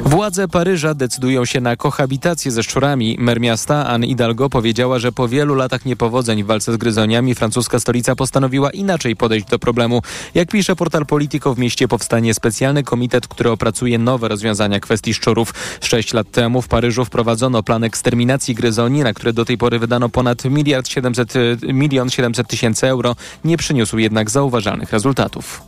Władze 0.05 0.49
Paryża 0.49 0.95
decydują 0.95 1.45
się 1.45 1.61
na 1.61 1.77
kohabitację 1.77 2.51
ze 2.51 2.63
szczurami. 2.63 3.17
Mer 3.21 3.41
miasta 3.41 3.87
Anne 3.87 4.07
Hidalgo 4.07 4.51
powiedziała, 4.51 4.99
że 4.99 5.13
po 5.13 5.29
wielu 5.29 5.55
latach 5.55 5.85
niepowodzeń 5.85 6.45
w 6.45 6.47
walce 6.47 6.73
z 6.73 6.77
gryzoniami 6.77 7.35
francuska 7.35 7.81
stolica 7.81 8.17
postanowiła 8.17 8.71
inaczej 8.71 9.17
podejść 9.17 9.47
do 9.47 9.59
problemu. 9.59 10.03
Jak 10.35 10.49
pisze 10.49 10.77
portal 10.77 11.07
Politico, 11.07 11.55
w 11.55 11.59
mieście 11.59 11.89
powstanie 11.89 12.35
specjalny 12.35 12.83
komitet, 12.83 13.29
który 13.29 13.51
opracuje 13.51 13.99
nowe 13.99 14.29
rozwiązania 14.29 14.81
kwestii 14.81 15.15
szczurów. 15.15 15.55
Sześć 15.81 16.13
lat 16.13 16.31
temu 16.31 16.63
w 16.63 16.69
Paryżu 16.69 17.05
wprowadzono 17.05 17.63
plan 17.63 17.85
eksterminacji 17.85 18.55
gryzoni, 18.55 19.01
na 19.01 19.15
które 19.15 19.33
do 19.33 19.45
tej 19.45 19.59
pory 19.59 19.79
wydano 19.79 20.09
ponad 20.09 20.45
miliard 20.45 20.89
700, 20.89 21.35
milion 21.63 22.11
700 22.11 22.49
tysięcy 22.49 22.96
euro. 22.97 23.17
Nie 23.45 23.57
przyniósł 23.57 23.99
jednak 23.99 24.31
zauważalnych 24.31 24.93
rezultatów. 24.93 25.63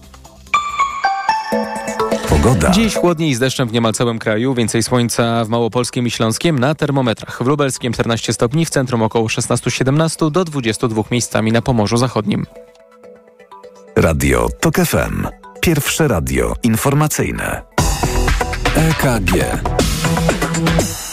Pogoda. 2.28 2.70
Dziś 2.70 2.94
chłodniej 2.94 3.34
z 3.34 3.38
deszczem 3.38 3.68
w 3.68 3.72
niemal 3.72 3.92
całym 3.92 4.18
kraju, 4.18 4.54
więcej 4.54 4.82
słońca 4.82 5.44
w 5.44 5.48
Małopolskim 5.48 6.06
i 6.06 6.10
Śląskiem 6.10 6.58
na 6.58 6.74
termometrach. 6.74 7.42
W 7.42 7.46
Lubelskim 7.46 7.92
14 7.92 8.32
stopni, 8.32 8.66
w 8.66 8.70
centrum 8.70 9.02
około 9.02 9.26
16-17 9.26 10.30
do 10.30 10.44
22 10.44 11.02
miejscami 11.10 11.52
na 11.52 11.62
Pomorzu 11.62 11.96
Zachodnim. 11.96 12.46
Radio 13.96 14.48
TOK 14.60 14.76
FM. 14.76 15.26
Pierwsze 15.60 16.08
radio 16.08 16.54
informacyjne. 16.62 17.62
EKG. 18.74 19.32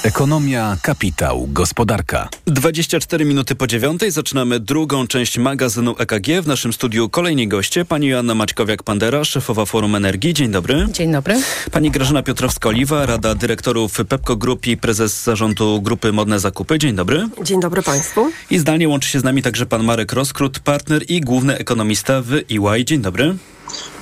Ekonomia, 0.06 0.78
kapitał, 0.82 1.48
gospodarka. 1.52 2.30
24 2.46 3.26
minuty 3.26 3.56
po 3.56 3.68
dziewiątej 3.68 4.12
zaczynamy 4.12 4.60
drugą 4.60 5.08
część 5.08 5.38
magazynu 5.38 5.96
EKG. 6.00 6.42
W 6.42 6.48
naszym 6.48 6.74
studiu 6.74 7.10
kolejni 7.10 7.48
goście. 7.48 7.86
Pani 7.86 8.08
Joanna 8.08 8.36
Maćkowiak-Pandera, 8.36 9.24
szefowa 9.24 9.66
Forum 9.66 9.96
Energii. 9.96 10.34
Dzień 10.34 10.52
dobry. 10.52 10.88
Dzień 10.92 11.12
dobry. 11.12 11.42
Pani 11.72 11.92
Grażyna 11.92 12.24
Piotrowska-Oliwa, 12.24 13.06
Rada 13.06 13.36
Dyrektorów 13.36 13.98
Pepco 14.10 14.36
Group 14.36 14.68
i 14.68 14.78
prezes 14.78 15.24
zarządu 15.24 15.82
Grupy 15.82 16.12
Modne 16.12 16.40
Zakupy. 16.40 16.80
Dzień 16.80 16.96
dobry. 16.96 17.30
Dzień 17.44 17.60
dobry 17.60 17.82
Państwu. 17.82 18.32
I 18.50 18.58
zdalnie 18.58 18.90
łączy 18.90 19.10
się 19.10 19.20
z 19.20 19.24
nami 19.24 19.42
także 19.42 19.66
pan 19.66 19.84
Marek 19.84 20.14
Roskrót, 20.14 20.60
partner 20.60 21.04
i 21.08 21.22
główny 21.22 21.58
ekonomista 21.58 22.22
w 22.22 22.34
EY. 22.34 22.86
Dzień 22.86 23.02
dobry. 23.02 23.36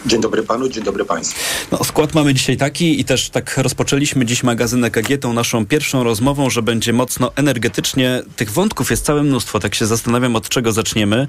Dzień 0.06 0.22
dobry 0.22 0.44
panu, 0.44 0.70
dzień 0.70 0.84
dobry 0.84 1.06
państwu. 1.06 1.40
No, 1.72 1.84
skład 1.84 2.14
mamy 2.14 2.34
dzisiaj 2.34 2.58
taki 2.58 3.00
i 3.00 3.06
też 3.06 3.30
tak 3.30 3.58
rozpoczęliśmy 3.58 4.26
dziś 4.26 4.44
magazyn 4.44 4.86
EKG 4.86 5.18
tą 5.22 5.34
naszą 5.34 5.66
pierwszą 5.66 6.04
rozmową, 6.04 6.50
że 6.50 6.62
będzie 6.62 6.94
mocno 6.94 7.32
energetycznie. 7.36 8.24
Tych 8.36 8.52
wątków 8.52 8.92
jest 8.92 9.06
całe 9.06 9.24
mnóstwo, 9.24 9.60
tak 9.60 9.76
się 9.76 9.86
zastanawiam 9.86 10.36
od 10.36 10.50
czego 10.50 10.72
zaczniemy. 10.72 11.28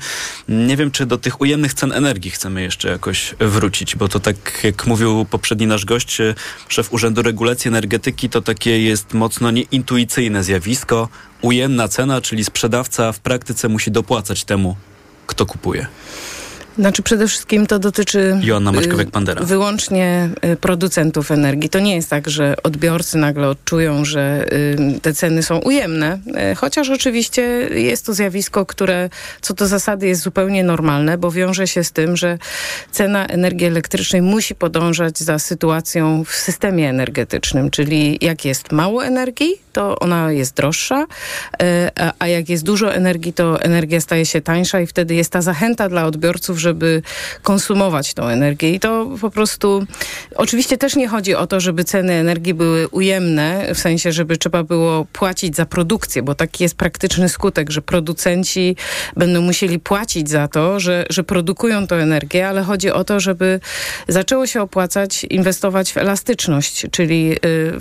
Nie 0.48 0.76
wiem, 0.76 0.90
czy 0.90 1.06
do 1.06 1.18
tych 1.18 1.40
ujemnych 1.40 1.74
cen 1.74 1.92
energii 1.92 2.30
chcemy 2.30 2.62
jeszcze 2.62 2.88
jakoś 2.88 3.34
wrócić, 3.40 3.96
bo 3.96 4.08
to 4.08 4.20
tak 4.20 4.64
jak 4.64 4.86
mówił 4.86 5.24
poprzedni 5.24 5.66
nasz 5.66 5.84
gość, 5.84 6.18
szef 6.68 6.92
Urzędu 6.92 7.22
Regulacji 7.22 7.68
Energetyki, 7.68 8.28
to 8.28 8.42
takie 8.42 8.80
jest 8.80 9.14
mocno 9.14 9.50
nieintuicyjne 9.50 10.44
zjawisko. 10.44 11.08
Ujemna 11.42 11.88
cena, 11.88 12.20
czyli 12.20 12.44
sprzedawca 12.44 13.12
w 13.12 13.18
praktyce 13.18 13.68
musi 13.68 13.90
dopłacać 13.90 14.44
temu, 14.44 14.76
kto 15.26 15.46
kupuje. 15.46 15.86
Znaczy 16.78 17.02
przede 17.02 17.28
wszystkim 17.28 17.66
to 17.66 17.78
dotyczy 17.78 18.40
Joanna 18.42 18.72
Maćkowiak-Pandera. 18.72 19.44
wyłącznie 19.44 20.30
y, 20.44 20.56
producentów 20.56 21.30
energii. 21.30 21.70
To 21.70 21.78
nie 21.78 21.94
jest 21.94 22.10
tak, 22.10 22.30
że 22.30 22.54
odbiorcy 22.62 23.18
nagle 23.18 23.48
odczują, 23.48 24.04
że 24.04 24.46
y, 24.96 25.00
te 25.00 25.12
ceny 25.12 25.42
są 25.42 25.58
ujemne, 25.58 26.18
y, 26.52 26.54
chociaż 26.54 26.90
oczywiście 26.90 27.42
jest 27.74 28.06
to 28.06 28.14
zjawisko, 28.14 28.66
które 28.66 29.10
co 29.40 29.54
do 29.54 29.66
zasady 29.66 30.06
jest 30.06 30.22
zupełnie 30.22 30.64
normalne, 30.64 31.18
bo 31.18 31.30
wiąże 31.30 31.66
się 31.66 31.84
z 31.84 31.92
tym, 31.92 32.16
że 32.16 32.38
cena 32.90 33.26
energii 33.26 33.66
elektrycznej 33.66 34.22
musi 34.22 34.54
podążać 34.54 35.18
za 35.18 35.38
sytuacją 35.38 36.24
w 36.24 36.30
systemie 36.30 36.90
energetycznym, 36.90 37.70
czyli 37.70 38.18
jak 38.20 38.44
jest 38.44 38.72
mało 38.72 39.04
energii, 39.04 39.56
to 39.72 39.98
ona 39.98 40.32
jest 40.32 40.56
droższa, 40.56 41.06
a 42.18 42.28
jak 42.28 42.48
jest 42.48 42.64
dużo 42.64 42.94
energii, 42.94 43.32
to 43.32 43.62
energia 43.62 44.00
staje 44.00 44.26
się 44.26 44.40
tańsza 44.40 44.80
i 44.80 44.86
wtedy 44.86 45.14
jest 45.14 45.32
ta 45.32 45.42
zachęta 45.42 45.88
dla 45.88 46.06
odbiorców, 46.06 46.58
żeby 46.64 47.02
konsumować 47.42 48.14
tą 48.14 48.28
energię. 48.28 48.74
I 48.74 48.80
to 48.80 49.10
po 49.20 49.30
prostu, 49.30 49.86
oczywiście 50.34 50.78
też 50.78 50.96
nie 50.96 51.08
chodzi 51.08 51.34
o 51.34 51.46
to, 51.46 51.60
żeby 51.60 51.84
ceny 51.84 52.12
energii 52.12 52.54
były 52.54 52.88
ujemne, 52.88 53.74
w 53.74 53.78
sensie, 53.78 54.12
żeby 54.12 54.36
trzeba 54.36 54.62
było 54.62 55.06
płacić 55.12 55.56
za 55.56 55.66
produkcję, 55.66 56.22
bo 56.22 56.34
taki 56.34 56.62
jest 56.62 56.76
praktyczny 56.76 57.28
skutek, 57.28 57.70
że 57.70 57.82
producenci 57.82 58.76
będą 59.16 59.42
musieli 59.42 59.78
płacić 59.78 60.30
za 60.30 60.48
to, 60.48 60.80
że, 60.80 61.06
że 61.10 61.24
produkują 61.24 61.86
tą 61.86 61.96
energię, 61.96 62.48
ale 62.48 62.62
chodzi 62.62 62.90
o 62.90 63.04
to, 63.04 63.20
żeby 63.20 63.60
zaczęło 64.08 64.46
się 64.46 64.62
opłacać 64.62 65.24
inwestować 65.24 65.92
w 65.92 65.96
elastyczność, 65.96 66.86
czyli 66.90 67.32
y, 67.32 67.38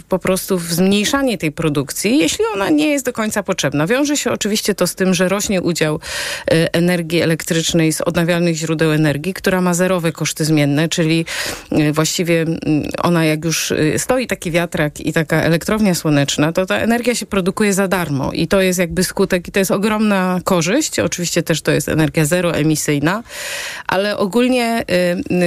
po 0.10 0.20
prostu 0.20 0.58
w 0.60 0.74
zmniejszanie 0.74 1.38
tej 1.38 1.52
produkcji, 1.52 2.18
jeśli 2.18 2.46
ona 2.54 2.70
nie 2.70 2.88
jest 2.88 3.06
do 3.06 3.14
końca 3.14 3.44
potrzebna. 3.44 3.88
Wiąże 3.88 4.18
się 4.18 4.32
oczywiście 4.32 4.76
to 4.76 4.88
z 4.88 4.96
tym, 4.96 5.14
że 5.14 5.30
rośnie 5.30 5.62
udział 5.62 5.96
y, 5.96 6.72
energii 6.72 7.22
elektrycznej 7.22 7.94
z 7.94 8.02
odnawialnych 8.02 8.56
źródeł 8.56 8.73
źródeł 8.74 8.92
energii, 8.92 9.34
która 9.34 9.62
ma 9.62 9.74
zerowe 9.74 10.12
koszty 10.12 10.46
zmienne, 10.46 10.90
czyli 10.90 11.26
y, 11.72 11.94
właściwie 11.94 12.42
mm, 12.42 12.60
ona 13.04 13.26
jak 13.26 13.46
już 13.46 13.72
y, 13.72 13.94
stoi 13.98 14.28
taki 14.28 14.52
wiatrak 14.52 15.00
i 15.00 15.14
taka 15.14 15.42
elektrownia 15.42 15.96
słoneczna, 15.96 16.54
to 16.54 16.66
ta 16.66 16.76
energia 16.76 17.16
się 17.16 17.26
produkuje 17.26 17.74
za 17.74 17.88
darmo 17.88 18.32
i 18.32 18.48
to 18.48 18.62
jest 18.62 18.80
jakby 18.80 19.04
skutek 19.04 19.48
i 19.48 19.52
to 19.52 19.60
jest 19.60 19.72
ogromna 19.72 20.40
korzyść. 20.44 21.00
Oczywiście 21.00 21.44
też 21.44 21.62
to 21.62 21.72
jest 21.72 21.90
energia 21.90 22.26
zeroemisyjna, 22.26 23.24
ale 23.88 24.18
ogólnie 24.18 24.84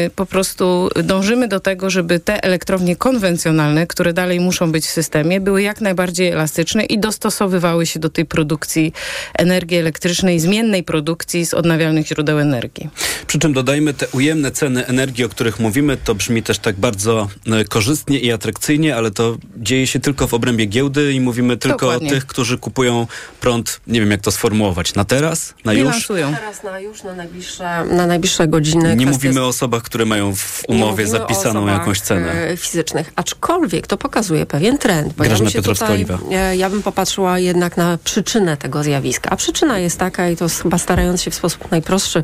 y, 0.07 0.11
po 0.17 0.27
prostu 0.27 0.89
dążymy 1.05 1.49
do 1.49 1.61
tego, 1.61 1.91
żeby 1.91 2.21
te 2.21 2.45
elektrownie 2.45 2.97
konwencjonalne, 2.97 3.87
które 3.87 4.13
dalej 4.13 4.41
muszą 4.41 4.73
być 4.73 4.85
w 4.85 4.91
systemie, 4.91 5.41
były 5.41 5.63
jak 5.63 5.81
najbardziej 5.81 6.29
elastyczne 6.29 6.85
i 6.85 6.99
dostosowywały 6.99 7.87
się 7.87 8.01
do 8.01 8.09
tej 8.09 8.25
produkcji 8.25 8.93
energii 9.39 9.77
elektrycznej, 9.79 10.41
zmiennej 10.41 10.83
produkcji 10.83 11.47
z 11.47 11.55
odnawialnych 11.55 12.07
źródeł 12.07 12.39
energii. 12.39 12.91
Przy 13.27 13.39
czym 13.39 13.53
dodajmy 13.53 13.95
te 13.95 14.07
ujemne 14.09 14.51
ceny 14.51 14.87
energii, 14.87 15.25
o 15.25 15.29
których 15.29 15.61
mówimy, 15.61 15.97
to 15.97 16.15
brzmi 16.15 16.43
też 16.43 16.59
tak 16.59 16.77
bardzo 16.77 17.29
e, 17.47 17.65
korzystnie 17.65 18.19
i 18.19 18.33
atrakcyjnie, 18.33 18.97
ale 18.97 19.11
to 19.11 19.37
dzieje 19.57 19.87
się 19.87 20.01
tylko 20.01 20.27
w 20.27 20.35
obrębie 20.35 20.67
giełdy 20.67 21.13
i 21.13 21.21
mówimy 21.21 21.57
tylko 21.57 21.79
Dokładnie. 21.79 22.09
o 22.09 22.11
tych, 22.11 22.27
którzy 22.27 22.59
kupują 22.59 23.07
prąd, 23.41 23.81
nie 23.87 24.01
wiem 24.01 24.11
jak 24.11 24.21
to 24.21 24.31
sformułować, 24.31 24.95
na 24.95 25.05
teraz, 25.05 25.55
na 25.65 25.75
Bilansują. 25.75 26.29
już? 26.29 26.39
Teraz 26.39 26.63
na 26.63 26.81
już, 26.81 27.03
na 27.03 27.15
najbliższe, 27.15 27.85
na 27.85 28.07
najbliższe 28.07 28.49
godziny. 28.49 28.97
Nie 28.97 29.07
mówimy 29.07 29.43
o 29.43 29.47
osobach, 29.47 29.83
które 29.83 30.05
mają 30.05 30.37
w 30.37 30.63
umowie 30.69 31.07
zapisaną 31.07 31.67
jakąś 31.67 32.01
cenę. 32.01 32.33
E, 32.33 32.57
fizycznych, 32.57 33.13
aczkolwiek 33.17 33.87
to 33.87 33.97
pokazuje 33.97 34.47
pewien 34.47 34.79
trend. 34.79 35.13
Bo 35.13 35.25
Grażyna 35.25 35.51
ja, 35.55 35.63
tutaj, 35.63 36.07
e, 36.33 36.57
ja 36.57 36.71
bym 36.71 36.83
popatrzyła 36.83 37.39
jednak 37.39 37.77
na 37.77 37.99
przyczynę 38.05 38.57
tego 38.57 38.83
zjawiska. 38.83 39.31
A 39.31 39.37
przyczyna 39.37 39.79
jest 39.79 39.99
taka, 39.99 40.29
i 40.29 40.37
to 40.37 40.47
chyba 40.63 40.79
starając 40.79 41.23
się 41.23 41.31
w 41.31 41.35
sposób 41.35 41.71
najprostszy 41.71 42.23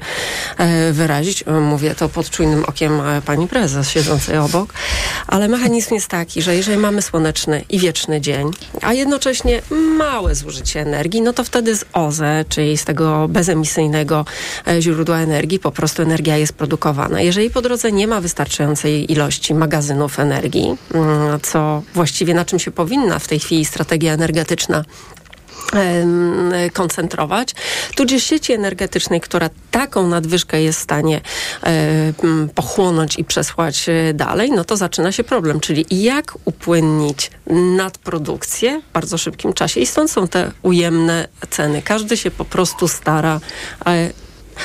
wyrazić. 0.93 1.45
Mówię 1.61 1.95
to 1.95 2.09
pod 2.09 2.31
czujnym 2.31 2.65
okiem 2.65 3.01
e, 3.01 3.23
pani 3.23 3.49
prezes 3.49 3.91
siedzącej 3.91 4.39
obok. 4.39 4.75
Ale 5.27 5.49
mechanizm 5.49 5.95
jest 5.95 6.09
taki, 6.09 6.43
że 6.43 6.57
jeżeli 6.57 6.79
mamy 6.79 7.03
słoneczny 7.03 7.65
i 7.69 7.79
wieczny 7.79 8.21
dzień, 8.21 8.51
a 8.83 8.93
jednocześnie 8.93 9.63
małe 9.99 10.35
zużycie 10.35 10.81
energii, 10.81 11.23
no 11.23 11.33
to 11.33 11.45
wtedy 11.45 11.77
z 11.77 11.85
OZE, 11.93 12.45
czyli 12.49 12.79
z 12.79 12.85
tego 12.85 13.29
bezemisyjnego 13.29 14.25
e, 14.67 14.83
źródła 14.83 15.19
energii, 15.19 15.59
po 15.59 15.73
prostu 15.73 16.03
energia 16.03 16.37
jest 16.37 16.53
produkowana. 16.53 17.21
Jeżeli 17.21 17.51
po 17.51 17.63
drodze 17.63 17.93
nie 17.93 18.07
ma 18.07 18.21
wystarczającej 18.21 19.13
ilości 19.13 19.55
magazynów 19.55 20.19
energii, 20.19 20.77
mm, 20.95 21.41
co 21.43 21.83
właściwie 21.95 22.35
na 22.35 22.45
czym 22.45 22.59
się 22.59 22.71
powinna 22.71 23.19
w 23.19 23.29
tej 23.29 23.39
chwili 23.39 23.65
strategia 23.65 24.13
energetyczna 24.13 24.85
koncentrować, 26.73 27.55
tudzież 27.95 28.25
sieci 28.25 28.53
energetycznej, 28.53 29.21
która 29.21 29.51
taką 29.71 30.09
nadwyżkę 30.09 30.63
jest 30.63 30.79
w 30.79 30.83
stanie 30.83 31.21
pochłonąć 32.55 33.19
i 33.19 33.25
przesłać 33.25 33.89
e, 33.89 34.15
dalej, 34.15 34.51
no 34.51 34.65
to 34.65 34.77
zaczyna 34.77 35.13
się 35.13 35.25
problem, 35.25 35.61
czyli 35.61 35.87
jak 35.91 36.35
upłynnić 36.45 37.31
nadprodukcję 37.77 38.83
w 38.91 38.93
bardzo 38.93 39.19
szybkim 39.19 39.53
czasie 39.53 39.81
i 39.81 39.87
stąd 39.87 40.11
są 40.11 40.29
te 40.29 40.53
ujemne 40.63 41.29
ceny. 41.51 41.83
Każdy 41.83 42.17
się 42.17 42.31
po 42.31 42.45
prostu 42.45 42.89
stara 42.89 43.41
e, 43.87 44.11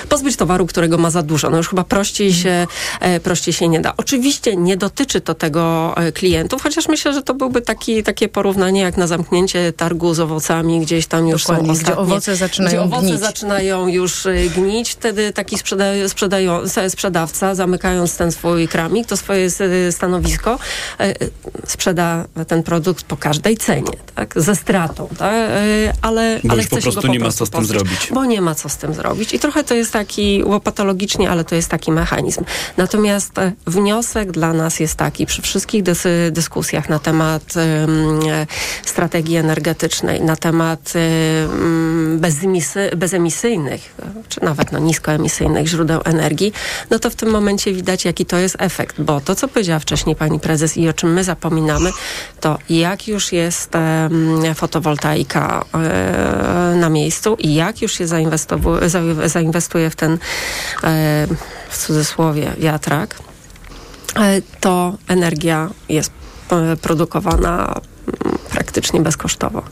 pozbyć 0.09 0.35
towaru, 0.35 0.65
którego 0.65 0.97
ma 0.97 1.09
za 1.09 1.23
dużo. 1.23 1.49
No 1.49 1.57
już 1.57 1.69
chyba 1.69 1.83
prościej 1.83 2.33
się, 2.33 2.67
e, 2.99 3.19
prościej 3.19 3.53
się 3.53 3.67
nie 3.67 3.79
da. 3.79 3.93
Oczywiście 3.97 4.55
nie 4.55 4.77
dotyczy 4.77 5.21
to 5.21 5.33
tego 5.33 5.93
e, 5.97 6.11
klientów, 6.11 6.61
chociaż 6.61 6.87
myślę, 6.87 7.13
że 7.13 7.21
to 7.21 7.33
byłby 7.33 7.61
taki, 7.61 8.03
takie 8.03 8.27
porównanie 8.29 8.81
jak 8.81 8.97
na 8.97 9.07
zamknięcie 9.07 9.73
targu 9.73 10.13
z 10.13 10.19
owocami, 10.19 10.79
gdzieś 10.79 11.07
tam 11.07 11.27
już 11.27 11.43
Dokładnie, 11.43 11.67
są 11.67 11.71
ostatnie, 11.71 11.93
gdzie 11.93 12.01
owoce 12.01 12.35
zaczynają 12.35 12.69
gdzie 12.69 12.95
owoce 12.95 13.07
gnić. 13.07 13.19
zaczynają 13.19 13.87
już 13.87 14.25
e, 14.25 14.33
gnić. 14.55 14.89
Wtedy 14.89 15.33
taki 15.33 15.57
sprzeda 15.57 15.85
sprzedają, 16.07 16.61
sprzedawca, 16.89 17.55
zamykając 17.55 18.17
ten 18.17 18.31
swój 18.31 18.67
kramik, 18.67 19.07
to 19.07 19.17
swoje 19.17 19.49
stanowisko, 19.91 20.59
sprzeda 21.67 22.25
ten 22.47 22.63
produkt 22.63 23.05
po 23.05 23.17
każdej 23.17 23.57
cenie, 23.57 23.91
tak? 24.15 24.33
ze 24.35 24.55
stratą, 24.55 25.07
tak? 25.17 25.33
ale, 26.01 26.39
bo 26.43 26.51
ale 26.51 26.61
już 26.61 26.69
po 26.69 26.77
prostu 26.77 27.07
nie 27.07 27.19
ma 27.19 27.31
co 27.31 27.45
z 27.45 27.49
tym 27.49 27.65
zrobić. 27.65 28.09
Bo 28.13 28.25
nie 28.25 28.41
ma 28.41 28.55
co 28.55 28.69
z 28.69 28.77
tym 28.77 28.93
zrobić. 28.93 29.33
I 29.33 29.39
trochę 29.39 29.63
to 29.63 29.75
jest 29.77 29.93
taki 29.93 30.43
łopatologicznie, 30.43 31.29
ale 31.29 31.43
to 31.43 31.55
jest 31.55 31.69
taki 31.69 31.91
mechanizm. 31.91 32.43
Natomiast 32.77 33.37
e, 33.37 33.51
wniosek 33.67 34.31
dla 34.31 34.53
nas 34.53 34.79
jest 34.79 34.95
taki, 34.95 35.25
przy 35.25 35.41
wszystkich 35.41 35.83
dys 35.83 36.07
dyskusjach 36.31 36.89
na 36.89 36.99
temat 36.99 37.53
um, 37.55 38.19
strategii 38.85 39.37
energetycznej, 39.37 40.21
na 40.21 40.35
temat 40.35 40.93
um, 40.95 42.17
bezemisy 42.19 42.91
bezemisyjnych, 42.97 43.95
czy 44.29 44.43
nawet 44.43 44.71
no, 44.71 44.79
niskoemisyjnych 44.79 45.67
źródeł 45.67 46.01
energii, 46.05 46.53
no 46.89 46.99
to 46.99 47.09
w 47.09 47.15
tym 47.15 47.29
momencie 47.29 47.73
widać, 47.73 48.05
jaki 48.05 48.25
to 48.25 48.37
jest 48.37 48.55
efekt, 48.59 49.01
bo 49.01 49.21
to, 49.21 49.35
co 49.35 49.47
powiedziała 49.47 49.79
wcześniej 49.79 50.15
pani 50.15 50.39
prezes 50.39 50.77
i 50.77 50.89
o 50.89 50.93
czym 50.93 51.13
my 51.13 51.23
zapominamy, 51.23 51.91
to 52.39 52.57
jak 52.69 53.07
już 53.07 53.31
jest 53.31 53.75
um, 53.75 54.55
fotowoltaika 54.55 55.65
na 56.75 56.89
miejscu 56.89 57.35
i 57.39 57.53
jak 57.55 57.81
już 57.81 57.93
się 57.93 58.07
zainwestuje 59.25 59.89
w 59.89 59.95
ten 59.95 60.13
e, 60.83 61.27
w 61.69 61.77
cudzysłowie 61.77 62.53
wiatrak, 62.57 63.15
e, 64.15 64.41
to 64.59 64.97
energia 65.07 65.69
jest 65.89 66.11
e, 66.51 66.77
produkowana 66.77 67.81
mm, 68.25 68.37
praktycznie 68.49 69.01
bezkosztowo. 69.01 69.63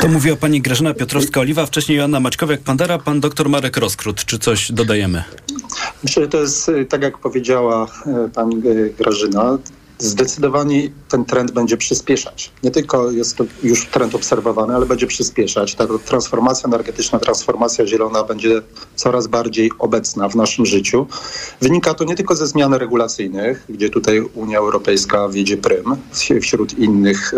To 0.00 0.08
mówiła 0.08 0.36
pani 0.36 0.60
Grażyna 0.60 0.94
Piotrowska-Oliwa, 0.94 1.66
wcześniej 1.66 1.98
Joanna 1.98 2.20
Maćkowiak-Pandera, 2.20 2.98
pan 2.98 3.20
doktor 3.20 3.48
Marek 3.48 3.76
Roskrót. 3.76 4.24
Czy 4.24 4.38
coś 4.38 4.72
dodajemy? 4.72 5.24
Myślę, 6.04 6.22
że 6.22 6.28
to 6.28 6.40
jest, 6.40 6.70
tak 6.88 7.02
jak 7.02 7.18
powiedziała 7.18 7.86
pani 8.34 8.62
Grażyna, 8.98 9.58
zdecydowanie 9.98 10.90
ten 11.08 11.24
trend 11.24 11.50
będzie 11.52 11.76
przyspieszać. 11.76 12.52
Nie 12.62 12.70
tylko 12.70 13.10
jest 13.10 13.36
to 13.36 13.44
już 13.62 13.86
trend 13.86 14.14
obserwowany, 14.14 14.74
ale 14.74 14.86
będzie 14.86 15.06
przyspieszać. 15.06 15.74
Ta 15.74 15.86
transformacja 16.04 16.66
energetyczna, 16.66 17.18
transformacja 17.18 17.86
zielona 17.86 18.24
będzie 18.24 18.62
coraz 18.96 19.26
bardziej 19.26 19.70
obecna 19.78 20.28
w 20.28 20.36
naszym 20.36 20.66
życiu. 20.66 21.06
Wynika 21.60 21.94
to 21.94 22.04
nie 22.04 22.14
tylko 22.14 22.36
ze 22.36 22.46
zmian 22.46 22.74
regulacyjnych, 22.74 23.64
gdzie 23.68 23.90
tutaj 23.90 24.20
Unia 24.20 24.58
Europejska 24.58 25.28
wiedzie 25.28 25.56
prym 25.56 25.96
wśród 26.40 26.78
innych 26.78 27.34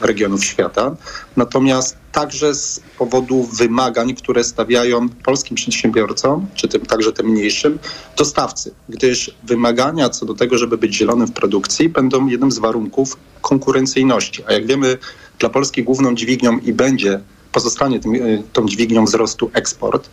regionów 0.00 0.44
świata, 0.44 0.96
natomiast 1.36 2.03
także 2.14 2.54
z 2.54 2.80
powodu 2.98 3.42
wymagań, 3.42 4.14
które 4.14 4.44
stawiają 4.44 5.08
polskim 5.08 5.56
przedsiębiorcom, 5.56 6.46
czy 6.54 6.68
tym 6.68 6.86
także 6.86 7.12
tym 7.12 7.26
mniejszym, 7.26 7.78
dostawcy, 8.16 8.74
gdyż 8.88 9.34
wymagania 9.44 10.08
co 10.08 10.26
do 10.26 10.34
tego, 10.34 10.58
żeby 10.58 10.78
być 10.78 10.96
zielonym 10.96 11.26
w 11.26 11.32
produkcji, 11.32 11.88
będą 11.88 12.26
jednym 12.26 12.52
z 12.52 12.58
warunków 12.58 13.16
konkurencyjności. 13.40 14.42
A 14.46 14.52
jak 14.52 14.66
wiemy, 14.66 14.98
dla 15.38 15.48
Polski 15.48 15.82
główną 15.82 16.14
dźwignią 16.14 16.58
i 16.58 16.72
będzie, 16.72 17.20
pozostanie 17.52 18.00
tym, 18.00 18.14
y, 18.14 18.42
tą 18.52 18.66
dźwignią 18.66 19.04
wzrostu 19.04 19.50
eksport 19.52 20.10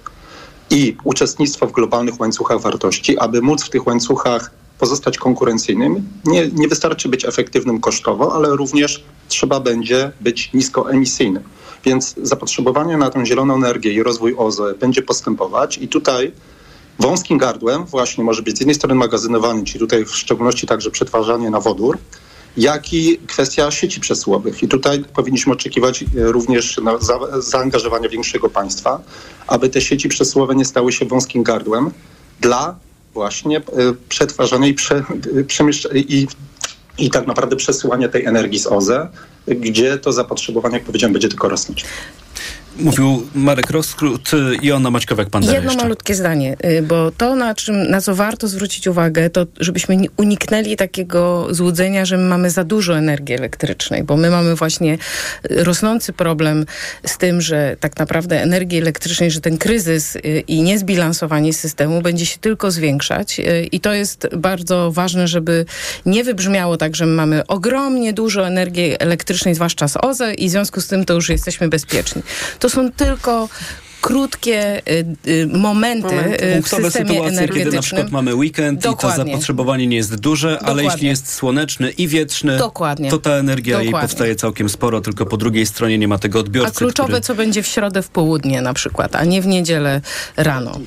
i 0.70 0.98
uczestnictwo 1.04 1.68
w 1.68 1.72
globalnych 1.72 2.20
łańcuchach 2.20 2.62
wartości, 2.62 3.18
aby 3.18 3.42
móc 3.42 3.64
w 3.64 3.70
tych 3.70 3.88
łańcuchach 3.88 4.52
pozostać 4.80 5.18
konkurencyjnym, 5.18 6.08
nie, 6.26 6.48
nie 6.48 6.68
wystarczy 6.68 7.10
być 7.10 7.26
efektywnym 7.26 7.82
kosztowo, 7.82 8.36
ale 8.36 8.56
również 8.56 9.04
trzeba 9.28 9.60
będzie 9.60 10.12
być 10.22 10.54
niskoemisyjnym. 10.54 11.44
Więc 11.84 12.16
zapotrzebowanie 12.24 12.98
na 12.98 13.10
tę 13.10 13.26
zieloną 13.26 13.56
energię 13.56 13.94
i 13.94 14.04
rozwój 14.04 14.36
OZE 14.38 14.74
będzie 14.80 15.02
postępować 15.02 15.78
i 15.78 15.88
tutaj 15.88 16.32
wąskim 17.00 17.38
gardłem 17.38 17.86
właśnie 17.86 18.24
może 18.24 18.42
być 18.42 18.58
z 18.58 18.60
jednej 18.60 18.76
strony 18.76 18.96
magazynowanie, 18.96 19.64
czyli 19.64 19.80
tutaj 19.80 20.06
w 20.06 20.16
szczególności 20.16 20.68
także 20.68 20.92
przetwarzanie 20.92 21.50
na 21.50 21.60
wodór, 21.60 21.98
jak 22.58 22.94
i 22.94 23.18
kwestia 23.28 23.72
sieci 23.72 24.00
przesyłowych. 24.00 24.64
I 24.64 24.68
tutaj 24.68 25.04
powinniśmy 25.16 25.54
oczekiwać 25.54 26.04
e, 26.04 26.06
również 26.32 26.82
zaangażowania 27.40 28.10
większego 28.10 28.50
państwa, 28.50 29.02
aby 29.48 29.70
te 29.70 29.82
sieci 29.82 30.10
przesyłowe 30.10 30.56
nie 30.56 30.66
stały 30.66 30.92
się 30.92 31.06
wąskim 31.06 31.44
gardłem 31.44 31.92
dla 32.42 32.76
właśnie 33.14 33.58
e, 33.58 33.62
przetwarzania 34.10 34.68
i, 34.68 34.74
prze, 34.74 34.96
e, 34.98 35.98
i, 35.98 36.28
i 36.98 37.10
tak 37.10 37.28
naprawdę 37.28 37.56
przesyłania 37.56 38.10
tej 38.10 38.26
energii 38.26 38.60
z 38.60 38.68
OZE, 38.68 39.08
gdzie 39.48 39.98
to 39.98 40.12
zapotrzebowanie, 40.12 40.76
jak 40.76 40.84
powiedziałem, 40.84 41.14
będzie 41.14 41.30
tylko 41.30 41.50
rosnąć. 41.50 41.86
Mówił 42.80 43.28
Marek 43.36 43.70
Roskrót 43.70 44.32
i 44.62 44.72
Anna 44.72 44.92
Maćkowiak-Pandera 44.92 45.54
Jedno 45.54 45.72
jeszcze. 45.72 45.84
malutkie 45.84 46.16
zdanie, 46.16 46.58
y, 46.66 46.82
bo 46.82 47.12
to, 47.12 47.36
na, 47.36 47.56
czym, 47.56 47.90
na 47.90 48.02
co 48.02 48.16
warto 48.16 48.48
zwrócić 48.48 48.88
uwagę, 48.88 49.30
to 49.30 49.46
żebyśmy 49.60 49.98
uniknęli 50.18 50.76
takiego 50.76 51.48
złudzenia, 51.50 52.06
że 52.06 52.18
my 52.18 52.24
mamy 52.24 52.50
za 52.50 52.64
dużo 52.64 52.98
energii 52.98 53.36
elektrycznej, 53.36 54.04
bo 54.04 54.18
my 54.18 54.30
mamy 54.30 54.56
właśnie 54.56 54.94
y, 55.52 55.64
rosnący 55.64 56.14
problem 56.14 56.66
z 57.06 57.18
tym, 57.18 57.42
że 57.42 57.76
tak 57.80 57.98
naprawdę 57.98 58.42
energii 58.42 58.78
elektrycznej, 58.78 59.32
że 59.32 59.42
ten 59.42 59.58
kryzys 59.58 60.16
y, 60.16 60.44
i 60.48 60.62
niezbilansowanie 60.62 61.54
systemu 61.54 62.02
będzie 62.02 62.26
się 62.26 62.38
tylko 62.38 62.72
zwiększać 62.72 63.42
i 63.72 63.80
to 63.80 63.94
jest 63.94 64.28
bardzo 64.38 64.92
ważne, 64.92 65.28
żeby 65.28 65.66
nie 66.06 66.24
wybrzmiało 66.24 66.78
tak, 66.78 66.96
że 66.96 67.06
my 67.06 67.14
mamy 67.14 67.48
ogromnie 67.48 68.14
dużo 68.14 68.48
energii 68.48 68.96
elektrycznej, 69.00 69.56
zwłaszcza 69.56 69.88
z 69.88 69.98
OZE 70.02 70.34
i 70.34 70.48
w 70.48 70.52
związku 70.52 70.82
z 70.82 70.88
tym 70.88 71.06
to 71.06 71.14
już 71.14 71.30
jesteśmy 71.30 71.70
bezpieczni 71.70 72.22
to 72.62 72.70
są 72.70 72.92
tylko 72.92 73.50
krótkie 74.02 74.82
y, 74.88 75.06
y, 75.28 75.48
momenty 75.48 76.16
y, 76.44 76.62
w 76.62 76.68
systemie 76.68 76.92
sytuacje, 76.92 77.16
energetycznym. 77.16 77.58
kiedy 77.58 77.76
na 77.76 77.82
przykład 77.82 78.12
mamy 78.12 78.36
weekend 78.36 78.82
Dokładnie. 78.82 79.24
i 79.24 79.26
to 79.26 79.32
zapotrzebowanie 79.32 79.88
nie 79.88 79.98
jest 79.98 80.16
duże, 80.16 80.52
Dokładnie. 80.52 80.70
ale 80.72 80.84
jeśli 80.84 81.08
jest 81.08 81.34
słoneczny 81.34 81.92
i 81.92 82.08
wieczny, 82.08 82.58
Dokładnie. 82.58 83.10
to 83.10 83.18
ta 83.18 83.32
energia 83.32 83.78
Dokładnie. 83.78 84.00
jej 84.00 84.08
powstaje 84.08 84.36
całkiem 84.36 84.70
sporo, 84.70 85.02
tylko 85.02 85.26
po 85.26 85.38
drugiej 85.38 85.66
stronie 85.66 85.98
nie 85.98 86.08
ma 86.08 86.18
tego 86.18 86.40
odbiorcy. 86.40 86.72
A 86.76 86.78
kluczowe, 86.78 87.08
który... 87.08 87.22
co 87.22 87.36
będzie 87.36 87.64
w 87.64 87.68
środę 87.68 88.02
w 88.02 88.10
południe 88.10 88.62
na 88.62 88.74
przykład, 88.74 89.16
a 89.16 89.26
nie 89.26 89.42
w 89.42 89.48
niedzielę 89.48 90.02
rano. 90.38 90.80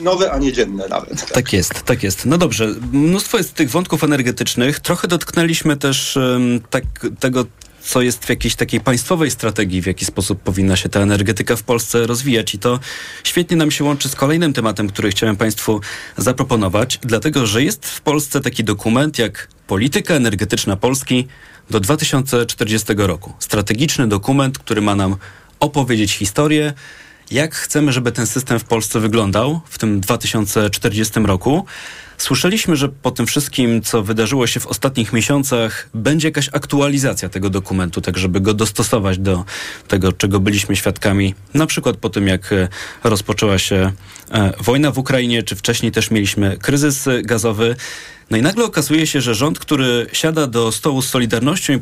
Nowe, 0.00 0.32
a 0.32 0.38
nie 0.38 0.52
dzienne 0.52 0.88
nawet. 0.88 1.20
Tak. 1.20 1.30
tak 1.30 1.52
jest, 1.52 1.82
tak 1.82 2.02
jest. 2.02 2.26
No 2.26 2.38
dobrze, 2.38 2.74
mnóstwo 2.92 3.38
jest 3.38 3.54
tych 3.54 3.70
wątków 3.70 4.04
energetycznych. 4.04 4.80
Trochę 4.80 5.08
dotknęliśmy 5.08 5.76
też 5.76 6.16
um, 6.16 6.60
tak, 6.70 6.84
tego, 7.20 7.44
co 7.86 8.02
jest 8.02 8.24
w 8.24 8.28
jakiejś 8.28 8.54
takiej 8.54 8.80
państwowej 8.80 9.30
strategii, 9.30 9.82
w 9.82 9.86
jaki 9.86 10.04
sposób 10.04 10.40
powinna 10.40 10.76
się 10.76 10.88
ta 10.88 11.00
energetyka 11.00 11.56
w 11.56 11.62
Polsce 11.62 12.06
rozwijać. 12.06 12.54
I 12.54 12.58
to 12.58 12.80
świetnie 13.24 13.56
nam 13.56 13.70
się 13.70 13.84
łączy 13.84 14.08
z 14.08 14.14
kolejnym 14.14 14.52
tematem, 14.52 14.88
który 14.88 15.10
chciałem 15.10 15.36
Państwu 15.36 15.80
zaproponować, 16.16 16.98
dlatego 17.02 17.46
że 17.46 17.62
jest 17.62 17.86
w 17.86 18.00
Polsce 18.00 18.40
taki 18.40 18.64
dokument 18.64 19.18
jak 19.18 19.48
Polityka 19.66 20.14
Energetyczna 20.14 20.76
Polski 20.76 21.28
do 21.70 21.80
2040 21.80 22.94
roku. 22.96 23.32
Strategiczny 23.38 24.08
dokument, 24.08 24.58
który 24.58 24.80
ma 24.80 24.94
nam 24.94 25.16
opowiedzieć 25.60 26.12
historię, 26.12 26.72
jak 27.30 27.54
chcemy, 27.54 27.92
żeby 27.92 28.12
ten 28.12 28.26
system 28.26 28.58
w 28.58 28.64
Polsce 28.64 29.00
wyglądał 29.00 29.60
w 29.68 29.78
tym 29.78 30.00
2040 30.00 31.20
roku. 31.20 31.66
Słyszeliśmy, 32.18 32.76
że 32.76 32.88
po 32.88 33.10
tym 33.10 33.26
wszystkim, 33.26 33.82
co 33.82 34.02
wydarzyło 34.02 34.46
się 34.46 34.60
w 34.60 34.66
ostatnich 34.66 35.12
miesiącach, 35.12 35.88
będzie 35.94 36.28
jakaś 36.28 36.48
aktualizacja 36.52 37.28
tego 37.28 37.50
dokumentu, 37.50 38.00
tak 38.00 38.18
żeby 38.18 38.40
go 38.40 38.54
dostosować 38.54 39.18
do 39.18 39.44
tego, 39.88 40.12
czego 40.12 40.40
byliśmy 40.40 40.76
świadkami, 40.76 41.34
na 41.54 41.66
przykład 41.66 41.96
po 41.96 42.10
tym, 42.10 42.26
jak 42.26 42.52
e, 42.52 42.68
rozpoczęła 43.04 43.58
się 43.58 43.92
e, 44.30 44.52
wojna 44.60 44.90
w 44.90 44.98
Ukrainie, 44.98 45.42
czy 45.42 45.56
wcześniej 45.56 45.92
też 45.92 46.10
mieliśmy 46.10 46.56
kryzys 46.56 47.08
gazowy. 47.22 47.76
No 48.30 48.36
i 48.36 48.42
nagle 48.42 48.64
okazuje 48.64 49.06
się, 49.06 49.20
że 49.20 49.34
rząd, 49.34 49.58
który 49.58 50.06
siada 50.12 50.46
do 50.46 50.72
stołu 50.72 51.02
z 51.02 51.08
Solidarnością 51.08 51.72
i 51.72 51.78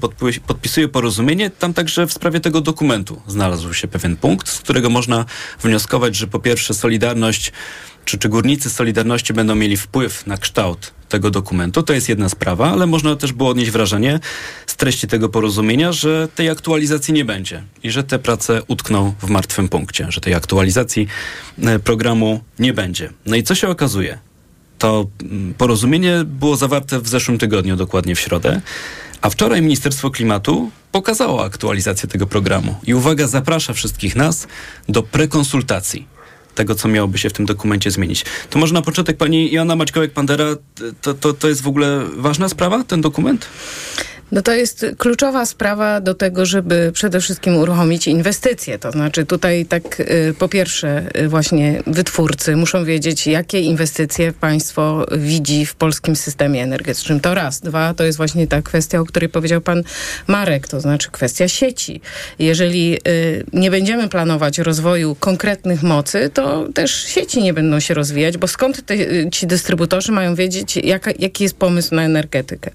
podpisuje 0.47 0.89
porozumienie, 0.89 1.51
tam 1.51 1.75
także 1.75 2.07
w 2.07 2.13
sprawie 2.13 2.41
tego 2.41 2.61
dokumentu 2.61 3.23
znalazł 3.27 3.75
się 3.75 3.89
pewien 3.89 4.17
punkt, 4.17 4.49
z 4.49 4.59
którego 4.59 4.91
można 4.91 5.25
wnioskować, 5.63 6.17
że 6.17 6.27
po 6.27 6.39
pierwsze 6.39 6.75
Solidarność 6.75 7.53
czy, 8.05 8.19
czy 8.19 8.29
górnicy 8.29 8.71
Solidarności 8.71 9.33
będą 9.33 9.55
mieli 9.55 9.77
wpływ 9.77 10.27
na 10.27 10.37
kształt 10.37 10.93
tego 11.09 11.31
dokumentu. 11.31 11.83
To 11.83 11.93
jest 11.93 12.09
jedna 12.09 12.29
sprawa, 12.29 12.73
ale 12.73 12.87
można 12.87 13.17
też 13.17 13.33
było 13.33 13.51
odnieść 13.51 13.71
wrażenie 13.71 14.21
z 14.67 14.77
treści 14.77 15.07
tego 15.07 15.29
porozumienia, 15.29 15.93
że 15.93 16.29
tej 16.35 16.51
aktualizacji 16.51 17.15
nie 17.15 17.25
będzie 17.25 17.63
i 17.83 17.91
że 17.91 18.05
te 18.05 18.19
prace 18.19 18.63
utkną 18.69 19.15
w 19.23 19.31
martwym 19.31 19.69
punkcie, 19.69 20.07
że 20.09 20.21
tej 20.21 20.35
aktualizacji 20.35 21.07
e, 21.63 21.79
programu 21.79 22.41
nie 22.59 22.73
będzie. 22.73 23.13
No 23.27 23.37
i 23.37 23.43
co 23.43 23.55
się 23.55 23.69
okazuje? 23.69 24.19
To 24.79 25.07
mm, 25.23 25.55
porozumienie 25.55 26.25
było 26.25 26.57
zawarte 26.57 27.01
w 27.01 27.09
zeszłym 27.09 27.39
tygodniu, 27.39 27.77
dokładnie 27.77 28.15
w 28.15 28.21
środę, 28.21 28.61
a 29.21 29.31
wczoraj 29.31 29.63
Ministerstwo 29.63 30.11
Klimatu 30.11 30.71
pokazało 30.93 31.45
aktualizację 31.45 32.09
tego 32.09 32.27
programu. 32.27 32.75
I 32.87 32.95
uwaga, 32.95 33.27
zaprasza 33.27 33.73
wszystkich 33.73 34.17
nas 34.17 34.47
do 34.89 35.03
prekonsultacji 35.03 36.15
tego, 36.55 36.75
co 36.75 36.89
miałoby 36.89 37.19
się 37.19 37.31
w 37.31 37.33
tym 37.33 37.47
dokumencie 37.47 37.91
zmienić. 37.91 38.25
To 38.51 38.59
może 38.59 38.75
na 38.75 38.83
początek 38.83 39.17
pani 39.17 39.53
Joanna 39.53 39.77
Maćkołek-Pandera, 39.77 40.57
to, 41.01 41.15
to, 41.15 41.33
to 41.33 41.49
jest 41.49 41.63
w 41.63 41.69
ogóle 41.69 42.05
ważna 42.17 42.49
sprawa, 42.49 42.85
ten 42.85 43.01
dokument? 43.01 43.47
No 44.35 44.43
to 44.43 44.53
jest 44.53 44.87
kluczowa 44.99 45.47
sprawa 45.47 46.01
do 46.01 46.15
tego, 46.15 46.47
żeby 46.47 46.91
przede 46.95 47.21
wszystkim 47.21 47.57
uruchomić 47.57 48.09
inwestycje. 48.09 48.79
To 48.79 48.93
znaczy 48.93 49.27
tutaj 49.27 49.67
tak 49.67 50.01
y, 50.01 50.35
po 50.39 50.49
pierwsze 50.49 51.03
y, 51.21 51.29
właśnie 51.29 51.83
wytwórcy 51.87 52.57
muszą 52.57 52.85
wiedzieć, 52.85 53.27
jakie 53.27 53.61
inwestycje 53.61 54.33
państwo 54.33 55.07
widzi 55.19 55.67
w 55.67 55.75
polskim 55.75 56.17
systemie 56.17 56.63
energetycznym. 56.63 57.21
To 57.21 57.35
raz. 57.35 57.61
Dwa, 57.61 57.95
to 57.95 58.05
jest 58.05 58.17
właśnie 58.17 58.47
ta 58.47 58.63
kwestia, 58.63 59.01
o 59.01 59.05
której 59.05 59.29
powiedział 59.29 59.61
pan 59.61 59.83
Marek, 60.27 60.69
to 60.69 60.81
znaczy 60.81 61.11
kwestia 61.11 61.49
sieci. 61.49 62.01
Jeżeli 62.39 62.99
y, 63.09 63.45
nie 63.53 63.71
będziemy 63.71 64.09
planować 64.09 64.59
rozwoju 64.59 65.15
konkretnych 65.21 65.83
mocy, 65.83 66.31
to 66.35 66.69
też 66.75 67.05
sieci 67.05 67.43
nie 67.43 67.55
będą 67.55 67.81
się 67.81 67.95
rozwijać, 67.95 68.39
bo 68.39 68.49
skąd 68.49 68.87
te, 68.87 68.95
ci 69.31 69.47
dystrybutorzy 69.47 70.13
mają 70.13 70.35
wiedzieć, 70.35 70.77
jaka, 70.77 71.11
jaki 71.19 71.43
jest 71.45 71.57
pomysł 71.57 71.95
na 71.95 72.03
energetykę. 72.03 72.71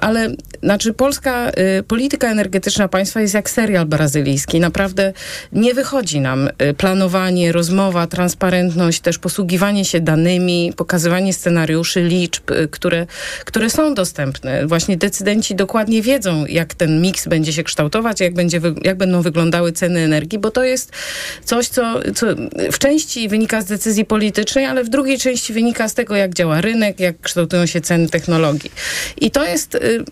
Ale 0.00 0.34
znaczy 0.78 0.92
polska 0.92 1.50
y, 1.78 1.82
polityka 1.82 2.30
energetyczna 2.30 2.88
państwa 2.88 3.20
jest 3.20 3.34
jak 3.34 3.50
serial 3.50 3.86
brazylijski. 3.86 4.60
Naprawdę 4.60 5.12
nie 5.52 5.74
wychodzi 5.74 6.20
nam 6.20 6.48
y, 6.48 6.74
planowanie, 6.74 7.52
rozmowa, 7.52 8.06
transparentność, 8.06 9.00
też 9.00 9.18
posługiwanie 9.18 9.84
się 9.84 10.00
danymi, 10.00 10.72
pokazywanie 10.76 11.32
scenariuszy, 11.32 12.02
liczb, 12.02 12.50
y, 12.50 12.68
które, 12.68 13.06
które 13.44 13.70
są 13.70 13.94
dostępne. 13.94 14.66
Właśnie 14.66 14.96
decydenci 14.96 15.54
dokładnie 15.54 16.02
wiedzą, 16.02 16.46
jak 16.46 16.74
ten 16.74 17.02
miks 17.02 17.28
będzie 17.28 17.52
się 17.52 17.64
kształtować, 17.64 18.20
jak, 18.20 18.34
będzie, 18.34 18.60
jak 18.82 18.96
będą 18.96 19.22
wyglądały 19.22 19.72
ceny 19.72 20.00
energii, 20.00 20.38
bo 20.38 20.50
to 20.50 20.64
jest 20.64 20.92
coś, 21.44 21.68
co, 21.68 22.00
co 22.14 22.26
w 22.72 22.78
części 22.78 23.28
wynika 23.28 23.62
z 23.62 23.64
decyzji 23.64 24.04
politycznej, 24.04 24.64
ale 24.64 24.84
w 24.84 24.88
drugiej 24.88 25.18
części 25.18 25.52
wynika 25.52 25.88
z 25.88 25.94
tego, 25.94 26.16
jak 26.16 26.34
działa 26.34 26.60
rynek, 26.60 27.00
jak 27.00 27.20
kształtują 27.20 27.66
się 27.66 27.80
ceny 27.80 28.08
technologii. 28.08 28.70
I 29.20 29.30
to 29.30 29.44
jest 29.44 29.74
y, 29.74 30.04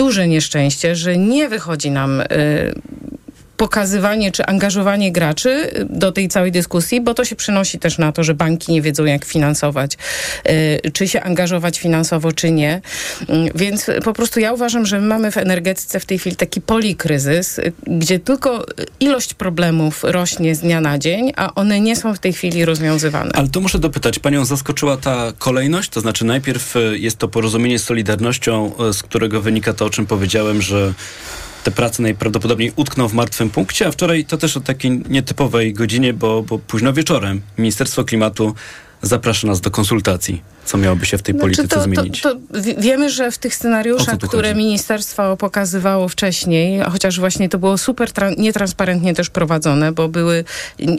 duże 0.00 0.28
nieszczęście, 0.28 0.96
że 0.96 1.16
nie 1.16 1.48
wychodzi 1.48 1.90
nam 1.90 2.20
y, 2.20 2.24
pokazywanie 3.60 4.32
czy 4.32 4.46
angażowanie 4.46 5.12
graczy 5.12 5.50
y, 5.50 5.86
do 5.90 6.12
tej 6.12 6.28
całej 6.28 6.52
dyskusji, 6.52 7.00
bo 7.00 7.14
to 7.14 7.24
się 7.24 7.36
przynosi 7.36 7.78
też 7.78 7.98
na 7.98 8.12
to, 8.12 8.24
że 8.24 8.34
banki 8.34 8.72
nie 8.72 8.82
wiedzą, 8.82 9.04
jak 9.04 9.24
finansować, 9.24 9.98
y, 10.84 10.90
czy 10.92 11.08
się 11.08 11.22
angażować 11.22 11.78
finansowo, 11.78 12.32
czy 12.32 12.50
nie. 12.50 12.80
Mm, 13.28 13.48
Więc 13.54 13.86
po 14.04 14.12
prostu 14.12 14.40
ja 14.40 14.52
uważam, 14.52 14.86
że 14.86 15.00
my 15.00 15.06
mamy 15.06 15.30
w 15.30 15.36
energetyce 15.36 16.00
w 16.00 16.04
tej 16.04 16.18
chwili 16.18 16.36
taki 16.36 16.60
polikryzys, 16.60 17.58
y, 17.58 17.72
gdzie 17.86 18.18
tylko 18.18 18.66
ilość 19.00 19.34
problemów 19.34 20.04
rośnie 20.04 20.54
z 20.54 20.60
dnia 20.60 20.80
na 20.80 20.98
dzień, 20.98 21.32
a 21.36 21.54
one 21.54 21.80
nie 21.80 21.96
są 21.96 22.14
w 22.14 22.18
tej 22.18 22.32
chwili 22.32 22.64
rozwiązywane. 22.64 23.30
Ale 23.34 23.48
to 23.48 23.60
muszę 23.60 23.78
dopytać, 23.78 24.18
panią 24.18 24.44
zaskoczyła 24.44 24.96
ta 24.96 25.32
kolejność? 25.38 25.90
To 25.90 26.00
znaczy 26.00 26.24
najpierw 26.24 26.74
jest 26.92 27.18
to 27.18 27.28
porozumienie 27.28 27.78
z 27.78 27.84
Solidarnością, 27.84 28.72
z 28.92 29.02
którego 29.02 29.40
wynika 29.40 29.72
to, 29.72 29.84
o 29.84 29.90
czym 29.90 30.06
powiedziałem, 30.06 30.62
że 30.62 30.94
te 31.64 31.70
prace 31.70 32.02
najprawdopodobniej 32.02 32.72
utkną 32.76 33.08
w 33.08 33.12
martwym 33.14 33.50
punkcie, 33.50 33.86
a 33.86 33.90
wczoraj 33.90 34.24
to 34.24 34.36
też 34.36 34.56
o 34.56 34.60
takiej 34.60 35.02
nietypowej 35.08 35.74
godzinie, 35.74 36.12
bo, 36.12 36.42
bo 36.42 36.58
późno 36.58 36.92
wieczorem 36.92 37.40
Ministerstwo 37.58 38.04
Klimatu 38.04 38.54
zaprasza 39.02 39.46
nas 39.46 39.60
do 39.60 39.70
konsultacji, 39.70 40.42
co 40.64 40.78
miałoby 40.78 41.06
się 41.06 41.18
w 41.18 41.22
tej 41.22 41.34
polityce 41.34 41.62
Znaczy, 41.62 41.74
to, 41.76 41.82
zmienić. 41.82 42.20
To, 42.20 42.34
to 42.34 42.40
wi- 42.62 42.74
wiemy, 42.78 43.10
że 43.10 43.30
w 43.30 43.38
tych 43.38 43.54
scenariuszach, 43.54 44.18
które 44.18 44.48
chodzi? 44.48 44.58
ministerstwo 44.64 45.36
pokazywało 45.36 46.08
wcześniej, 46.08 46.80
chociaż 46.92 47.20
właśnie 47.20 47.48
to 47.48 47.58
było 47.58 47.78
super 47.78 48.08
tra- 48.08 48.38
nietransparentnie 48.38 49.14
też 49.14 49.30
prowadzone, 49.30 49.92
bo 49.92 50.08
były, 50.08 50.44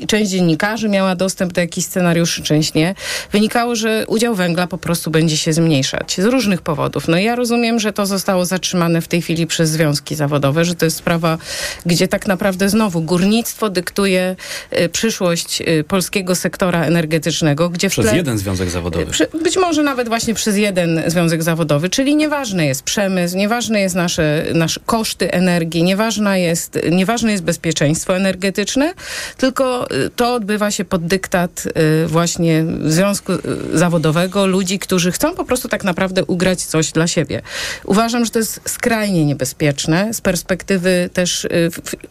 część 0.08 0.32
dziennikarzy 0.32 0.90
miała 0.90 1.16
dostęp 1.16 1.54
do 1.54 1.62
jakichś 1.62 1.88
scenariuszy, 1.88 2.44
część 2.44 2.74
nie, 2.74 2.96
wynikało, 3.32 3.76
że 3.76 4.06
udział 4.08 4.36
węgla 4.36 4.68
po 4.68 4.78
prostu 4.78 5.12
będzie 5.12 5.38
się 5.38 5.54
zmniejszać 5.54 6.16
z 6.22 6.26
różnych 6.26 6.62
powodów. 6.62 7.08
No 7.08 7.18
ja 7.18 7.36
rozumiem, 7.36 7.80
że 7.80 7.94
to 7.94 8.06
zostało 8.06 8.46
zatrzymane 8.46 9.02
w 9.02 9.08
tej 9.08 9.22
chwili 9.22 9.48
przez 9.48 9.70
związki 9.70 10.16
zawodowe, 10.16 10.66
że 10.66 10.76
to 10.76 10.86
jest 10.86 10.98
sprawa, 10.98 11.38
gdzie 11.86 12.08
tak 12.08 12.28
naprawdę 12.28 12.70
znowu 12.70 13.02
górnictwo 13.02 13.70
dyktuje 13.70 14.36
y, 14.80 14.90
przyszłość 14.90 15.62
y, 15.62 15.84
polskiego 15.84 16.36
sektora 16.36 16.86
energetycznego, 16.86 17.70
gdzie 17.70 17.90
w 17.90 17.92
Przez 17.92 18.06
tle- 18.06 18.16
jeden 18.16 18.38
związek 18.38 18.70
zawodowy. 18.70 19.06
przy, 19.06 19.28
być 19.52 19.58
może 19.58 19.84
nawet 19.84 20.08
właśnie 20.08 20.34
przez 20.34 20.58
jeden 20.58 21.04
związek 21.08 21.44
zawodowy, 21.44 21.90
czyli 21.90 22.16
nieważny 22.16 22.66
jest 22.66 22.84
przemysł, 22.84 23.38
nieważne 23.38 23.82
jest 23.82 23.96
nasze, 23.96 24.46
nasze 24.54 24.80
koszty 24.86 25.32
energii, 25.32 25.84
nieważna 25.84 26.38
jest, 26.38 26.80
nieważne 26.92 27.32
jest 27.32 27.44
bezpieczeństwo 27.44 28.16
energetyczne, 28.18 28.94
tylko 29.38 29.92
y, 29.92 30.10
to 30.16 30.34
odbywa 30.34 30.72
się 30.72 30.86
pod 30.86 31.06
dyktat 31.06 31.64
y, 32.04 32.08
właśnie 32.08 32.66
związku 32.86 33.34
y, 33.34 33.40
zawodowego, 33.74 34.46
ludzi, 34.46 34.80
którzy 34.80 35.12
chcą 35.12 35.36
po 35.36 35.46
prostu 35.46 35.70
tak 35.70 35.84
naprawdę 35.84 36.26
ugrać 36.26 36.62
coś 36.62 36.92
dla 36.92 37.08
siebie. 37.08 37.42
Uważam, 37.86 38.26
że 38.26 38.32
to 38.32 38.40
jest 38.40 38.62
skrajnie 38.66 39.26
niebezpieczne 39.26 40.14
z 40.14 40.22
perspektywy 40.22 41.10
też 41.14 41.48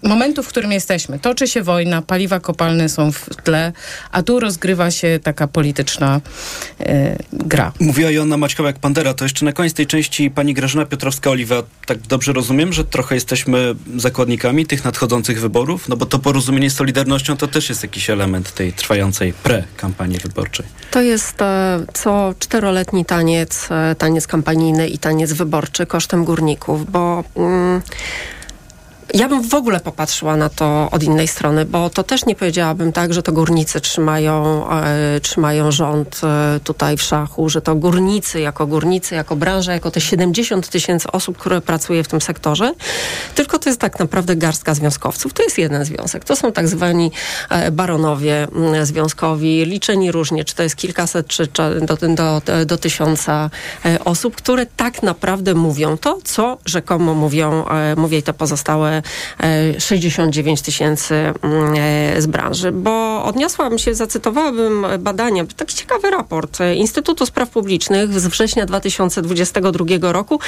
momentu, 0.02 0.42
w 0.42 0.48
którym 0.48 0.72
jesteśmy. 0.72 1.18
Toczy 1.18 1.48
się 1.48 1.62
wojna, 1.62 2.02
paliwa 2.02 2.40
kopalne 2.40 2.88
są 2.88 3.12
w 3.12 3.26
tle, 3.44 3.72
a 4.12 4.22
tu 4.22 4.40
rozgrywa 4.40 4.90
się 4.90 5.18
taka 5.22 5.48
polityczna 5.48 6.20
gra. 7.32 7.72
Mówiła 7.80 8.10
Joanna 8.10 8.36
Maćkowiak-Pandera, 8.36 9.14
to 9.14 9.24
jeszcze 9.24 9.44
na 9.44 9.52
koniec 9.52 9.74
tej 9.74 9.86
części 9.86 10.30
pani 10.30 10.54
Grażyna 10.54 10.84
Piotrowska-Oliwa. 10.84 11.62
Tak 11.86 11.98
dobrze 11.98 12.32
rozumiem, 12.32 12.72
że 12.72 12.84
trochę 12.84 13.14
jesteśmy 13.14 13.74
zakładnikami 13.96 14.66
tych 14.66 14.84
nadchodzących 14.84 15.40
wyborów? 15.40 15.88
No 15.88 15.96
bo 15.96 16.06
to 16.06 16.18
porozumienie 16.18 16.70
z 16.70 16.74
Solidarnością 16.74 17.36
to 17.36 17.48
też 17.48 17.68
jest 17.68 17.82
jakiś 17.82 18.10
element 18.10 18.54
tej 18.54 18.72
trwającej 18.72 19.34
pre-kampanii 19.44 20.22
wyborczej. 20.22 20.66
To 20.90 21.02
jest 21.02 21.42
e, 21.42 21.80
co 21.94 22.34
czteroletni 22.38 23.04
taniec, 23.04 23.68
e, 23.70 23.94
taniec 23.94 24.26
kampanijny 24.26 24.88
i 24.88 24.98
taniec 24.98 25.32
wyborczy 25.32 25.86
kosztem 25.86 26.24
górników, 26.24 26.90
bo 26.90 27.24
mm, 27.36 27.82
ja 29.14 29.28
bym 29.28 29.48
w 29.48 29.54
ogóle 29.54 29.80
popatrzyła 29.80 30.36
na 30.36 30.48
to 30.48 30.88
od 30.90 31.02
innej 31.02 31.28
strony, 31.28 31.64
bo 31.64 31.90
to 31.90 32.02
też 32.02 32.26
nie 32.26 32.34
powiedziałabym 32.34 32.92
tak, 32.92 33.14
że 33.14 33.22
to 33.22 33.32
górnicy 33.32 33.80
trzymają, 33.80 34.64
e, 34.70 35.20
trzymają 35.20 35.72
rząd 35.72 36.20
e, 36.24 36.60
tutaj 36.64 36.96
w 36.96 37.02
szachu, 37.02 37.48
że 37.48 37.60
to 37.60 37.74
górnicy 37.74 38.40
jako 38.40 38.66
górnicy, 38.66 39.14
jako 39.14 39.36
branża, 39.36 39.72
jako 39.72 39.90
te 39.90 40.00
70 40.00 40.68
tysięcy 40.68 41.10
osób, 41.12 41.38
które 41.38 41.60
pracuje 41.60 42.04
w 42.04 42.08
tym 42.08 42.20
sektorze, 42.20 42.72
tylko 43.34 43.58
to 43.58 43.68
jest 43.68 43.80
tak 43.80 43.98
naprawdę 43.98 44.36
garstka 44.36 44.74
związkowców. 44.74 45.32
To 45.32 45.42
jest 45.42 45.58
jeden 45.58 45.84
związek. 45.84 46.24
To 46.24 46.36
są 46.36 46.52
tak 46.52 46.68
zwani 46.68 47.12
e, 47.50 47.70
baronowie 47.70 48.48
mm, 48.56 48.86
związkowi, 48.86 49.64
liczeni 49.64 50.12
różnie, 50.12 50.44
czy 50.44 50.54
to 50.54 50.62
jest 50.62 50.76
kilkaset, 50.76 51.26
czy, 51.26 51.46
czy 51.46 51.80
do, 51.80 51.96
do, 51.96 52.42
do 52.66 52.78
tysiąca 52.78 53.50
e, 53.84 54.04
osób, 54.04 54.36
które 54.36 54.66
tak 54.66 55.02
naprawdę 55.02 55.54
mówią 55.54 55.96
to, 55.98 56.18
co 56.24 56.58
rzekomo 56.64 57.14
mówią, 57.14 57.66
e, 57.68 57.96
mówię 57.96 58.22
te 58.22 58.32
pozostałe 58.32 58.99
69 59.78 60.62
tysięcy 60.62 61.14
mm, 61.14 61.74
e, 61.76 62.22
z 62.22 62.26
branży, 62.26 62.72
bo 62.72 63.24
odniosłam 63.24 63.78
się, 63.78 63.94
zacytowałabym 63.94 64.86
badania, 64.98 65.44
taki 65.56 65.74
ciekawy 65.74 66.10
raport 66.10 66.60
e, 66.60 66.74
Instytutu 66.74 67.26
Spraw 67.26 67.50
Publicznych 67.50 68.20
z 68.20 68.26
września 68.26 68.66
2022 68.66 70.12
roku. 70.12 70.40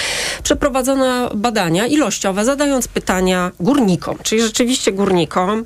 Przeprowadzono 0.43 1.31
badania 1.35 1.87
ilościowe, 1.87 2.45
zadając 2.45 2.89
pytania 2.89 3.51
górnikom, 3.61 4.19
czyli 4.23 4.43
rzeczywiście 4.43 4.93
górnikom, 4.93 5.65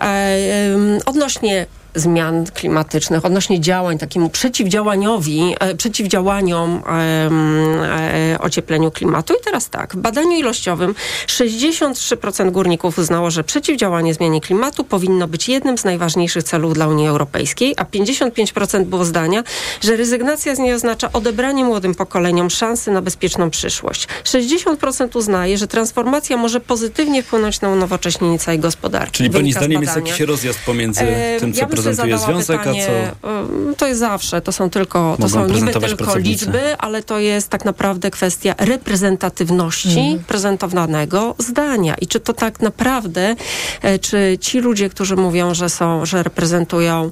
e, 0.00 0.78
odnośnie 1.06 1.66
zmian 1.94 2.46
klimatycznych, 2.46 3.24
odnośnie 3.24 3.60
działań 3.60 3.98
takiemu 3.98 4.28
przeciwdziałaniowi, 4.30 5.54
e, 5.60 5.74
przeciwdziałaniom 5.74 6.82
e, 6.86 8.38
ociepleniu 8.40 8.90
klimatu. 8.90 9.34
I 9.34 9.44
teraz 9.44 9.70
tak, 9.70 9.94
w 9.94 9.98
badaniu 9.98 10.38
ilościowym 10.38 10.94
63% 11.26 12.50
górników 12.50 12.98
uznało, 12.98 13.30
że 13.30 13.44
przeciwdziałanie 13.44 14.14
zmianie 14.14 14.40
klimatu 14.40 14.84
powinno 14.84 15.28
być 15.28 15.48
jednym 15.48 15.78
z 15.78 15.84
najważniejszych 15.84 16.44
celów 16.44 16.74
dla 16.74 16.88
Unii 16.88 17.08
Europejskiej, 17.08 17.74
a 17.76 17.84
55% 17.84 18.84
było 18.84 19.04
zdania, 19.04 19.44
że 19.80 19.96
rezygnacja 19.96 20.54
z 20.54 20.58
niej 20.58 20.74
oznacza 20.74 21.12
odebranie 21.12 21.64
młodym 21.64 21.94
pokoleniom 21.94 22.50
szansy 22.50 22.90
na 22.90 23.02
bezpieczną 23.02 23.50
przyszłość. 23.50 24.08
60% 24.24 25.16
uznaje, 25.18 25.58
że 25.58 25.66
transformacja 25.66 26.36
może 26.36 26.60
pozytywnie 26.60 27.22
wpłynąć 27.22 27.60
na 27.60 27.68
unowocześnienie 27.68 28.38
całej 28.38 28.60
gospodarki. 28.60 29.16
Czyli 29.16 29.30
pani 29.30 29.52
zdaniem 29.52 29.82
jest 29.82 29.96
jakiś 29.96 30.20
rozjazd 30.20 30.58
pomiędzy 30.66 31.00
E, 31.00 31.40
tym, 31.40 31.52
co 31.52 31.60
ja 31.60 31.66
bym 31.66 31.83
sobie 31.84 31.96
prezentuje 31.96 32.18
zadała 32.18 32.32
związek, 32.42 32.58
pytanie, 32.58 32.86
a 33.22 33.26
co... 33.26 33.28
em, 33.30 33.74
To 33.76 33.86
jest 33.86 34.00
zawsze, 34.00 34.40
to 34.40 34.52
są 34.52 34.70
tylko, 34.70 35.16
to 35.20 35.28
są 35.28 35.46
niby 35.48 35.72
tylko 35.72 35.80
pracownicy. 35.96 36.28
liczby, 36.28 36.76
ale 36.78 37.02
to 37.02 37.18
jest 37.18 37.48
tak 37.48 37.64
naprawdę 37.64 38.10
kwestia 38.10 38.54
reprezentatywności 38.58 39.98
Mhm. 39.98 40.18
prezentowanego 40.24 41.34
zdania. 41.38 41.94
I 42.00 42.06
czy 42.06 42.20
to 42.20 42.32
tak 42.32 42.60
naprawdę, 42.60 43.36
e, 43.82 43.98
czy 43.98 44.38
ci 44.40 44.60
ludzie, 44.60 44.88
którzy 44.90 45.16
mówią, 45.16 45.54
że 45.54 45.68
są, 45.68 46.06
że 46.06 46.22
reprezentują, 46.22 47.10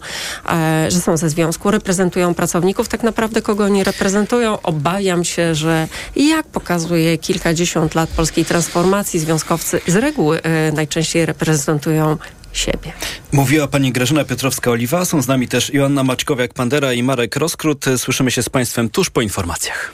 e, 0.48 0.86
że 0.90 1.00
są 1.00 1.16
ze 1.16 1.28
związku, 1.28 1.70
reprezentują 1.70 2.34
pracowników, 2.34 2.88
tak 2.88 3.02
naprawdę 3.02 3.42
kogo 3.42 3.64
oni 3.64 3.84
reprezentują? 3.84 4.62
Obawiam 4.62 5.24
się, 5.24 5.54
że 5.54 5.88
jak 6.16 6.46
pokazuje 6.46 7.18
kilkadziesiąt 7.18 7.94
lat 7.94 8.10
polskiej 8.10 8.44
transformacji, 8.44 9.20
związkowcy 9.20 9.80
z 9.86 9.96
reguły 9.96 10.42
e, 10.42 10.72
najczęściej 10.72 11.26
reprezentują 11.26 12.16
siebie. 12.52 12.92
Mówiła 13.32 13.68
pani 13.68 13.92
Grażyna 13.92 14.24
Piotrowska-Oliwa, 14.24 15.04
są 15.04 15.22
z 15.22 15.28
nami 15.28 15.48
też 15.48 15.74
Joanna 15.74 16.04
Maćkowiak-Pandera 16.04 16.94
i 16.94 17.02
Marek 17.02 17.36
Roskrót. 17.36 17.84
Słyszymy 17.96 18.30
się 18.30 18.42
z 18.42 18.48
państwem 18.48 18.90
tuż 18.90 19.10
po 19.10 19.20
informacjach. 19.20 19.92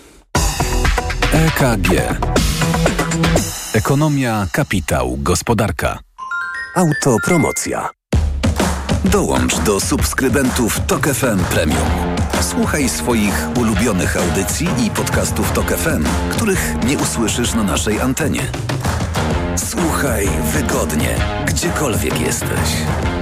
EKG. 1.33 2.19
Ekonomia, 3.73 4.47
kapitał, 4.53 5.17
gospodarka. 5.17 5.99
Autopromocja. 6.75 7.91
Dołącz 9.05 9.59
do 9.59 9.81
subskrybentów 9.81 10.81
Tok 10.87 11.09
FM 11.09 11.45
Premium. 11.51 11.89
Słuchaj 12.41 12.89
swoich 12.89 13.49
ulubionych 13.57 14.17
audycji 14.17 14.69
i 14.87 14.91
podcastów 14.91 15.53
Tok 15.53 15.71
FM, 15.71 16.05
których 16.31 16.75
nie 16.87 16.99
usłyszysz 16.99 17.55
na 17.55 17.63
naszej 17.63 18.01
antenie. 18.01 18.43
Słuchaj 19.69 20.29
wygodnie, 20.53 21.17
gdziekolwiek 21.47 22.21
jesteś. 22.21 22.69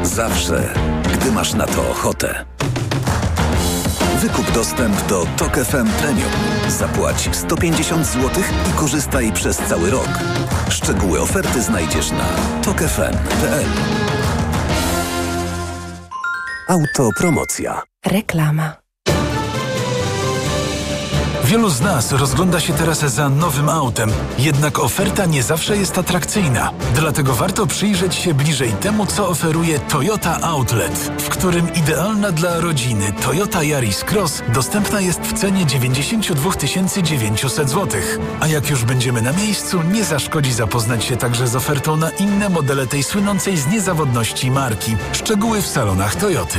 Zawsze, 0.03 0.75
gdy 1.15 1.33
masz 1.33 1.55
na 1.55 1.67
to 1.67 1.91
ochotę. 1.91 2.45
Wykup 4.21 4.53
dostęp 4.53 5.07
do 5.07 5.27
Tok 5.37 5.57
FM 5.57 5.87
Premium. 6.01 6.31
Zapłać 6.69 7.29
150 7.33 8.07
zł 8.07 8.31
i 8.71 8.79
korzystaj 8.79 9.33
przez 9.33 9.57
cały 9.57 9.91
rok. 9.91 10.09
Szczegóły 10.71 11.21
oferty 11.21 11.63
znajdziesz 11.63 12.11
na 12.11 12.29
tokefm.pl. 12.63 13.67
Autopromocja. 16.69 17.83
Reklama. 18.07 18.86
Wielu 21.47 21.71
z 21.71 21.81
nas 21.81 22.13
rozgląda 22.13 22.61
się 22.61 22.73
teraz 22.73 22.99
za 22.99 23.29
nowym 23.29 23.69
autem, 23.69 24.11
jednak 24.39 24.79
oferta 24.79 25.27
nie 25.27 25.43
zawsze 25.43 25.77
jest 25.77 25.99
atrakcyjna. 25.99 26.73
Dlatego 26.95 27.35
warto 27.35 27.67
przyjrzeć 27.67 28.15
się 28.15 28.35
bliżej 28.35 28.73
temu, 28.73 29.07
co 29.07 29.29
oferuje 29.29 29.79
Toyota 29.79 30.41
Outlet, 30.41 31.11
w 31.19 31.29
którym 31.29 31.75
idealna 31.75 32.33
dla 32.33 32.61
rodziny 32.61 33.13
Toyota 33.25 33.63
Yaris 33.63 34.05
Cross 34.05 34.43
dostępna 34.55 35.01
jest 35.01 35.21
w 35.21 35.33
cenie 35.33 35.67
92 35.67 36.51
900 37.03 37.71
zł. 37.71 38.01
A 38.41 38.47
jak 38.47 38.71
już 38.71 38.85
będziemy 38.85 39.23
na 39.23 39.33
miejscu, 39.33 39.83
nie 39.93 40.05
zaszkodzi 40.05 40.53
zapoznać 40.53 41.05
się 41.05 41.17
także 41.17 41.49
z 41.49 41.57
ofertą 41.57 41.97
na 41.97 42.11
inne 42.11 42.49
modele 42.49 42.87
tej 42.87 43.03
słynącej 43.03 43.57
z 43.57 43.67
niezawodności 43.67 44.51
marki. 44.51 44.97
Szczegóły 45.13 45.63
w 45.63 45.67
salonach 45.67 46.15
Toyoty. 46.15 46.59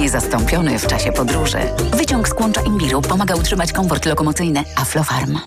Niezastąpiony 0.00 0.78
w 0.78 0.86
czasie 0.86 1.12
podróży. 1.12 1.58
Wyciąg 1.92 2.28
z 2.28 2.34
kłącza 2.34 2.62
imbiru 2.62 3.02
pomaga 3.02 3.36
utrzymać 3.36 3.72
komfort 3.72 4.06
lokomocyjny. 4.06 4.64
Aflofarm. 4.76 5.38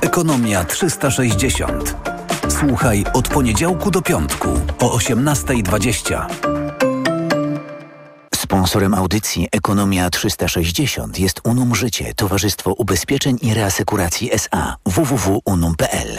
Ekonomia 0.00 0.64
360. 0.64 1.96
Słuchaj 2.48 3.04
od 3.14 3.28
poniedziałku 3.28 3.90
do 3.90 4.02
piątku 4.02 4.48
o 4.78 4.96
18.20. 4.96 6.26
Sponsorem 8.34 8.94
audycji 8.94 9.48
Ekonomia 9.52 10.10
360 10.10 11.18
jest 11.18 11.40
Unum 11.44 11.74
Życie, 11.74 12.14
Towarzystwo 12.14 12.72
Ubezpieczeń 12.72 13.38
i 13.42 13.54
Reasekuracji 13.54 14.32
SA 14.32 14.76
www.unum.pl. 14.86 16.18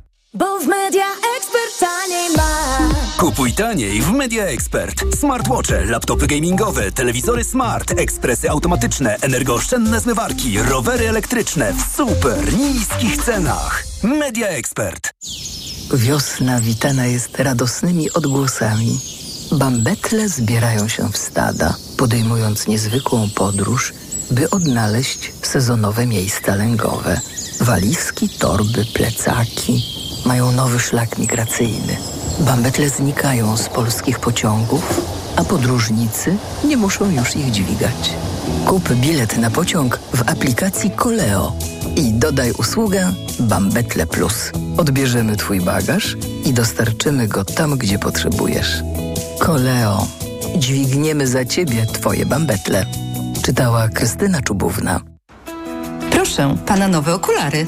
Bo 0.33 0.59
w 0.59 0.67
Media 0.67 1.05
Expert 1.37 1.79
taniej 1.79 2.29
masz. 2.37 3.17
Kupuj 3.17 3.53
taniej 3.53 4.01
w 4.01 4.11
Media 4.11 4.43
Expert. 4.43 5.03
Smartwatche, 5.19 5.85
laptopy 5.85 6.27
gamingowe, 6.27 6.91
telewizory 6.91 7.43
smart, 7.43 7.91
ekspresy 7.91 8.49
automatyczne, 8.49 9.17
energooszczędne 9.21 9.99
zmywarki, 9.99 10.59
rowery 10.59 11.09
elektryczne 11.09 11.73
w 11.73 11.95
super 11.95 12.53
niskich 12.53 13.17
cenach. 13.17 13.83
Media 14.03 14.47
Expert. 14.47 15.13
Wiosna 15.93 16.59
witana 16.59 17.05
jest 17.05 17.39
radosnymi 17.39 18.11
odgłosami. 18.11 18.99
Bambetle 19.51 20.29
zbierają 20.29 20.87
się 20.87 21.09
w 21.11 21.17
stada, 21.17 21.75
podejmując 21.97 22.67
niezwykłą 22.67 23.29
podróż, 23.35 23.93
by 24.31 24.49
odnaleźć 24.49 25.33
sezonowe 25.41 26.05
miejsca 26.05 26.55
lęgowe. 26.55 27.21
Walizki, 27.61 28.29
torby, 28.29 28.85
plecaki 28.93 30.00
mają 30.25 30.51
nowy 30.51 30.79
szlak 30.79 31.17
migracyjny. 31.17 31.97
Bambetle 32.39 32.89
znikają 32.89 33.57
z 33.57 33.69
polskich 33.69 34.19
pociągów, 34.19 35.01
a 35.35 35.43
podróżnicy 35.43 36.35
nie 36.63 36.77
muszą 36.77 37.11
już 37.11 37.35
ich 37.35 37.51
dźwigać. 37.51 38.13
Kup 38.65 38.93
bilet 38.93 39.37
na 39.37 39.51
pociąg 39.51 39.99
w 40.13 40.29
aplikacji 40.29 40.91
Koleo 40.91 41.53
i 41.95 42.13
dodaj 42.13 42.51
usługę 42.51 43.13
Bambetle 43.39 44.07
Plus. 44.07 44.51
Odbierzemy 44.77 45.35
Twój 45.35 45.61
bagaż 45.61 46.17
i 46.45 46.53
dostarczymy 46.53 47.27
go 47.27 47.45
tam, 47.45 47.77
gdzie 47.77 47.99
potrzebujesz. 47.99 48.83
Koleo. 49.39 50.07
Dźwigniemy 50.55 51.27
za 51.27 51.45
Ciebie 51.45 51.85
Twoje 51.85 52.25
bambetle. 52.25 52.85
Czytała 53.41 53.89
Krystyna 53.89 54.41
Czubówna. 54.41 55.01
Proszę, 56.11 56.55
pana 56.65 56.87
nowe 56.87 57.13
okulary. 57.13 57.67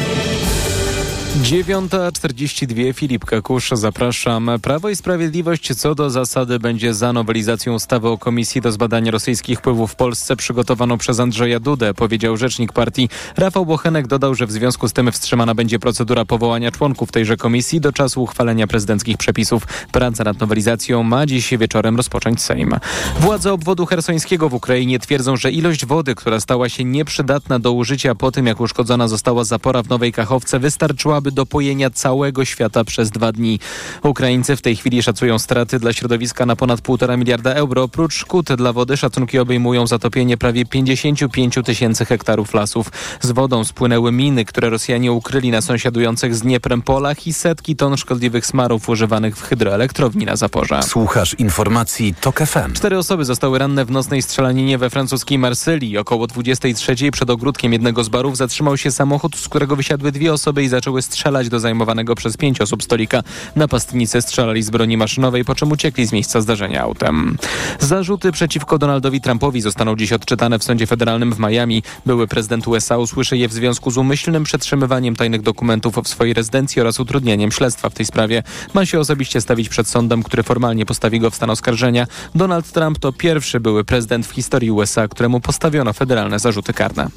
9.42 1.31 2.93
Filip 2.93 3.25
Kakusz, 3.25 3.71
zapraszam. 3.73 4.51
Prawo 4.61 4.89
i 4.89 4.95
Sprawiedliwość 4.95 5.75
co 5.75 5.95
do 5.95 6.09
zasady 6.09 6.59
będzie 6.59 6.93
za 6.93 7.13
nowelizacją 7.13 7.73
ustawy 7.73 8.07
o 8.07 8.17
Komisji 8.17 8.61
do 8.61 8.71
zbadania 8.71 9.11
rosyjskich 9.11 9.59
wpływów 9.59 9.91
w 9.91 9.95
Polsce 9.95 10.35
przygotowaną 10.35 10.97
przez 10.97 11.19
Andrzeja 11.19 11.59
Dudę, 11.59 11.93
powiedział 11.93 12.37
rzecznik 12.37 12.73
partii. 12.73 13.09
Rafał 13.37 13.65
Bochenek 13.65 14.07
dodał, 14.07 14.35
że 14.35 14.47
w 14.47 14.51
związku 14.51 14.87
z 14.87 14.93
tym 14.93 15.11
wstrzymana 15.11 15.55
będzie 15.55 15.79
procedura 15.79 16.25
powołania 16.25 16.71
członków 16.71 17.11
tejże 17.11 17.37
komisji 17.37 17.81
do 17.81 17.91
czasu 17.93 18.23
uchwalenia 18.23 18.67
prezydenckich 18.67 19.17
przepisów. 19.17 19.67
Praca 19.91 20.23
nad 20.23 20.39
nowelizacją 20.39 21.03
ma 21.03 21.25
dziś 21.25 21.57
wieczorem 21.57 21.97
rozpocząć 21.97 22.41
Sejm. 22.41 22.75
Władze 23.19 23.53
obwodu 23.53 23.85
hersońskiego 23.85 24.49
w 24.49 24.53
Ukrainie 24.53 24.99
twierdzą, 24.99 25.37
że 25.37 25.51
ilość 25.51 25.85
wody, 25.85 26.15
która 26.15 26.39
stała 26.39 26.69
się 26.69 26.83
nieprzydatna 26.83 27.59
do 27.59 27.71
użycia 27.71 28.15
po 28.15 28.31
tym, 28.31 28.47
jak 28.47 28.61
uszkodzona 28.61 29.07
została 29.07 29.43
zapora 29.43 29.83
w 29.83 29.89
Nowej 29.89 30.11
Kachowce, 30.13 30.59
wystarczyła 30.59 31.20
do 31.29 31.45
pojenia 31.45 31.89
całego 31.89 32.45
świata 32.45 32.83
przez 32.83 33.09
dwa 33.09 33.31
dni. 33.31 33.59
Ukraińcy 34.03 34.55
w 34.55 34.61
tej 34.61 34.75
chwili 34.75 35.03
szacują 35.03 35.39
straty 35.39 35.79
dla 35.79 35.93
środowiska 35.93 36.45
na 36.45 36.55
ponad 36.55 36.81
1,5 36.81 37.17
miliarda 37.17 37.53
euro. 37.53 37.83
Oprócz 37.83 38.13
szkód 38.13 38.53
dla 38.53 38.73
wody 38.73 38.97
szacunki 38.97 39.39
obejmują 39.39 39.87
zatopienie 39.87 40.37
prawie 40.37 40.65
55 40.65 41.55
tysięcy 41.65 42.05
hektarów 42.05 42.53
lasów. 42.53 42.91
Z 43.21 43.31
wodą 43.31 43.63
spłynęły 43.63 44.11
miny, 44.11 44.45
które 44.45 44.69
Rosjanie 44.69 45.11
ukryli 45.11 45.51
na 45.51 45.61
sąsiadujących 45.61 46.35
z 46.35 46.41
Dnieprem 46.41 46.81
polach 46.81 47.27
i 47.27 47.33
setki 47.33 47.75
ton 47.75 47.97
szkodliwych 47.97 48.45
smarów 48.45 48.89
używanych 48.89 49.37
w 49.37 49.41
hydroelektrowni 49.41 50.25
na 50.25 50.35
Zaporza. 50.35 50.81
Słuchasz 50.81 51.33
informacji 51.33 52.15
TOK 52.21 52.39
FM. 52.39 52.73
Cztery 52.73 52.97
osoby 52.97 53.25
zostały 53.25 53.59
ranne 53.59 53.85
w 53.85 53.91
nocnej 53.91 54.21
strzelaninie 54.21 54.77
we 54.77 54.89
francuskiej 54.89 55.37
Marsylii. 55.37 55.97
Około 55.97 56.27
23 56.27 56.95
przed 57.11 57.29
ogródkiem 57.29 57.73
jednego 57.73 58.03
z 58.03 58.09
barów 58.09 58.37
zatrzymał 58.37 58.77
się 58.77 58.91
samochód, 58.91 59.35
z 59.35 59.49
którego 59.49 59.75
wysiadły 59.75 60.11
dwie 60.11 60.33
osoby 60.33 60.63
i 60.63 60.67
zaczęły 60.67 61.01
strzelać 61.11 61.49
do 61.49 61.59
zajmowanego 61.59 62.15
przez 62.15 62.37
pięć 62.37 62.61
osób 62.61 62.83
stolika. 62.83 63.23
Napastnicy 63.55 64.21
strzelali 64.21 64.63
z 64.63 64.69
broni 64.69 64.97
maszynowej, 64.97 65.45
po 65.45 65.55
czym 65.55 65.71
uciekli 65.71 66.05
z 66.05 66.11
miejsca 66.11 66.41
zdarzenia 66.41 66.81
autem. 66.81 67.37
Zarzuty 67.79 68.31
przeciwko 68.31 68.77
Donaldowi 68.77 69.21
Trumpowi 69.21 69.61
zostaną 69.61 69.95
dziś 69.95 70.13
odczytane 70.13 70.59
w 70.59 70.63
sądzie 70.63 70.87
federalnym 70.87 71.33
w 71.33 71.39
Miami. 71.39 71.83
Były 72.05 72.27
prezydent 72.27 72.67
USA 72.67 72.97
usłyszy 72.97 73.37
je 73.37 73.47
w 73.47 73.53
związku 73.53 73.91
z 73.91 73.97
umyślnym 73.97 74.43
przetrzymywaniem 74.43 75.15
tajnych 75.15 75.41
dokumentów 75.41 75.95
w 76.03 76.07
swojej 76.07 76.33
rezydencji 76.33 76.81
oraz 76.81 76.99
utrudnieniem 76.99 77.51
śledztwa 77.51 77.89
w 77.89 77.93
tej 77.93 78.05
sprawie. 78.05 78.43
Ma 78.73 78.85
się 78.85 78.99
osobiście 78.99 79.41
stawić 79.41 79.69
przed 79.69 79.87
sądem, 79.87 80.23
który 80.23 80.43
formalnie 80.43 80.85
postawi 80.85 81.19
go 81.19 81.29
w 81.29 81.35
stan 81.35 81.49
oskarżenia. 81.49 82.07
Donald 82.35 82.71
Trump 82.71 82.99
to 82.99 83.13
pierwszy 83.13 83.59
były 83.59 83.83
prezydent 83.83 84.27
w 84.27 84.31
historii 84.31 84.71
USA, 84.71 85.07
któremu 85.07 85.39
postawiono 85.39 85.93
federalne 85.93 86.39
zarzuty 86.39 86.73
karne. 86.73 87.07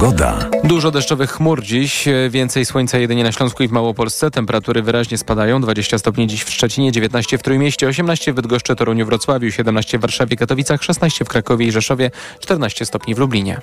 Pogoda. 0.00 0.38
Dużo 0.64 0.90
deszczowych 0.90 1.30
chmur 1.30 1.62
dziś, 1.62 2.08
e, 2.08 2.30
więcej 2.30 2.66
słońca 2.66 2.98
jedynie 2.98 3.24
na 3.24 3.32
Śląsku 3.32 3.62
i 3.62 3.68
w 3.68 3.70
Małopolsce. 3.70 4.30
Temperatury 4.30 4.82
wyraźnie 4.82 5.18
spadają. 5.18 5.60
20 5.60 5.98
stopni 5.98 6.26
dziś 6.26 6.44
w 6.44 6.50
Szczecinie, 6.50 6.92
19 6.92 7.38
w 7.38 7.42
Trójmieście, 7.42 7.86
18 7.86 8.32
w 8.32 8.34
Bydgoszczy, 8.34 8.76
Toruniu, 8.76 9.06
Wrocławiu, 9.06 9.50
17 9.50 9.98
w 9.98 10.00
Warszawie, 10.00 10.36
Katowicach, 10.36 10.82
16 10.82 11.24
w 11.24 11.28
Krakowie 11.28 11.66
i 11.66 11.72
Rzeszowie, 11.72 12.10
14 12.40 12.86
stopni 12.86 13.14
w 13.14 13.18
Lublinie. 13.18 13.60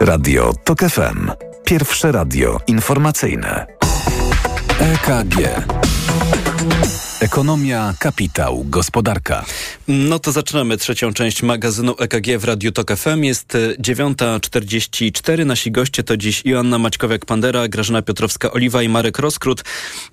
Radio 0.00 0.54
TOK 0.64 0.80
FM. 0.80 1.30
Pierwsze 1.64 2.12
radio 2.12 2.60
informacyjne. 2.66 3.66
EKG. 4.80 5.64
Ekonomia, 7.24 7.94
kapitał, 7.98 8.64
gospodarka. 8.68 9.44
No 9.88 10.18
to 10.18 10.32
zaczynamy 10.32 10.76
trzecią 10.76 11.12
część 11.12 11.42
magazynu 11.42 11.94
EKG 11.98 12.38
w 12.38 12.44
Radiu 12.44 12.72
Tok 12.72 12.96
FM. 12.96 13.22
Jest 13.22 13.54
e, 13.54 13.58
9.44. 13.74 15.46
Nasi 15.46 15.70
goście 15.70 16.02
to 16.02 16.16
dziś 16.16 16.42
Joanna 16.44 16.78
Maćkowiak-Pandera, 16.78 17.68
Grażyna 17.68 18.02
Piotrowska-Oliwa 18.02 18.84
i 18.84 18.88
Marek 18.88 19.18
Roskrót. 19.18 19.64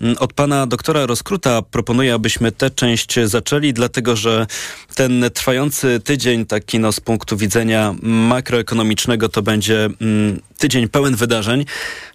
Mm, 0.01 0.17
Od 0.17 0.33
pana 0.33 0.67
doktora 0.67 1.05
Roskruta 1.05 1.61
proponuję, 1.61 2.13
abyśmy 2.13 2.51
tę 2.51 2.69
część 2.69 3.19
zaczęli, 3.25 3.73
dlatego 3.73 4.15
że 4.15 4.47
ten 4.95 5.25
trwający 5.33 5.99
tydzień, 5.99 6.45
taki 6.45 6.79
no 6.79 6.91
z 6.91 6.99
punktu 6.99 7.37
widzenia 7.37 7.95
makroekonomicznego, 8.01 9.29
to 9.29 9.41
będzie 9.41 9.89
mm, 10.01 10.39
tydzień 10.61 10.89
pełen 10.89 11.15
wydarzeń. 11.15 11.65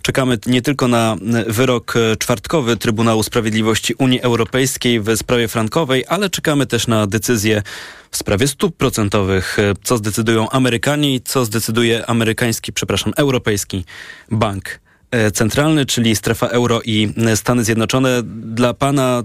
Czekamy 0.02 0.38
nie 0.46 0.62
tylko 0.62 0.88
na 0.88 1.12
mm, 1.20 1.52
wyrok 1.52 1.94
e, 1.96 2.16
czwartkowy 2.16 2.76
Trybunału 2.76 3.22
Sprawiedliwości 3.22 3.94
Unii 3.94 4.20
Europejskiej 4.20 5.00
w 5.00 5.16
sprawie 5.16 5.48
frankowej, 5.48 6.04
ale 6.08 6.30
czekamy 6.30 6.66
też 6.66 6.86
na 6.86 7.06
decyzję 7.06 7.62
w 8.10 8.16
sprawie 8.16 8.48
stóp 8.48 8.76
procentowych. 8.76 9.58
E, 9.58 9.74
Co 9.84 9.96
zdecydują 9.96 10.50
Amerykanie 10.50 11.14
i 11.14 11.20
co 11.20 11.44
zdecyduje 11.44 12.06
amerykański, 12.06 12.72
przepraszam, 12.72 13.12
Europejski 13.16 13.84
Bank 14.30 14.80
e, 15.10 15.30
Centralny, 15.30 15.86
czyli 15.86 16.16
strefa 16.16 16.46
euro 16.46 16.80
i 16.84 17.12
e, 17.16 17.36
Stany 17.36 17.64
Zjednoczone. 17.64 18.22
Dla 18.42 18.74
pana, 18.74 19.22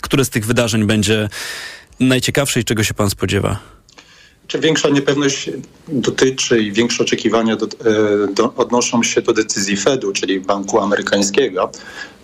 które 0.00 0.24
z 0.24 0.30
tych 0.30 0.46
wydarzeń 0.46 0.84
będzie 0.84 1.28
najciekawsze 2.00 2.60
i 2.60 2.64
czego 2.64 2.84
się 2.84 2.94
pan 2.94 3.10
spodziewa? 3.10 3.74
Czy 4.46 4.58
większa 4.60 4.88
niepewność 4.88 5.50
dotyczy 5.88 6.62
i 6.62 6.72
większe 6.72 7.02
oczekiwania 7.02 7.56
do, 7.56 7.66
e, 7.66 8.32
do, 8.34 8.54
odnoszą 8.56 9.02
się 9.02 9.22
do 9.22 9.32
decyzji 9.32 9.76
Fedu, 9.76 10.12
czyli 10.12 10.40
Banku 10.40 10.80
Amerykańskiego. 10.80 11.70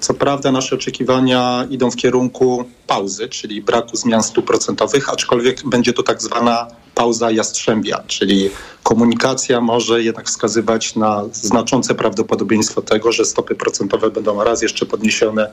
Co 0.01 0.15
prawda 0.15 0.53
nasze 0.53 0.75
oczekiwania 0.75 1.67
idą 1.71 1.91
w 1.91 1.97
kierunku 1.97 2.65
pauzy, 2.87 3.29
czyli 3.29 3.63
braku 3.63 3.97
zmian 3.97 4.23
stóp 4.23 4.47
procentowych, 4.47 5.09
aczkolwiek 5.09 5.69
będzie 5.69 5.93
to 5.93 6.03
tak 6.03 6.23
zwana 6.23 6.67
pauza 6.95 7.31
jastrzębia, 7.31 8.03
czyli 8.07 8.51
komunikacja 8.83 9.61
może 9.61 10.03
jednak 10.03 10.27
wskazywać 10.27 10.97
na 10.97 11.25
znaczące 11.33 11.95
prawdopodobieństwo 11.95 12.83
tego, 12.83 13.13
że 13.13 13.25
stopy 13.25 13.55
procentowe 13.55 14.11
będą 14.11 14.45
raz 14.45 14.63
jeszcze 14.63 14.87
podniesione 14.87 15.51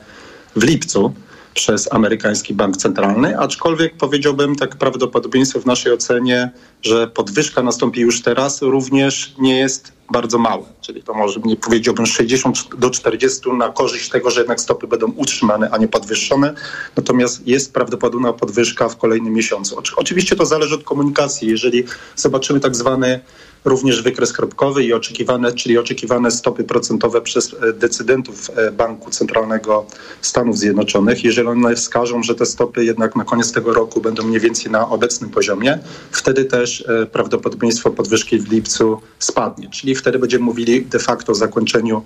w 0.56 0.64
lipcu 0.64 1.12
przez 1.54 1.92
amerykański 1.92 2.54
bank 2.54 2.76
centralny, 2.76 3.38
aczkolwiek 3.38 3.96
powiedziałbym 3.96 4.56
tak 4.56 4.76
prawdopodobieństwo 4.76 5.60
w 5.60 5.66
naszej 5.66 5.92
ocenie, 5.92 6.50
że 6.82 7.06
podwyżka 7.06 7.62
nastąpi 7.62 8.00
już 8.00 8.22
teraz 8.22 8.62
również 8.62 9.34
nie 9.38 9.58
jest 9.58 9.97
bardzo 10.12 10.38
małe, 10.38 10.62
czyli 10.80 11.02
to 11.02 11.14
może 11.14 11.40
nie 11.44 11.56
powiedziałbym 11.56 12.06
60 12.06 12.76
do 12.78 12.90
40 12.90 13.52
na 13.52 13.68
korzyść 13.68 14.08
tego, 14.10 14.30
że 14.30 14.40
jednak 14.40 14.60
stopy 14.60 14.86
będą 14.86 15.12
utrzymane, 15.16 15.70
a 15.70 15.78
nie 15.78 15.88
podwyższone, 15.88 16.54
natomiast 16.96 17.46
jest 17.46 17.72
prawdopodobna 17.74 18.32
podwyżka 18.32 18.88
w 18.88 18.96
kolejnym 18.96 19.32
miesiącu. 19.32 19.78
Oczy- 19.78 19.92
Oczywiście 19.96 20.36
to 20.36 20.46
zależy 20.46 20.74
od 20.74 20.84
komunikacji, 20.84 21.48
jeżeli 21.48 21.84
zobaczymy 22.16 22.60
tak 22.60 22.76
zwany 22.76 23.20
również 23.64 24.02
wykres 24.02 24.32
kropkowy 24.32 24.84
i 24.84 24.92
oczekiwane, 24.92 25.52
czyli 25.52 25.78
oczekiwane 25.78 26.30
stopy 26.30 26.64
procentowe 26.64 27.20
przez 27.20 27.54
e, 27.62 27.72
decydentów 27.72 28.50
e, 28.56 28.72
Banku 28.72 29.10
Centralnego 29.10 29.86
Stanów 30.22 30.58
Zjednoczonych. 30.58 31.24
Jeżeli 31.24 31.48
one 31.48 31.76
wskażą, 31.76 32.22
że 32.22 32.34
te 32.34 32.46
stopy 32.46 32.84
jednak 32.84 33.16
na 33.16 33.24
koniec 33.24 33.52
tego 33.52 33.74
roku 33.74 34.00
będą 34.00 34.22
mniej 34.22 34.40
więcej 34.40 34.72
na 34.72 34.88
obecnym 34.88 35.30
poziomie, 35.30 35.78
wtedy 36.10 36.44
też 36.44 36.84
e, 36.88 37.06
prawdopodobieństwo 37.06 37.90
podwyżki 37.90 38.38
w 38.38 38.52
lipcu 38.52 39.00
spadnie. 39.18 39.70
Czyli 39.70 39.94
wtedy 39.98 40.18
będziemy 40.18 40.44
mówili 40.44 40.84
de 40.84 40.98
facto 40.98 41.32
o 41.32 41.34
zakończeniu 41.34 42.02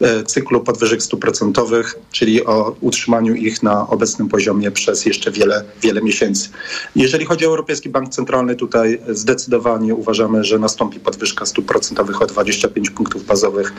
e, 0.00 0.22
cyklu 0.22 0.60
podwyżek 0.60 1.00
procentowych, 1.20 1.94
czyli 2.12 2.44
o 2.44 2.76
utrzymaniu 2.80 3.34
ich 3.34 3.62
na 3.62 3.88
obecnym 3.88 4.28
poziomie 4.28 4.70
przez 4.70 5.06
jeszcze 5.06 5.30
wiele, 5.30 5.64
wiele 5.82 6.02
miesięcy. 6.02 6.48
Jeżeli 6.96 7.26
chodzi 7.26 7.46
o 7.46 7.48
Europejski 7.48 7.88
Bank 7.88 8.08
Centralny, 8.08 8.56
tutaj 8.56 9.00
zdecydowanie 9.08 9.94
uważamy, 9.94 10.44
że 10.44 10.58
nastąpi 10.58 11.00
podwyżka 11.00 11.46
stóp 11.46 11.66
procentowych 11.66 12.22
o 12.22 12.26
25 12.26 12.90
punktów 12.90 13.26
bazowych 13.26 13.72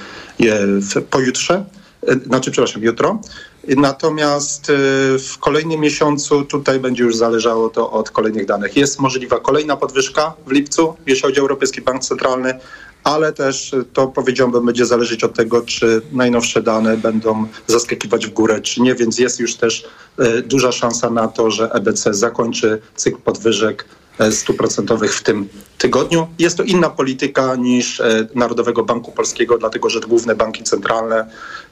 pojutrze, 1.09 1.65
e, 2.07 2.15
znaczy 2.15 2.51
przepraszam, 2.51 2.83
jutro. 2.83 3.21
Natomiast 3.67 4.69
e, 4.69 4.73
w 5.19 5.37
kolejnym 5.39 5.79
miesiącu 5.79 6.45
tutaj 6.45 6.79
będzie 6.79 7.03
już 7.03 7.15
zależało 7.15 7.69
to 7.69 7.91
od 7.91 8.11
kolejnych 8.11 8.45
danych. 8.45 8.77
Jest 8.77 8.99
możliwa 8.99 9.39
kolejna 9.39 9.77
podwyżka 9.77 10.33
w 10.47 10.51
lipcu, 10.51 10.93
jeśli 11.07 11.21
chodzi 11.21 11.39
o 11.39 11.41
Europejski 11.41 11.81
Bank 11.81 12.03
Centralny, 12.03 12.59
ale 13.03 13.33
też 13.33 13.75
to 13.93 14.07
powiedziałbym 14.07 14.65
będzie 14.65 14.85
zależeć 14.85 15.23
od 15.23 15.33
tego, 15.33 15.61
czy 15.61 16.01
najnowsze 16.11 16.61
dane 16.61 16.97
będą 16.97 17.47
zaskakiwać 17.67 18.27
w 18.27 18.33
górę, 18.33 18.61
czy 18.61 18.81
nie, 18.81 18.95
więc 18.95 19.19
jest 19.19 19.39
już 19.39 19.55
też 19.55 19.87
e, 20.17 20.41
duża 20.41 20.71
szansa 20.71 21.09
na 21.09 21.27
to, 21.27 21.51
że 21.51 21.71
EBC 21.71 22.13
zakończy 22.13 22.81
cykl 22.95 23.17
podwyżek 23.17 23.85
e, 24.19 24.31
stóp 24.31 24.57
procentowych 24.57 25.13
w 25.13 25.23
tym 25.23 25.49
tygodniu. 25.77 26.27
Jest 26.39 26.57
to 26.57 26.63
inna 26.63 26.89
polityka 26.89 27.55
niż 27.55 27.99
e, 27.99 28.27
Narodowego 28.35 28.83
Banku 28.83 29.11
Polskiego, 29.11 29.57
dlatego 29.57 29.89
że 29.89 29.99
główne 29.99 30.35
banki 30.35 30.63
centralne 30.63 31.15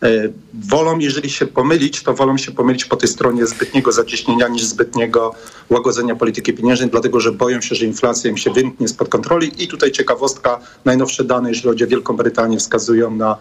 e, 0.03 0.09
wolą, 0.69 0.99
jeżeli 0.99 1.29
się 1.29 1.45
pomylić, 1.45 2.03
to 2.03 2.13
wolą 2.13 2.37
się 2.37 2.51
pomylić 2.51 2.85
po 2.85 2.95
tej 2.95 3.09
stronie 3.09 3.45
zbytniego 3.45 3.91
zacieśnienia 3.91 4.47
niż 4.47 4.63
zbytniego 4.63 5.35
łagodzenia 5.69 6.15
polityki 6.15 6.53
pieniężnej, 6.53 6.89
dlatego 6.89 7.19
że 7.19 7.31
boją 7.31 7.61
się, 7.61 7.75
że 7.75 7.85
inflacja 7.85 8.29
im 8.29 8.37
się 8.37 8.53
wymknie 8.53 8.87
spod 8.87 9.09
kontroli. 9.09 9.63
I 9.63 9.67
tutaj 9.67 9.91
ciekawostka, 9.91 10.59
najnowsze 10.85 11.23
dane, 11.23 11.49
jeśli 11.49 11.69
chodzi 11.69 11.83
o 11.83 11.87
Wielką 11.87 12.17
Brytanię, 12.17 12.57
wskazują 12.57 13.11
na 13.11 13.37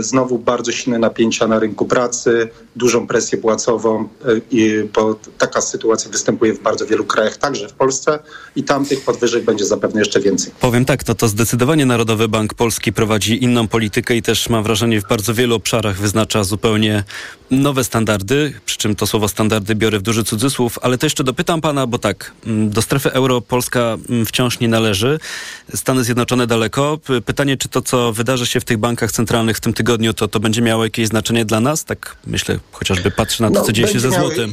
znowu 0.00 0.38
bardzo 0.38 0.72
silne 0.72 0.98
napięcia 0.98 1.46
na 1.46 1.58
rynku 1.58 1.86
pracy, 1.86 2.48
dużą 2.76 3.06
presję 3.06 3.38
płacową 3.38 4.00
e, 4.00 4.06
i 4.50 4.88
bo 4.94 5.16
taka 5.38 5.60
sytuacja 5.60 6.10
występuje 6.10 6.54
w 6.54 6.62
bardzo 6.62 6.86
wielu 6.86 7.04
krajach, 7.04 7.36
także 7.36 7.68
w 7.68 7.72
Polsce 7.72 8.18
i 8.56 8.62
tam 8.62 8.86
tych 8.86 9.04
podwyżek 9.04 9.44
będzie 9.44 9.64
zapewne 9.64 10.00
jeszcze 10.00 10.20
więcej. 10.20 10.52
Powiem 10.60 10.84
tak, 10.84 11.08
no 11.08 11.14
to 11.14 11.28
zdecydowanie 11.28 11.86
Narodowy 11.86 12.28
Bank 12.28 12.54
Polski 12.54 12.92
prowadzi 12.92 13.44
inną 13.44 13.68
politykę 13.68 14.16
i 14.16 14.22
też 14.22 14.48
mam 14.48 14.62
wrażenie 14.62 15.00
w 15.00 15.08
bardzo 15.08 15.34
wielu 15.34 15.54
obszarach 15.54 15.98
wyznacza 15.98 16.44
zupełnie 16.44 17.04
nowe 17.50 17.84
standardy, 17.84 18.52
przy 18.64 18.78
czym 18.78 18.96
to 18.96 19.06
słowo 19.06 19.28
standardy 19.28 19.74
biorę 19.74 19.98
w 19.98 20.02
duży 20.02 20.24
cudzysłów, 20.24 20.78
ale 20.82 20.98
to 20.98 21.06
jeszcze 21.06 21.24
dopytam 21.24 21.60
pana, 21.60 21.86
bo 21.86 21.98
tak, 21.98 22.32
mm, 22.46 22.70
do 22.70 22.82
strefy 22.82 23.12
euro 23.12 23.40
Polska 23.40 23.96
mm, 24.08 24.26
wciąż 24.26 24.60
nie 24.60 24.68
należy, 24.68 25.18
Stany 25.74 26.04
Zjednoczone 26.04 26.46
daleko. 26.46 26.98
Pytanie, 27.26 27.56
czy 27.56 27.68
to, 27.68 27.82
co 27.82 28.12
wydarzy 28.12 28.46
się 28.46 28.60
w 28.60 28.64
tych 28.64 28.78
bankach 28.78 29.12
centralnych 29.12 29.59
w 29.60 29.62
tym 29.62 29.72
tygodniu, 29.72 30.14
to, 30.14 30.28
to 30.28 30.40
będzie 30.40 30.62
miało 30.62 30.84
jakieś 30.84 31.08
znaczenie 31.08 31.44
dla 31.44 31.60
nas? 31.60 31.84
Tak 31.84 32.16
myślę, 32.26 32.58
chociażby 32.72 33.10
patrzę 33.10 33.42
na 33.44 33.50
to, 33.50 33.54
No, 33.54 33.64
co 33.64 33.72
dzieje 33.72 33.88
się 33.88 34.00
ze 34.00 34.10
złotem. 34.10 34.52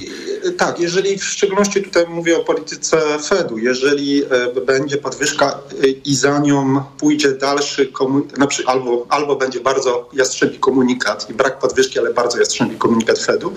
tak, 0.58 0.80
jeżeli 0.80 1.18
w 1.18 1.24
szczególności 1.26 1.84
tutaj 1.84 2.06
mówię 2.10 2.38
o 2.38 2.44
polityce 2.44 2.98
Fedu, 3.28 3.58
jeżeli 3.58 4.24
e, 4.24 4.28
będzie 4.66 4.98
podwyżka 4.98 5.60
i 6.06 6.16
za 6.16 6.40
nią 6.40 6.84
pójdzie 7.00 7.32
dalszy 7.32 7.88
komunikat, 7.88 8.50
albo, 8.66 9.06
albo 9.10 9.36
będzie 9.36 9.60
bardzo 9.60 10.10
jastrzebi 10.14 10.60
komunikat 10.60 11.30
i 11.30 11.34
brak 11.34 11.60
podwyżki, 11.60 12.00
ale 12.00 12.14
bardzo 12.14 12.40
jastrzebi 12.40 12.76
komunikat 12.76 13.20
Fedu, 13.20 13.54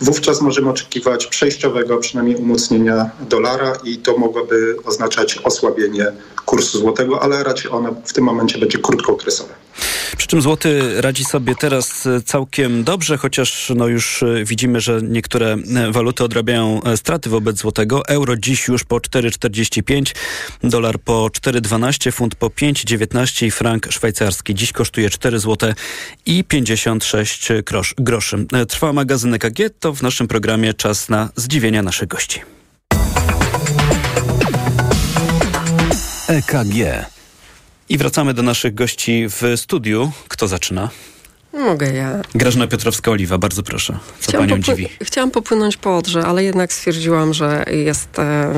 wówczas 0.00 0.40
możemy 0.40 0.70
oczekiwać 0.70 1.26
przejściowego 1.26 1.96
przynajmniej 1.98 2.36
umocnienia 2.36 3.10
dolara 3.28 3.72
i 3.84 3.96
to 3.98 4.18
mogłoby 4.18 4.76
oznaczać 4.84 5.38
osłabienie 5.38 6.12
kursu 6.46 6.78
złotego, 6.78 7.22
ale 7.22 7.44
raczej 7.44 7.70
ono 7.70 7.94
w 8.04 8.12
tym 8.12 8.24
momencie 8.24 8.58
będzie 8.58 8.78
krótkookresowe. 8.78 9.54
Przy 10.16 10.28
czym 10.28 10.42
złoty 10.42 11.00
radzi 11.00 11.24
sobie 11.24 11.54
teraz 11.54 12.06
e, 12.06 12.20
całkiem 12.20 12.84
dobrze, 12.84 13.16
chociaż 13.16 13.72
no 13.76 13.88
już 13.88 14.22
e, 14.22 14.44
widzimy, 14.44 14.80
że 14.80 15.00
niektóre 15.02 15.56
e, 15.76 15.92
waluty 15.92 16.24
odrabiają 16.24 16.80
straty 16.96 17.30
wobec 17.30 17.58
złotego. 17.58 18.06
Euro 18.08 18.36
dziś 18.36 18.68
już 18.68 18.84
po 18.84 18.96
4,45, 18.96 20.14
dolar 20.62 20.98
po 20.98 21.26
4,12, 21.26 22.12
funt 22.12 22.34
po 22.34 22.46
5,19 22.46 23.46
i 23.46 23.50
frank 23.50 23.92
szwajcarski 23.92 24.54
dziś 24.54 24.72
kosztuje 24.72 25.10
4 25.10 25.38
zł 25.38 25.72
i 26.26 26.44
56 26.44 27.48
grosz, 27.66 27.94
groszy. 27.98 28.46
Trwa 28.68 28.92
magazyn 28.92 29.34
EKG, 29.34 29.58
to 29.80 29.92
w 29.92 30.02
naszym 30.02 30.28
programie 30.28 30.74
czas 30.74 31.08
na 31.08 31.28
zdziwienia 31.36 31.82
naszych 31.82 32.08
gości. 32.08 32.40
EKG. 36.28 37.06
I 37.92 37.98
wracamy 37.98 38.34
do 38.34 38.42
naszych 38.42 38.74
gości 38.74 39.26
w 39.28 39.42
studiu. 39.56 40.12
Kto 40.28 40.48
zaczyna? 40.48 40.88
Mogę 41.52 41.92
ja. 41.92 42.20
Grażyna 42.34 42.66
Piotrowska-Oliwa, 42.66 43.38
bardzo 43.38 43.62
proszę. 43.62 43.98
Co 44.20 44.28
chciałam 44.28 44.48
panią 44.48 44.62
dziwi? 44.62 44.88
Chciałam 45.02 45.30
popłynąć 45.30 45.76
po 45.76 45.96
Odrze, 45.96 46.26
ale 46.26 46.44
jednak 46.44 46.72
stwierdziłam, 46.72 47.34
że 47.34 47.64
jest, 47.70 48.08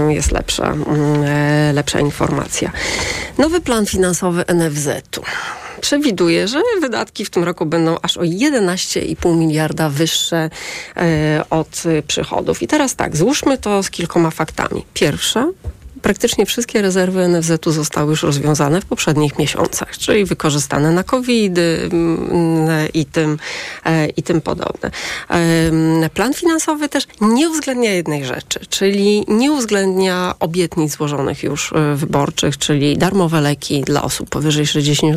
jest 0.08 0.32
lepsza, 0.32 0.72
mm, 0.72 1.22
e, 1.24 1.72
lepsza 1.72 2.00
informacja. 2.00 2.72
Nowy 3.38 3.60
plan 3.60 3.86
finansowy 3.86 4.44
NFZ-u 4.54 5.22
przewiduje, 5.80 6.48
że 6.48 6.60
wydatki 6.80 7.24
w 7.24 7.30
tym 7.30 7.44
roku 7.44 7.66
będą 7.66 7.96
aż 8.02 8.16
o 8.16 8.20
11,5 8.20 9.36
miliarda 9.36 9.88
wyższe 9.90 10.50
e, 10.96 11.44
od 11.50 11.82
przychodów. 12.06 12.62
I 12.62 12.66
teraz 12.66 12.96
tak, 12.96 13.16
złóżmy 13.16 13.58
to 13.58 13.82
z 13.82 13.90
kilkoma 13.90 14.30
faktami. 14.30 14.84
Pierwsza, 14.94 15.46
praktycznie 16.04 16.46
wszystkie 16.46 16.82
rezerwy 16.82 17.28
NFZ-u 17.28 17.70
zostały 17.70 18.10
już 18.10 18.22
rozwiązane 18.22 18.80
w 18.80 18.84
poprzednich 18.84 19.38
miesiącach, 19.38 19.98
czyli 19.98 20.24
wykorzystane 20.24 20.90
na 20.90 21.02
COVID 21.02 21.52
i 22.94 23.06
tym, 23.06 23.38
e, 23.84 24.06
i 24.06 24.22
tym 24.22 24.40
podobne. 24.40 24.90
Em, 25.28 26.10
Plan 26.14 26.34
finansowy 26.34 26.88
też 26.88 27.06
nie 27.20 27.50
uwzględnia 27.50 27.92
jednej 27.92 28.24
rzeczy, 28.24 28.60
czyli 28.70 29.24
nie 29.28 29.52
uwzględnia 29.52 30.34
obietnic 30.40 30.92
złożonych 30.96 31.42
już 31.42 31.72
e, 31.72 31.94
wyborczych, 31.94 32.58
czyli 32.58 32.98
darmowe 32.98 33.40
leki 33.40 33.82
dla 33.82 34.02
osób 34.02 34.28
powyżej 34.30 34.66
60, 34.66 35.16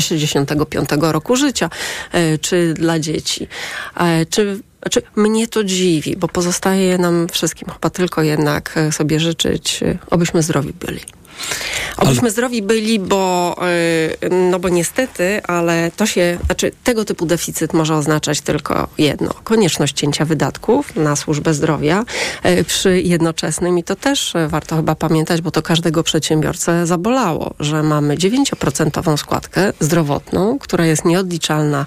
65 0.00 0.88
roku 1.00 1.36
życia, 1.36 1.70
e, 2.12 2.38
czy 2.38 2.74
dla 2.74 2.98
dzieci, 2.98 3.48
e, 3.96 4.26
czy 4.26 4.60
znaczy, 4.84 5.02
mnie 5.16 5.48
to 5.48 5.64
dziwi, 5.64 6.16
bo 6.16 6.28
pozostaje 6.28 6.98
nam 6.98 7.28
wszystkim 7.32 7.68
chyba 7.70 7.90
tylko 7.90 8.22
jednak 8.22 8.72
e, 8.76 8.92
sobie 8.92 9.20
życzyć, 9.20 9.82
e, 9.82 9.98
obyśmy 10.10 10.42
zdrowi 10.42 10.72
byli. 10.72 11.00
Obyśmy 11.96 12.30
zdrowi 12.30 12.62
byli, 12.62 12.98
bo, 12.98 13.56
y, 14.22 14.30
no 14.30 14.58
bo 14.58 14.68
niestety, 14.68 15.42
ale 15.42 15.90
to 15.96 16.06
się, 16.06 16.38
znaczy 16.46 16.72
tego 16.84 17.04
typu 17.04 17.26
deficyt 17.26 17.72
może 17.72 17.94
oznaczać 17.94 18.40
tylko 18.40 18.88
jedno. 18.98 19.34
Konieczność 19.44 19.96
cięcia 19.96 20.24
wydatków 20.24 20.96
na 20.96 21.16
służbę 21.16 21.54
zdrowia 21.54 22.04
y, 22.46 22.64
przy 22.64 23.00
jednoczesnym 23.00 23.78
i 23.78 23.84
to 23.84 23.96
też 23.96 24.34
y, 24.34 24.48
warto 24.48 24.76
chyba 24.76 24.94
pamiętać, 24.94 25.40
bo 25.40 25.50
to 25.50 25.62
każdego 25.62 26.02
przedsiębiorcę 26.02 26.86
zabolało, 26.86 27.54
że 27.60 27.82
mamy 27.82 28.16
9% 28.16 29.16
składkę 29.16 29.72
zdrowotną, 29.80 30.58
która 30.58 30.86
jest 30.86 31.04
nieodliczalna 31.04 31.86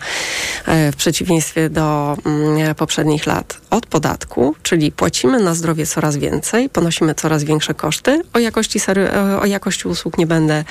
w 0.68 0.96
przeciwieństwie 0.98 1.70
do 1.70 2.18
mm, 2.26 2.76
poprzednich 2.76 3.26
lat 3.26 3.58
od 3.70 3.86
podatku, 3.86 4.56
czyli 4.64 4.92
płacimy 4.92 5.40
na 5.40 5.56
zdrowie 5.56 5.86
coraz 5.86 6.18
więcej, 6.18 6.70
ponosimy 6.70 7.16
coraz 7.16 7.44
większe 7.44 7.74
koszty. 7.74 8.22
O 8.34 8.40
jakości, 8.40 8.80
sery, 8.80 9.10
o 9.42 9.46
jakości 9.46 9.88
usług 9.88 10.18
nie 10.18 10.28
będę 10.28 10.64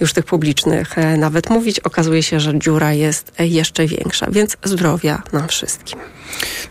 już 0.00 0.12
tych 0.12 0.24
publicznych 0.24 0.98
e, 0.98 1.16
nawet 1.16 1.50
mówić. 1.50 1.80
Okazuje 1.80 2.22
się, 2.22 2.40
że 2.40 2.58
dziura 2.58 2.92
jest 2.92 3.32
jeszcze 3.38 3.86
większa, 3.86 4.26
więc 4.30 4.56
zdrowia 4.64 5.22
nam 5.32 5.48
wszystkim. 5.48 5.98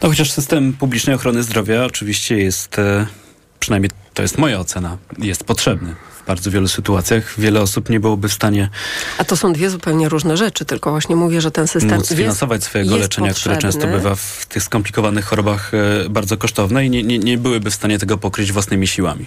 No 0.02 0.10
chociaż 0.10 0.32
system 0.32 0.74
publicznej 0.74 1.16
ochrony 1.16 1.44
zdrowia 1.44 1.86
oczywiście 1.86 2.38
jest, 2.38 2.80
e, 2.80 3.08
przynajmniej 3.60 3.92
to 4.14 4.22
jest 4.22 4.38
moja 4.38 4.60
ocena, 4.60 4.98
jest 5.18 5.44
potrzebny. 5.44 5.96
W 6.24 6.28
bardzo 6.28 6.52
wielu 6.52 6.68
sytuacjach 6.68 7.40
wiele 7.40 7.62
osób 7.62 7.90
nie 7.90 8.00
byłoby 8.00 8.30
w 8.30 8.34
stanie 8.34 8.70
A 9.18 9.24
to 9.24 9.38
są 9.38 9.54
dwie 9.54 9.70
zupełnie 9.70 10.10
różne 10.10 10.38
rzeczy, 10.38 10.66
tylko 10.66 10.92
właśnie 10.92 11.16
mówię, 11.16 11.42
że 11.42 11.52
ten 11.52 11.68
system 11.68 11.98
móc 11.98 12.10
jest, 12.10 12.22
finansować 12.22 12.64
swojego 12.64 12.98
jest 12.98 13.02
leczenia, 13.02 13.34
które 13.34 13.56
potrzebny. 13.56 13.82
często 13.82 13.98
bywa 13.98 14.16
w 14.16 14.46
tych 14.50 14.64
skomplikowanych 14.64 15.26
chorobach 15.26 15.72
e, 15.74 16.10
bardzo 16.10 16.38
kosztowne 16.38 16.86
i 16.86 16.90
nie, 16.90 17.04
nie, 17.04 17.20
nie 17.20 17.38
byłyby 17.38 17.72
w 17.72 17.74
stanie 17.74 18.00
tego 18.00 18.18
pokryć 18.18 18.52
własnymi 18.52 18.88
siłami. 18.88 19.26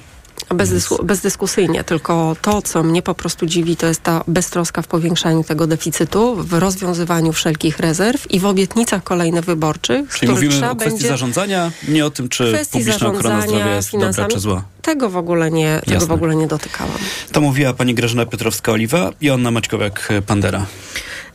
Bez 0.55 0.71
dysku, 0.71 1.05
bezdyskusyjnie, 1.05 1.85
tylko 1.85 2.37
to, 2.43 2.63
co 2.63 2.83
mnie 2.83 3.03
po 3.03 3.15
prostu 3.15 3.47
dziwi, 3.47 3.77
to 3.77 3.87
jest 3.87 4.03
ta 4.03 4.25
beztroska 4.27 4.83
w 4.83 4.87
powiększaniu 4.87 5.45
tego 5.45 5.67
deficytu, 5.67 6.37
w 6.37 6.53
rozwiązywaniu 6.53 7.33
wszelkich 7.33 7.79
rezerw 7.79 8.31
i 8.31 8.41
w 8.41 8.47
obietnicach 8.47 9.05
kolejnych 9.05 9.45
wyborczych, 9.45 10.19
Czyli 10.19 10.33
mówimy 10.33 10.71
o 10.71 10.77
kwestii 10.77 11.09
zarządzania, 11.09 11.71
nie 11.89 12.07
o 12.07 12.11
tym, 12.11 12.29
czy 12.29 12.59
publiczna 12.71 13.09
ochrona 13.09 13.43
zdrowia 13.43 13.75
jest 13.77 13.93
dobra 13.93 14.29
czy 14.29 14.41
zła. 14.41 14.65
Tego 14.83 15.11
w 15.11 15.17
ogóle 15.17 15.51
nie, 15.51 15.81
tego 15.87 16.07
w 16.07 16.13
ogóle 16.13 16.37
nie 16.37 16.47
dotykałam. 16.47 16.99
To 17.33 17.41
mówiła 17.41 17.73
pani 17.73 17.95
Grażyna 17.95 18.27
Piotrowska-Oliwa 18.27 19.13
i 19.21 19.31
Anna 19.31 19.51
Maćkowiak-Pandera. 19.51 20.63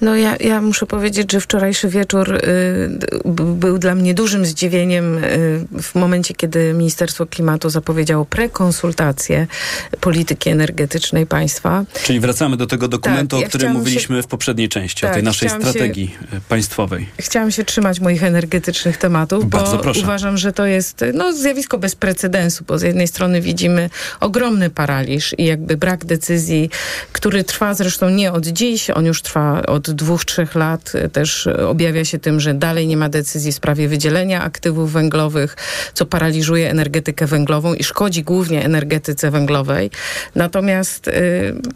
No 0.01 0.15
ja, 0.15 0.35
ja 0.39 0.61
muszę 0.61 0.85
powiedzieć, 0.85 1.31
że 1.31 1.41
wczorajszy 1.41 1.89
wieczór 1.89 2.33
y, 2.35 2.39
był 3.55 3.77
dla 3.77 3.95
mnie 3.95 4.13
dużym 4.13 4.45
zdziwieniem 4.45 5.17
y, 5.17 5.21
w 5.81 5.95
momencie, 5.95 6.33
kiedy 6.33 6.73
Ministerstwo 6.73 7.25
Klimatu 7.25 7.69
zapowiedziało 7.69 8.25
prekonsultacje 8.25 9.47
polityki 10.01 10.49
energetycznej 10.49 11.25
państwa. 11.27 11.83
Czyli 12.03 12.19
wracamy 12.19 12.57
do 12.57 12.67
tego 12.67 12.87
dokumentu, 12.87 13.35
Tak, 13.35 13.41
ja 13.41 13.45
o 13.45 13.49
którym 13.49 13.71
mówiliśmy 13.73 14.23
w 14.23 14.27
poprzedniej 14.27 14.69
części, 14.69 15.05
o 15.05 15.07
Tak, 15.07 15.13
tej 15.13 15.23
naszej 15.23 15.47
chciałam 15.49 15.63
się- 15.63 15.69
strategii 15.69 16.15
e, 16.33 16.41
państwowej. 16.49 17.09
Chciałam 17.19 17.51
się 17.51 17.63
trzymać 17.63 17.99
moich 17.99 18.23
energetycznych 18.23 18.97
tematów, 18.97 19.49
Bardzo 19.49 19.77
bo 19.77 19.83
proszę. 19.83 19.99
uważam, 19.99 20.37
że 20.37 20.53
to 20.53 20.65
jest 20.65 21.05
no, 21.13 21.33
zjawisko 21.33 21.77
bez 21.77 21.95
precedensu, 21.95 22.63
bo 22.67 22.77
z 22.77 22.81
jednej 22.81 23.07
strony 23.07 23.41
widzimy 23.41 23.89
ogromny 24.19 24.69
paraliż 24.69 25.35
i 25.37 25.45
jakby 25.45 25.77
brak 25.77 26.05
decyzji, 26.05 26.69
który 27.11 27.43
trwa 27.43 27.73
zresztą 27.73 28.09
nie 28.09 28.31
od 28.31 28.45
dziś, 28.47 28.89
on 28.89 29.05
już 29.05 29.21
trwa 29.21 29.61
od 29.65 29.86
dwóch, 29.93 30.25
trzech 30.25 30.55
lat. 30.55 30.93
Też 31.11 31.47
objawia 31.47 32.05
się 32.05 32.19
tym, 32.19 32.39
że 32.39 32.53
dalej 32.53 32.87
nie 32.87 32.97
ma 32.97 33.09
decyzji 33.09 33.51
w 33.51 33.55
sprawie 33.55 33.87
wydzielenia 33.87 34.43
aktywów 34.43 34.91
węglowych, 34.91 35.55
co 35.93 36.05
paraliżuje 36.05 36.69
energetykę 36.69 37.27
węglową 37.27 37.73
i 37.73 37.83
szkodzi 37.83 38.23
głównie 38.23 38.65
energetyce 38.65 39.31
węglowej. 39.31 39.91
Natomiast 40.35 41.07
y, 41.07 41.13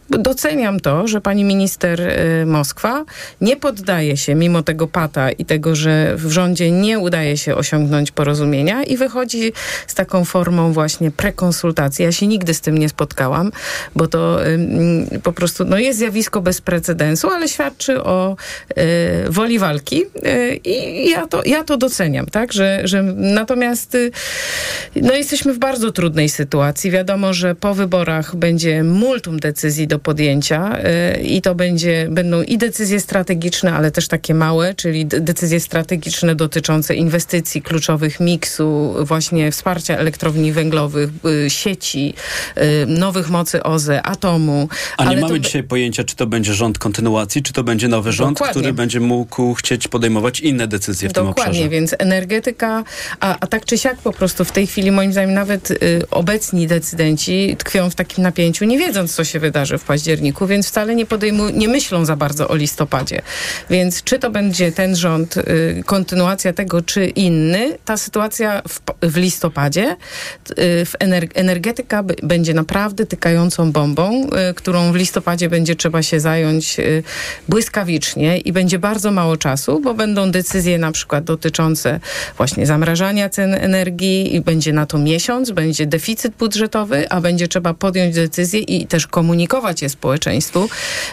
doceniam 0.09 0.79
to, 0.79 1.07
że 1.07 1.21
pani 1.21 1.43
minister 1.43 2.01
Moskwa 2.45 3.05
nie 3.41 3.57
poddaje 3.57 4.17
się 4.17 4.35
mimo 4.35 4.63
tego 4.63 4.87
pata 4.87 5.31
i 5.31 5.45
tego, 5.45 5.75
że 5.75 6.15
w 6.17 6.31
rządzie 6.31 6.71
nie 6.71 6.99
udaje 6.99 7.37
się 7.37 7.55
osiągnąć 7.55 8.11
porozumienia 8.11 8.83
i 8.83 8.97
wychodzi 8.97 9.53
z 9.87 9.95
taką 9.95 10.25
formą 10.25 10.73
właśnie 10.73 11.11
prekonsultacji. 11.11 12.05
Ja 12.05 12.11
się 12.11 12.27
nigdy 12.27 12.53
z 12.53 12.61
tym 12.61 12.77
nie 12.77 12.89
spotkałam, 12.89 13.51
bo 13.95 14.07
to 14.07 14.39
po 15.23 15.33
prostu 15.33 15.65
no, 15.65 15.77
jest 15.77 15.99
zjawisko 15.99 16.41
bez 16.41 16.61
precedensu, 16.61 17.29
ale 17.29 17.47
świadczy 17.47 18.00
o 18.03 18.35
y, 18.77 18.83
woli 19.29 19.59
walki 19.59 20.03
y, 20.03 20.59
i 20.63 21.09
ja 21.09 21.27
to, 21.27 21.41
ja 21.45 21.63
to 21.63 21.77
doceniam, 21.77 22.25
tak, 22.25 22.53
że, 22.53 22.81
że 22.83 23.03
natomiast 23.15 23.95
y, 23.95 24.11
no, 24.95 25.13
jesteśmy 25.13 25.53
w 25.53 25.59
bardzo 25.59 25.91
trudnej 25.91 26.29
sytuacji. 26.29 26.91
Wiadomo, 26.91 27.33
że 27.33 27.55
po 27.55 27.73
wyborach 27.73 28.35
będzie 28.35 28.83
multum 28.83 29.39
decyzji 29.39 29.87
do 29.87 29.99
podjęcia 29.99 30.77
i 31.23 31.41
to 31.41 31.55
będzie, 31.55 32.07
będą 32.11 32.41
i 32.41 32.57
decyzje 32.57 32.99
strategiczne, 32.99 33.73
ale 33.73 33.91
też 33.91 34.07
takie 34.07 34.33
małe, 34.33 34.73
czyli 34.73 35.05
decyzje 35.05 35.59
strategiczne 35.59 36.35
dotyczące 36.35 36.95
inwestycji 36.95 37.61
kluczowych, 37.61 38.19
miksu, 38.19 38.95
właśnie 38.99 39.51
wsparcia 39.51 39.97
elektrowni 39.97 40.51
węglowych, 40.51 41.09
sieci, 41.47 42.13
nowych 42.87 43.29
mocy 43.29 43.63
OZE, 43.63 44.03
atomu. 44.03 44.69
A 44.97 45.05
nie 45.05 45.17
mamy 45.17 45.33
to, 45.33 45.39
dzisiaj 45.39 45.63
pojęcia, 45.63 46.03
czy 46.03 46.15
to 46.15 46.27
będzie 46.27 46.53
rząd 46.53 46.79
kontynuacji, 46.79 47.43
czy 47.43 47.53
to 47.53 47.63
będzie 47.63 47.87
nowy 47.91 48.11
rząd, 48.11 48.37
Dokładnie. 48.37 48.61
który 48.61 48.73
będzie 48.73 48.99
mógł 48.99 49.53
chcieć 49.53 49.87
podejmować 49.87 50.39
inne 50.39 50.67
decyzje 50.67 51.09
w 51.09 51.13
tym 51.13 51.25
Dokładnie, 51.25 51.51
obszarze. 51.51 51.69
więc 51.69 51.95
energetyka, 51.99 52.83
a, 53.19 53.37
a 53.39 53.47
tak 53.47 53.65
czy 53.65 53.77
siak 53.77 53.97
po 53.97 54.11
prostu 54.13 54.45
w 54.45 54.51
tej 54.51 54.67
chwili 54.67 54.91
moim 54.91 55.11
zdaniem 55.11 55.33
nawet 55.33 55.71
y, 55.71 55.77
obecni 56.11 56.67
decydenci 56.67 57.55
tkwią 57.57 57.89
w 57.89 57.95
takim 57.95 58.23
napięciu, 58.23 58.65
nie 58.65 58.77
wiedząc 58.77 59.15
co 59.15 59.23
się 59.23 59.39
wydarzy 59.39 59.77
w 59.77 59.83
październiku, 59.83 60.47
więc 60.47 60.67
wcale 60.67 60.95
nie 60.95 61.05
podejmują, 61.05 61.49
nie 61.49 61.67
myślą 61.67 62.05
za 62.05 62.15
bardzo 62.15 62.47
o 62.47 62.55
listopadzie. 62.55 63.21
Więc 63.69 64.03
czy 64.03 64.19
to 64.19 64.31
będzie 64.31 64.71
ten 64.71 64.95
rząd, 64.95 65.37
y, 65.37 65.83
kontynuacja 65.85 66.53
tego, 66.53 66.81
czy 66.81 67.05
inny, 67.05 67.77
ta 67.85 67.97
sytuacja 67.97 68.61
w, 68.67 68.79
w 69.11 69.17
listopadzie, 69.17 69.91
y, 69.91 70.55
w 70.85 70.93
ener- 70.99 71.29
energetyka 71.33 72.03
będzie 72.23 72.53
naprawdę 72.53 73.05
tykającą 73.05 73.71
bombą, 73.71 74.27
y, 74.51 74.53
którą 74.53 74.91
w 74.91 74.95
listopadzie 74.95 75.49
będzie 75.49 75.75
trzeba 75.75 76.03
się 76.03 76.19
zająć 76.19 76.79
y, 76.79 77.03
błyskawicznie 77.49 77.80
i 78.37 78.53
będzie 78.53 78.79
bardzo 78.79 79.11
mało 79.11 79.37
czasu, 79.37 79.79
bo 79.79 79.93
będą 79.93 80.31
decyzje 80.31 80.77
na 80.77 80.91
przykład 80.91 81.23
dotyczące 81.23 81.99
właśnie 82.37 82.65
zamrażania 82.65 83.29
cen 83.29 83.53
energii 83.53 84.35
i 84.35 84.41
będzie 84.41 84.73
na 84.73 84.85
to 84.85 84.97
miesiąc, 84.97 85.51
będzie 85.51 85.85
deficyt 85.85 86.33
budżetowy, 86.35 87.09
a 87.09 87.21
będzie 87.21 87.47
trzeba 87.47 87.73
podjąć 87.73 88.15
decyzje 88.15 88.59
i 88.59 88.87
też 88.87 89.07
komunikować 89.07 89.81
je 89.81 89.89
społeczeństwu, 89.89 90.69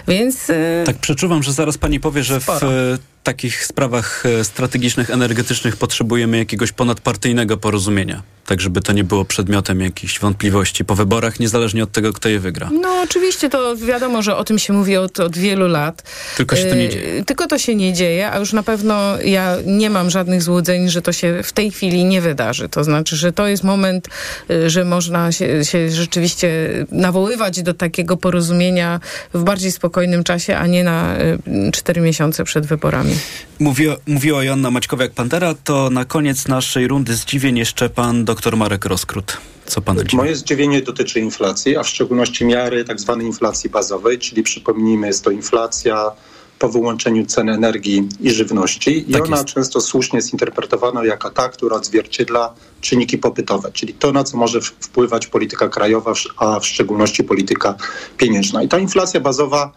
więc... 0.08 0.50
y, 0.50 0.82
Tak 0.86 0.96
przeczuwam, 0.96 1.42
że 1.42 1.52
zaraz 1.52 1.78
pani 1.78 2.00
powie, 2.00 2.22
że 2.22 2.40
w 2.40 2.42
Sporo. 2.42 2.72
e, 2.72 2.98
takich 3.22 3.66
sprawach 3.66 4.26
e, 4.26 4.44
strategicznych, 4.44 5.10
energetycznych 5.10 5.76
potrzebujemy 5.76 6.38
jakiegoś 6.38 6.72
ponadpartyjnego 6.72 7.56
porozumienia. 7.56 8.22
Tak, 8.48 8.60
żeby 8.60 8.80
to 8.80 8.92
nie 8.92 9.04
było 9.04 9.24
przedmiotem 9.24 9.80
jakichś 9.80 10.20
wątpliwości 10.20 10.84
po 10.84 10.94
wyborach, 10.94 11.40
niezależnie 11.40 11.82
od 11.82 11.92
tego, 11.92 12.12
kto 12.12 12.28
je 12.28 12.40
wygra. 12.40 12.70
No 12.82 12.88
oczywiście 13.04 13.48
to 13.48 13.76
wiadomo, 13.76 14.22
że 14.22 14.36
o 14.36 14.44
tym 14.44 14.58
się 14.58 14.72
mówi 14.72 14.96
od, 14.96 15.20
od 15.20 15.36
wielu 15.36 15.68
lat. 15.68 16.02
Tylko 16.36 16.56
się 16.56 16.64
to 16.64 16.74
nie 16.74 16.82
Yy, 16.82 16.88
dzieje. 16.88 17.24
Tylko 17.24 17.46
to 17.46 17.58
się 17.58 17.74
nie 17.74 17.92
dzieje, 17.92 18.30
a 18.30 18.38
już 18.38 18.52
na 18.52 18.62
pewno 18.62 19.18
ja 19.24 19.56
nie 19.66 19.90
mam 19.90 20.10
żadnych 20.10 20.42
złudzeń, 20.42 20.88
że 20.88 21.02
to 21.02 21.12
się 21.12 21.42
w 21.42 21.52
tej 21.52 21.70
chwili 21.70 22.04
nie 22.04 22.20
wydarzy. 22.20 22.68
To 22.68 22.84
znaczy, 22.84 23.16
że 23.16 23.32
to 23.32 23.46
jest 23.48 23.64
moment, 23.64 24.08
yy, 24.48 24.70
że 24.70 24.84
można 24.84 25.32
się, 25.32 25.64
się 25.64 25.90
rzeczywiście 25.90 26.48
nawoływać 26.92 27.62
do 27.62 27.74
takiego 27.74 28.16
porozumienia 28.16 29.00
w 29.34 29.42
bardziej 29.42 29.72
spokojnym 29.72 30.24
czasie, 30.24 30.56
a 30.56 30.66
nie 30.66 30.84
na 30.84 31.16
yy, 31.46 31.72
cztery 31.72 32.00
miesiące 32.00 32.44
przed 32.44 32.66
wyborami. 32.66 33.14
Mówiła, 33.58 33.96
mówiła 34.06 34.44
Joanna 34.44 34.70
Maćkowiak-Pantera, 34.70 35.54
to 35.64 35.90
na 35.90 36.04
koniec 36.04 36.48
naszej 36.48 36.88
rundy 36.88 37.14
zdziwień 37.14 37.58
jeszcze 37.58 37.90
pan 37.90 38.24
dr 38.24 38.37
Marek 38.56 38.84
Roskrót. 38.84 39.36
Co 39.66 39.80
pana 39.80 40.04
dziwi? 40.04 40.16
Moje 40.16 40.36
zdziwienie 40.36 40.82
dotyczy 40.82 41.20
inflacji, 41.20 41.76
a 41.76 41.82
w 41.82 41.88
szczególności 41.88 42.44
miary 42.44 42.84
tak 42.84 43.00
zwanej 43.00 43.26
inflacji 43.26 43.70
bazowej, 43.70 44.18
czyli 44.18 44.42
przypomnijmy, 44.42 45.06
jest 45.06 45.24
to 45.24 45.30
inflacja 45.30 46.10
po 46.58 46.68
wyłączeniu 46.68 47.26
cen 47.26 47.48
energii 47.48 48.08
i 48.20 48.30
żywności 48.30 49.10
i 49.10 49.12
Tak 49.12 49.24
ona 49.26 49.36
jest. 49.36 49.48
często 49.48 49.80
słusznie 49.80 50.16
jest 50.16 50.32
interpretowana 50.32 51.04
jako 51.04 51.30
ta, 51.30 51.48
która 51.48 51.76
odzwierciedla 51.76 52.54
czynniki 52.80 53.18
popytowe, 53.18 53.72
czyli 53.72 53.94
to, 53.94 54.12
na 54.12 54.24
co 54.24 54.36
może 54.36 54.60
wpływać 54.60 55.26
polityka 55.26 55.68
krajowa, 55.68 56.12
a 56.36 56.60
w 56.60 56.66
szczególności 56.66 57.24
polityka 57.24 57.74
pieniężna. 58.16 58.62
I 58.62 58.68
ta 58.68 58.78
inflacja 58.78 59.20
bazowa 59.20 59.72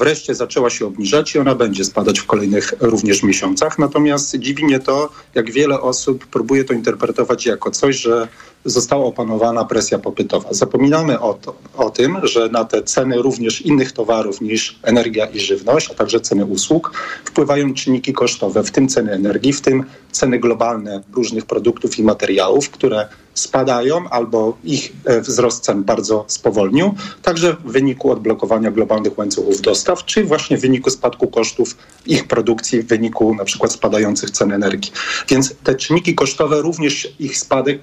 wreszcie 0.00 0.34
zaczęła 0.34 0.70
się 0.70 0.86
obniżać 0.86 1.34
i 1.34 1.38
ona 1.38 1.54
będzie 1.54 1.84
spadać 1.84 2.20
w 2.20 2.26
kolejnych 2.26 2.74
również 2.80 3.22
miesiącach. 3.22 3.78
Natomiast 3.78 4.36
dziwi 4.36 4.64
mnie 4.64 4.80
to, 4.80 5.08
jak 5.34 5.52
wiele 5.52 5.80
osób 5.80 6.26
próbuje 6.26 6.64
to 6.64 6.74
interpretować 6.74 7.46
jako 7.46 7.70
coś, 7.70 7.96
że 7.96 8.28
została 8.64 9.04
opanowana 9.04 9.64
presja 9.64 9.98
popytowa. 9.98 10.48
Zapominamy 10.52 11.20
o, 11.20 11.34
to, 11.34 11.54
o 11.76 11.90
tym, 11.90 12.18
że 12.22 12.48
na 12.48 12.64
te 12.64 12.82
ceny 12.82 13.22
również 13.22 13.60
innych 13.60 13.92
towarów 13.92 14.40
niż 14.40 14.78
energia 14.82 15.26
i 15.26 15.40
żywność, 15.40 15.90
a 15.90 15.94
także 15.94 16.20
ceny 16.20 16.44
usług 16.44 16.92
wpływają 17.24 17.74
czynniki 17.74 18.12
kosztowe, 18.12 18.62
w 18.62 18.70
tym 18.70 18.88
ceny 18.88 19.12
energii, 19.12 19.52
w 19.52 19.60
tym 19.60 19.84
ceny 20.12 20.38
globalne 20.38 21.02
różnych 21.12 21.46
produktów 21.46 21.98
i 21.98 22.02
materiałów, 22.02 22.70
które 22.70 23.08
spadają 23.34 24.08
albo 24.08 24.58
ich 24.64 24.92
e, 25.04 25.20
wzrost 25.20 25.64
cen 25.64 25.84
bardzo 25.84 26.24
spowolnił, 26.28 26.94
także 27.22 27.56
w 27.64 27.72
wyniku 27.72 28.10
odblokowania 28.10 28.70
globalnych 28.70 29.18
łańcuchów 29.18 29.60
dostaw, 29.60 30.04
czy 30.04 30.24
właśnie 30.24 30.58
w 30.58 30.60
wyniku 30.60 30.90
spadku 30.90 31.28
kosztów 31.28 31.76
ich 32.06 32.28
produkcji, 32.28 32.82
w 32.82 32.86
wyniku 32.86 33.34
na 33.34 33.44
przykład 33.44 33.72
spadających 33.72 34.30
cen 34.30 34.52
energii. 34.52 34.92
Więc 35.28 35.54
te 35.64 35.74
czynniki 35.74 36.14
kosztowe, 36.14 36.62
również 36.62 37.14
ich 37.18 37.38
spadek 37.38 37.80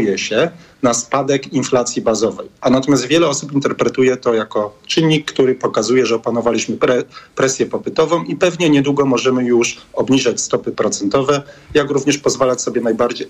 przefiltrowuje 0.00 0.18
się 0.18 0.50
na 0.82 0.94
spadek 0.94 1.52
inflacji 1.52 2.02
bazowej. 2.02 2.48
A 2.60 2.70
natomiast 2.70 3.06
wiele 3.06 3.28
osób 3.28 3.52
interpretuje 3.52 4.16
to 4.16 4.34
jako 4.34 4.78
czynnik, 4.86 5.32
który 5.32 5.54
pokazuje, 5.54 6.06
że 6.06 6.14
opanowaliśmy 6.14 6.76
pre, 6.76 7.02
presję 7.34 7.66
popytową 7.66 8.24
i 8.24 8.36
pewnie 8.36 8.70
niedługo 8.70 9.06
możemy 9.06 9.44
już 9.44 9.78
obniżać 9.92 10.40
stopy 10.40 10.72
procentowe, 10.72 11.42
jak 11.74 11.90
również 11.90 12.18
pozwalać 12.18 12.62
sobie 12.62 12.80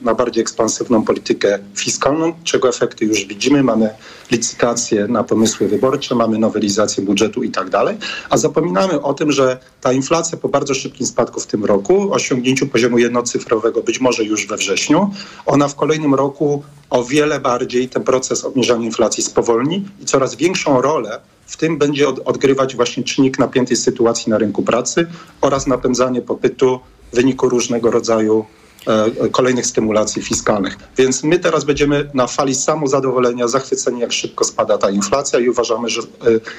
na 0.01 0.14
bardziej 0.14 0.43
ekspansywną 0.43 1.05
politykę 1.05 1.59
fiskalną, 1.75 2.33
czego 2.45 2.68
efekty 2.68 3.05
już 3.05 3.25
widzimy. 3.27 3.62
Mamy 3.62 3.91
licytacje 4.31 5.09
na 5.09 5.25
pomysły 5.25 5.68
wyborcze, 5.68 6.14
mamy 6.14 6.39
nowelizację 6.39 7.05
budżetu 7.05 7.43
i 7.43 7.51
tak 7.51 7.71
dalej, 7.71 7.97
a 8.31 8.37
zapominamy 8.37 9.03
o 9.03 9.14
tym, 9.14 9.33
że 9.33 9.59
ta 9.81 9.93
inflacja 9.93 10.39
po 10.39 10.49
bardzo 10.49 10.75
szybkim 10.75 11.07
spadku 11.07 11.41
w 11.41 11.47
tym 11.47 11.64
roku, 11.64 12.12
osiągnięciu 12.12 12.66
poziomu 12.66 12.99
jednocyfrowego 12.99 13.83
być 13.83 14.01
może 14.01 14.25
już 14.25 14.47
we 14.47 14.57
wrześniu, 14.57 15.11
ona 15.47 15.68
w 15.68 15.75
kolejnym 15.75 16.14
roku 16.14 16.59
o 16.90 17.04
wiele 17.04 17.40
bardziej 17.40 17.88
ten 17.88 18.02
proces 18.02 18.44
obniżania 18.44 18.84
inflacji 18.86 19.22
spowolni 19.22 19.88
i 20.02 20.04
coraz 20.04 20.34
większą 20.34 20.80
rolę 20.80 21.20
w 21.46 21.56
tym 21.56 21.78
będzie 21.78 22.08
od, 22.08 22.18
odgrywać 22.18 22.76
właśnie 22.76 23.04
czynnik 23.04 23.38
napiętej 23.38 23.76
sytuacji 23.76 24.30
na 24.30 24.38
rynku 24.38 24.62
pracy 24.62 25.06
oraz 25.40 25.66
napędzanie 25.66 26.22
popytu 26.22 26.80
w 27.12 27.16
wyniku 27.16 27.48
różnego 27.48 27.90
rodzaju 27.90 28.44
kolejnych 29.33 29.66
stymulacji 29.66 30.22
fiskalnych. 30.22 30.76
Więc 30.97 31.24
my 31.24 31.39
teraz 31.39 31.64
będziemy 31.64 32.11
na 32.14 32.26
fali 32.26 32.55
samozadowolenia, 32.55 33.49
zachwyceni 33.49 34.01
jak 34.01 34.12
szybko 34.12 34.45
spada 34.45 34.78
ta 34.78 34.91
inflacja 34.91 35.39
i 35.39 35.49
uważamy, 35.49 35.89
że 35.89 36.01
e, 36.01 36.05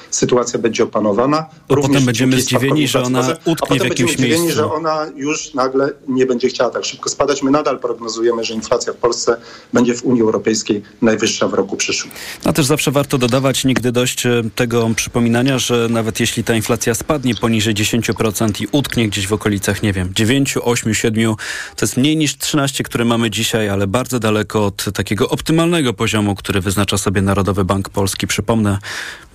sytuacja 0.10 0.60
będzie 0.60 0.84
opanowana. 0.84 1.38
A 1.38 1.52
potem 1.68 1.84
Również 1.84 2.06
będziemy 2.06 2.42
zdziwieni, 2.42 2.88
że 2.88 3.04
ona 3.04 3.20
utknie 3.22 3.52
A 3.52 3.54
w 3.54 3.68
potem 3.68 3.88
jakimś 3.88 4.10
będziemy 4.10 4.34
zdziwieni, 4.34 4.52
że 4.52 4.74
ona 4.74 5.06
już 5.16 5.54
nagle 5.54 5.90
nie 6.08 6.26
będzie 6.26 6.48
chciała 6.48 6.70
tak 6.70 6.86
szybko 6.86 7.10
spadać. 7.10 7.44
My 7.44 7.52
nadal 7.52 7.80
prognozujemy, 7.80 8.44
że 8.44 8.54
inflacja 8.54 8.94
w 8.94 8.96
Polsce 8.96 9.38
będzie 9.74 9.96
w 9.96 10.04
Unii 10.04 10.22
Europejskiej 10.22 10.82
najwyższa 11.02 11.48
w 11.48 11.54
roku 11.54 11.78
przyszłym. 11.78 12.14
A 12.44 12.54
też 12.54 12.66
zawsze 12.66 12.92
warto 12.92 13.18
dodawać, 13.18 13.66
nigdy 13.66 13.92
dość 13.92 14.26
e, 14.26 14.44
tego 14.56 14.90
przypominania, 14.96 15.60
że 15.60 15.88
nawet 15.90 16.20
jeśli 16.20 16.44
ta 16.44 16.56
inflacja 16.56 16.96
spadnie 16.96 17.36
poniżej 17.36 17.74
10% 17.74 18.64
i 18.64 18.68
utknie 18.72 19.08
gdzieś 19.08 19.28
w 19.28 19.34
okolicach, 19.34 19.84
nie 19.84 19.94
wiem, 19.94 20.10
9, 20.14 20.56
8, 20.64 20.94
7, 20.94 21.36
to 21.76 21.86
jest 21.86 21.98
mniej 21.98 22.11
niż 22.16 22.38
13, 22.38 22.84
które 22.84 23.06
mamy 23.06 23.30
dzisiaj, 23.30 23.70
ale 23.70 23.88
bardzo 23.88 24.20
daleko 24.20 24.66
od 24.66 24.86
takiego 24.94 25.30
optymalnego 25.30 25.94
poziomu, 25.94 26.36
który 26.36 26.62
wyznacza 26.62 26.98
sobie 26.98 27.22
Narodowy 27.22 27.66
Bank 27.66 27.90
Polski. 27.90 28.28
Przypomnę, 28.28 28.78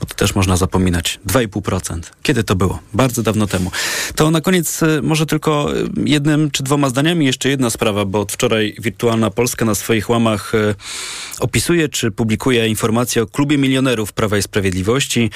bo 0.00 0.06
to 0.06 0.14
też 0.14 0.34
można 0.34 0.56
zapominać, 0.56 1.20
2,5%. 1.26 2.00
Kiedy 2.22 2.44
to 2.44 2.56
było? 2.56 2.78
Bardzo 2.92 3.22
dawno 3.22 3.46
temu. 3.46 3.70
To 4.14 4.30
na 4.30 4.40
koniec 4.40 4.82
e, 4.82 5.02
może 5.02 5.26
tylko 5.26 5.76
e, 5.76 5.84
jednym 6.04 6.50
czy 6.50 6.62
dwoma 6.62 6.88
zdaniami 6.88 7.26
jeszcze 7.26 7.48
jedna 7.48 7.70
sprawa, 7.70 8.04
bo 8.04 8.20
od 8.20 8.32
wczoraj 8.32 8.76
Wirtualna 8.78 9.30
Polska 9.30 9.64
na 9.64 9.74
swoich 9.74 10.10
łamach 10.10 10.54
e, 10.54 10.74
opisuje 11.40 11.88
czy 11.88 12.10
publikuje 12.10 12.68
informacje 12.68 13.22
o 13.22 13.26
klubie 13.26 13.58
milionerów 13.58 14.12
Prawa 14.12 14.38
i 14.38 14.42
Sprawiedliwości. 14.42 15.30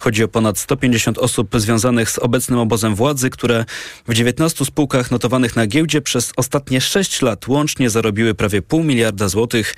Chodzi 0.00 0.24
o 0.24 0.28
ponad 0.28 0.58
150 0.58 1.18
osób 1.18 1.48
związanych 1.54 2.10
z 2.10 2.18
obecnym 2.18 2.58
obozem 2.58 2.94
władzy, 2.94 3.30
które 3.30 3.64
w 4.08 4.14
19 4.14 4.64
spółkach 4.64 5.10
notowanych 5.10 5.56
na 5.56 5.66
giełdzie 5.66 6.02
przez 6.02 6.32
ostatnie 6.36 6.80
6 6.80 7.22
lat 7.22 7.48
łącznie 7.48 7.90
zarobiły 7.90 8.34
prawie 8.34 8.62
pół 8.62 8.82
miliarda 8.82 9.28
złotych. 9.28 9.74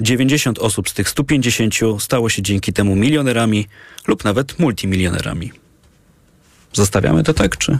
90 0.00 0.58
osób 0.58 0.88
z 0.88 0.94
tych 0.94 1.08
150 1.08 1.74
stało 1.98 2.28
się 2.28 2.42
dzięki 2.42 2.72
temu 2.72 2.96
milionerami 2.96 3.66
lub 4.06 4.24
nawet 4.24 4.58
multimilionerami. 4.58 5.52
Zostawiamy 6.72 7.22
to 7.22 7.34
tak, 7.34 7.56
czy? 7.56 7.78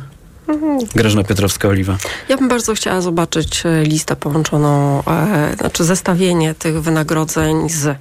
Grażyna 0.94 1.22
Piotrowska-Oliwa. 1.22 1.96
Ja 2.28 2.36
bym 2.36 2.48
bardzo 2.48 2.74
chciała 2.74 3.00
zobaczyć 3.00 3.66
e, 3.66 3.82
listę 3.82 4.16
połączoną, 4.16 5.02
e, 5.06 5.56
znaczy 5.58 5.84
zestawienie 5.84 6.54
tych 6.54 6.82
wynagrodzeń 6.82 7.68
z 7.70 7.98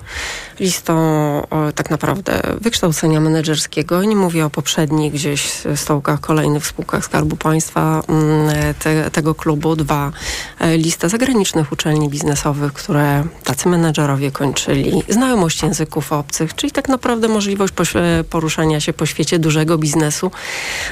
listą 0.59 0.95
e, 1.41 1.73
tak 1.75 1.89
naprawdę 1.89 2.41
wykształcenia 2.61 3.19
menedżerskiego. 3.19 4.03
Nie 4.03 4.15
mówię 4.15 4.45
o 4.45 4.49
poprzednich 4.49 5.13
gdzieś 5.13 5.51
stołkach 5.75 6.19
kolejnych 6.19 6.67
spółkach 6.67 7.05
Skarbu 7.05 7.35
Państwa 7.35 8.01
mm, 8.07 8.49
e, 8.49 8.73
te, 8.73 9.11
tego 9.11 9.35
klubu. 9.35 9.75
Dwa, 9.75 10.11
e, 10.59 10.77
listę 10.77 11.09
zagranicznych 11.09 11.71
uczelni 11.71 12.09
biznesowych, 12.09 12.73
które 12.73 13.23
tacy 13.43 13.69
menedżerowie 13.69 14.31
kończyli. 14.31 15.03
Znajomość 15.09 15.63
języków 15.63 16.13
obcych, 16.13 16.55
czyli 16.55 16.71
tak 16.71 16.89
naprawdę 16.89 17.27
możliwość 17.27 17.73
e, 17.95 18.23
poruszania 18.23 18.79
się 18.79 18.93
po 18.93 19.05
świecie 19.05 19.39
dużego 19.39 19.77
biznesu, 19.77 20.31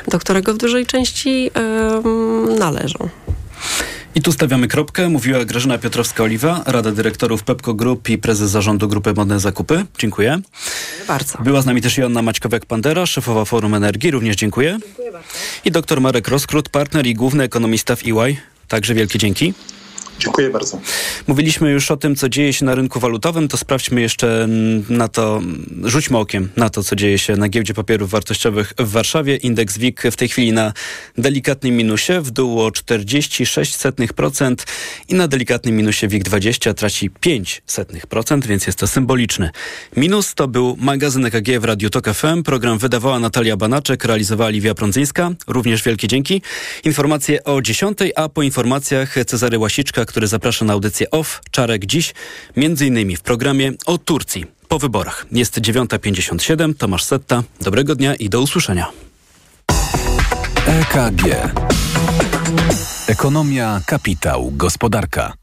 do 0.08 0.20
którego 0.20 0.54
w 0.54 0.58
dużej 0.58 0.86
części 0.86 1.43
należą. 2.60 3.10
I 4.16 4.22
tu 4.22 4.32
stawiamy 4.32 4.68
kropkę. 4.68 5.10
Mówiła 5.10 5.46
Grażyna 5.46 5.78
Piotrowska-Oliwa, 5.78 6.62
Rada 6.66 6.92
Dyrektorów 6.92 7.44
Pepco 7.44 7.74
Group 7.74 8.10
i 8.10 8.18
prezes 8.18 8.52
zarządu 8.52 8.88
Grupy 8.88 9.14
Modne 9.14 9.40
Zakupy. 9.40 9.86
Dziękuję. 10.00 10.42
Bardzo. 11.08 11.38
Była 11.38 11.62
z 11.62 11.66
nami 11.66 11.82
też 11.82 11.98
Joanna 11.98 12.22
Maćkowiak-Pandera, 12.22 13.06
szefowa 13.06 13.46
Forum 13.46 13.74
Energii. 13.74 14.12
Również 14.12 14.36
dziękuję. 14.36 14.78
Dziękuję 14.86 15.12
bardzo. 15.12 15.30
I 15.66 15.72
doktor 15.72 16.02
Marek 16.02 16.28
Roskrut, 16.28 16.70
partner 16.70 17.08
i 17.08 17.14
główny 17.14 17.44
ekonomista 17.44 17.96
w 17.96 18.04
EY. 18.08 18.38
Także 18.68 18.94
wielkie 18.94 19.20
dzięki. 19.20 19.54
Dziękuję 20.20 20.50
bardzo. 20.50 20.80
Mówiliśmy 21.28 21.72
już 21.72 21.92
o 21.92 21.98
tym, 21.98 22.16
co 22.16 22.30
dzieje 22.30 22.54
się 22.54 22.66
na 22.66 22.76
rynku 22.76 23.00
walutowym, 23.00 23.48
to 23.48 23.58
sprawdźmy 23.58 24.02
jeszcze 24.02 24.48
na 24.90 25.08
to, 25.08 25.42
rzućmy 25.84 26.18
okiem 26.18 26.50
na 26.56 26.70
to, 26.70 26.84
co 26.84 26.96
dzieje 26.96 27.20
się 27.20 27.36
na 27.36 27.50
giełdzie 27.50 27.74
papierów 27.74 28.10
wartościowych 28.10 28.74
w 28.80 28.92
Warszawie. 28.92 29.36
Indeks 29.36 29.78
WIG 29.78 30.02
w 30.12 30.16
tej 30.16 30.28
chwili 30.28 30.54
na 30.54 30.74
delikatnym 31.18 31.78
minusie, 31.78 32.22
w 32.22 32.32
dół 32.32 32.62
o 32.62 32.70
46% 32.70 34.56
i 35.10 35.16
na 35.16 35.28
delikatnym 35.28 35.78
minusie 35.78 36.08
WIG 36.08 36.24
20 36.24 36.74
traci 36.74 37.12
5%, 37.12 38.46
więc 38.46 38.68
jest 38.68 38.80
to 38.80 38.88
symboliczny. 38.88 39.50
Minus 39.98 40.34
to 40.36 40.48
był 40.48 40.78
magazyn 40.80 41.26
EKG 41.26 41.60
w 41.60 41.64
Radiu 41.64 41.90
Tok 41.90 42.14
FM. 42.14 42.44
Program 42.44 42.78
wydawała 42.78 43.20
Natalia 43.20 43.58
Banaczek, 43.58 44.06
realizowała 44.06 44.50
Liwia 44.50 44.76
Prądzyńska. 44.76 45.32
Również 45.48 45.84
wielkie 45.84 46.08
dzięki. 46.08 46.42
Informacje 46.84 47.44
o 47.44 47.62
10, 47.62 47.98
a 48.16 48.30
po 48.30 48.44
informacjach 48.44 49.16
Cezary 49.28 49.60
Łasiczka, 49.60 50.03
który 50.06 50.28
zaprasza 50.28 50.66
na 50.66 50.74
audycję 50.74 51.12
OFF, 51.12 51.42
Czarek 51.52 51.86
dziś, 51.86 52.14
między 52.56 52.86
innymi 52.88 53.16
w 53.16 53.22
programie 53.22 53.72
o 53.86 53.98
Turcji 53.98 54.46
po 54.68 54.80
wyborach. 54.80 55.26
Jest 55.32 55.60
9.57, 55.60 56.74
Tomasz 56.76 57.04
Setta. 57.04 57.44
Dobrego 57.62 57.96
dnia 57.96 58.16
i 58.16 58.30
do 58.30 58.42
usłyszenia. 58.42 58.88
EKG. 60.68 61.24
Ekonomia, 63.08 63.82
kapitał, 63.86 64.52
gospodarka. 64.52 65.34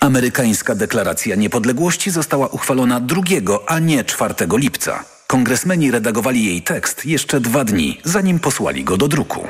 Amerykańska 0.00 0.74
deklaracja 0.74 1.36
niepodległości 1.36 2.10
została 2.10 2.48
uchwalona 2.48 3.00
2, 3.00 3.22
a 3.66 3.78
nie 3.78 4.04
4 4.04 4.34
lipca. 4.56 5.04
Kongresmeni 5.26 5.90
redagowali 5.90 6.44
jej 6.44 6.62
tekst 6.62 7.06
jeszcze 7.06 7.40
dwa 7.40 7.64
dni, 7.64 8.00
zanim 8.04 8.38
posłali 8.38 8.84
go 8.84 8.96
do 8.96 9.08
druku. 9.08 9.46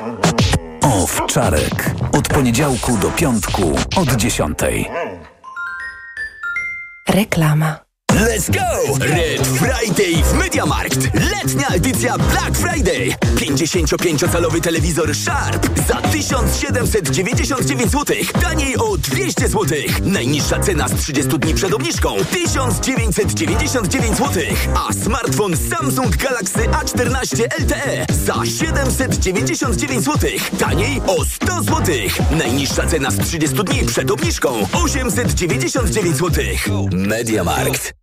O 0.93 1.07
wczarek. 1.07 1.95
Od 2.11 2.27
poniedziałku 2.27 2.97
do 2.97 3.11
piątku 3.11 3.61
od 3.95 4.15
dziesiątej. 4.15 4.89
Reklama. 7.09 7.79
Let's 8.13 8.49
go! 8.49 8.97
Red 8.99 9.47
Friday 9.47 10.23
w 10.23 10.33
Mediamarkt! 10.33 10.97
Letnia 11.13 11.67
edycja 11.67 12.17
Black 12.17 12.57
Friday! 12.57 13.15
55-calowy 13.35 14.61
telewizor 14.61 15.15
Sharp 15.15 15.79
za 15.87 16.01
1799 16.01 17.91
zł. 17.91 18.15
Taniej 18.41 18.77
o 18.77 18.97
200 18.97 19.47
zł. 19.47 19.77
Najniższa 20.03 20.59
cena 20.59 20.87
z 20.87 20.95
30 20.95 21.39
dni 21.39 21.53
przed 21.53 21.73
obniżką 21.73 22.15
1999 22.31 24.17
zł. 24.17 24.43
A 24.75 24.93
smartfon 24.93 25.57
Samsung 25.57 26.17
Galaxy 26.17 26.59
A14 26.59 27.43
LTE 27.59 28.05
za 28.25 28.45
799 28.45 30.03
zł. 30.03 30.29
Taniej 30.59 31.01
o 31.07 31.25
100 31.25 31.63
zł. 31.63 31.95
Najniższa 32.31 32.87
cena 32.87 33.11
z 33.11 33.17
30 33.17 33.55
dni 33.63 33.85
przed 33.85 34.11
obniżką 34.11 34.67
899 34.73 36.17
zł. 36.17 36.43
Mediamarkt. 36.91 38.02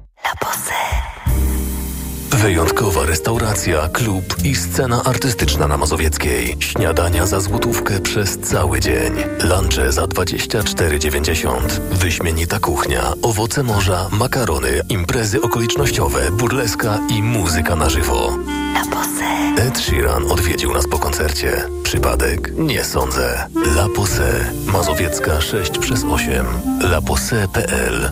Wyjątkowa 2.41 3.05
restauracja, 3.05 3.89
klub 3.89 4.35
i 4.43 4.55
scena 4.55 5.03
artystyczna 5.03 5.67
na 5.67 5.77
Mazowieckiej. 5.77 6.57
Śniadania 6.59 7.25
za 7.25 7.39
złotówkę 7.39 7.99
przez 7.99 8.37
cały 8.39 8.79
dzień. 8.79 9.13
Lunche 9.43 9.91
za 9.91 10.05
24,90. 10.05 11.59
Wyśmienita 11.91 12.59
kuchnia, 12.59 13.13
owoce 13.21 13.63
morza, 13.63 14.09
makarony, 14.11 14.81
imprezy 14.89 15.41
okolicznościowe, 15.41 16.31
burleska 16.31 16.99
i 17.09 17.23
muzyka 17.23 17.75
na 17.75 17.89
żywo. 17.89 18.37
La 18.75 18.83
Pose. 18.91 19.63
Ed 19.67 19.79
Sheeran 19.79 20.31
odwiedził 20.31 20.73
nas 20.73 20.87
po 20.87 20.99
koncercie. 20.99 21.63
Przypadek? 21.83 22.51
Nie 22.57 22.83
sądzę. 22.83 23.47
La 23.75 23.87
Pose. 23.95 24.45
Mazowiecka 24.65 25.41
6 25.41 25.77
przez 25.77 26.03
8. 26.03 26.45
lapose.pl 26.81 28.11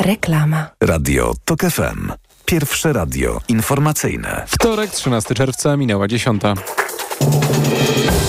Reklama. 0.00 0.66
Radio 0.82 1.32
TOK 1.44 1.60
FM. 1.60 2.12
Pierwsze 2.44 2.92
radio 2.92 3.40
informacyjne. 3.48 4.44
Wtorek, 4.46 4.90
13 4.90 5.34
czerwca, 5.34 5.76
minęła 5.76 6.08
dziesiąta. 6.08 6.54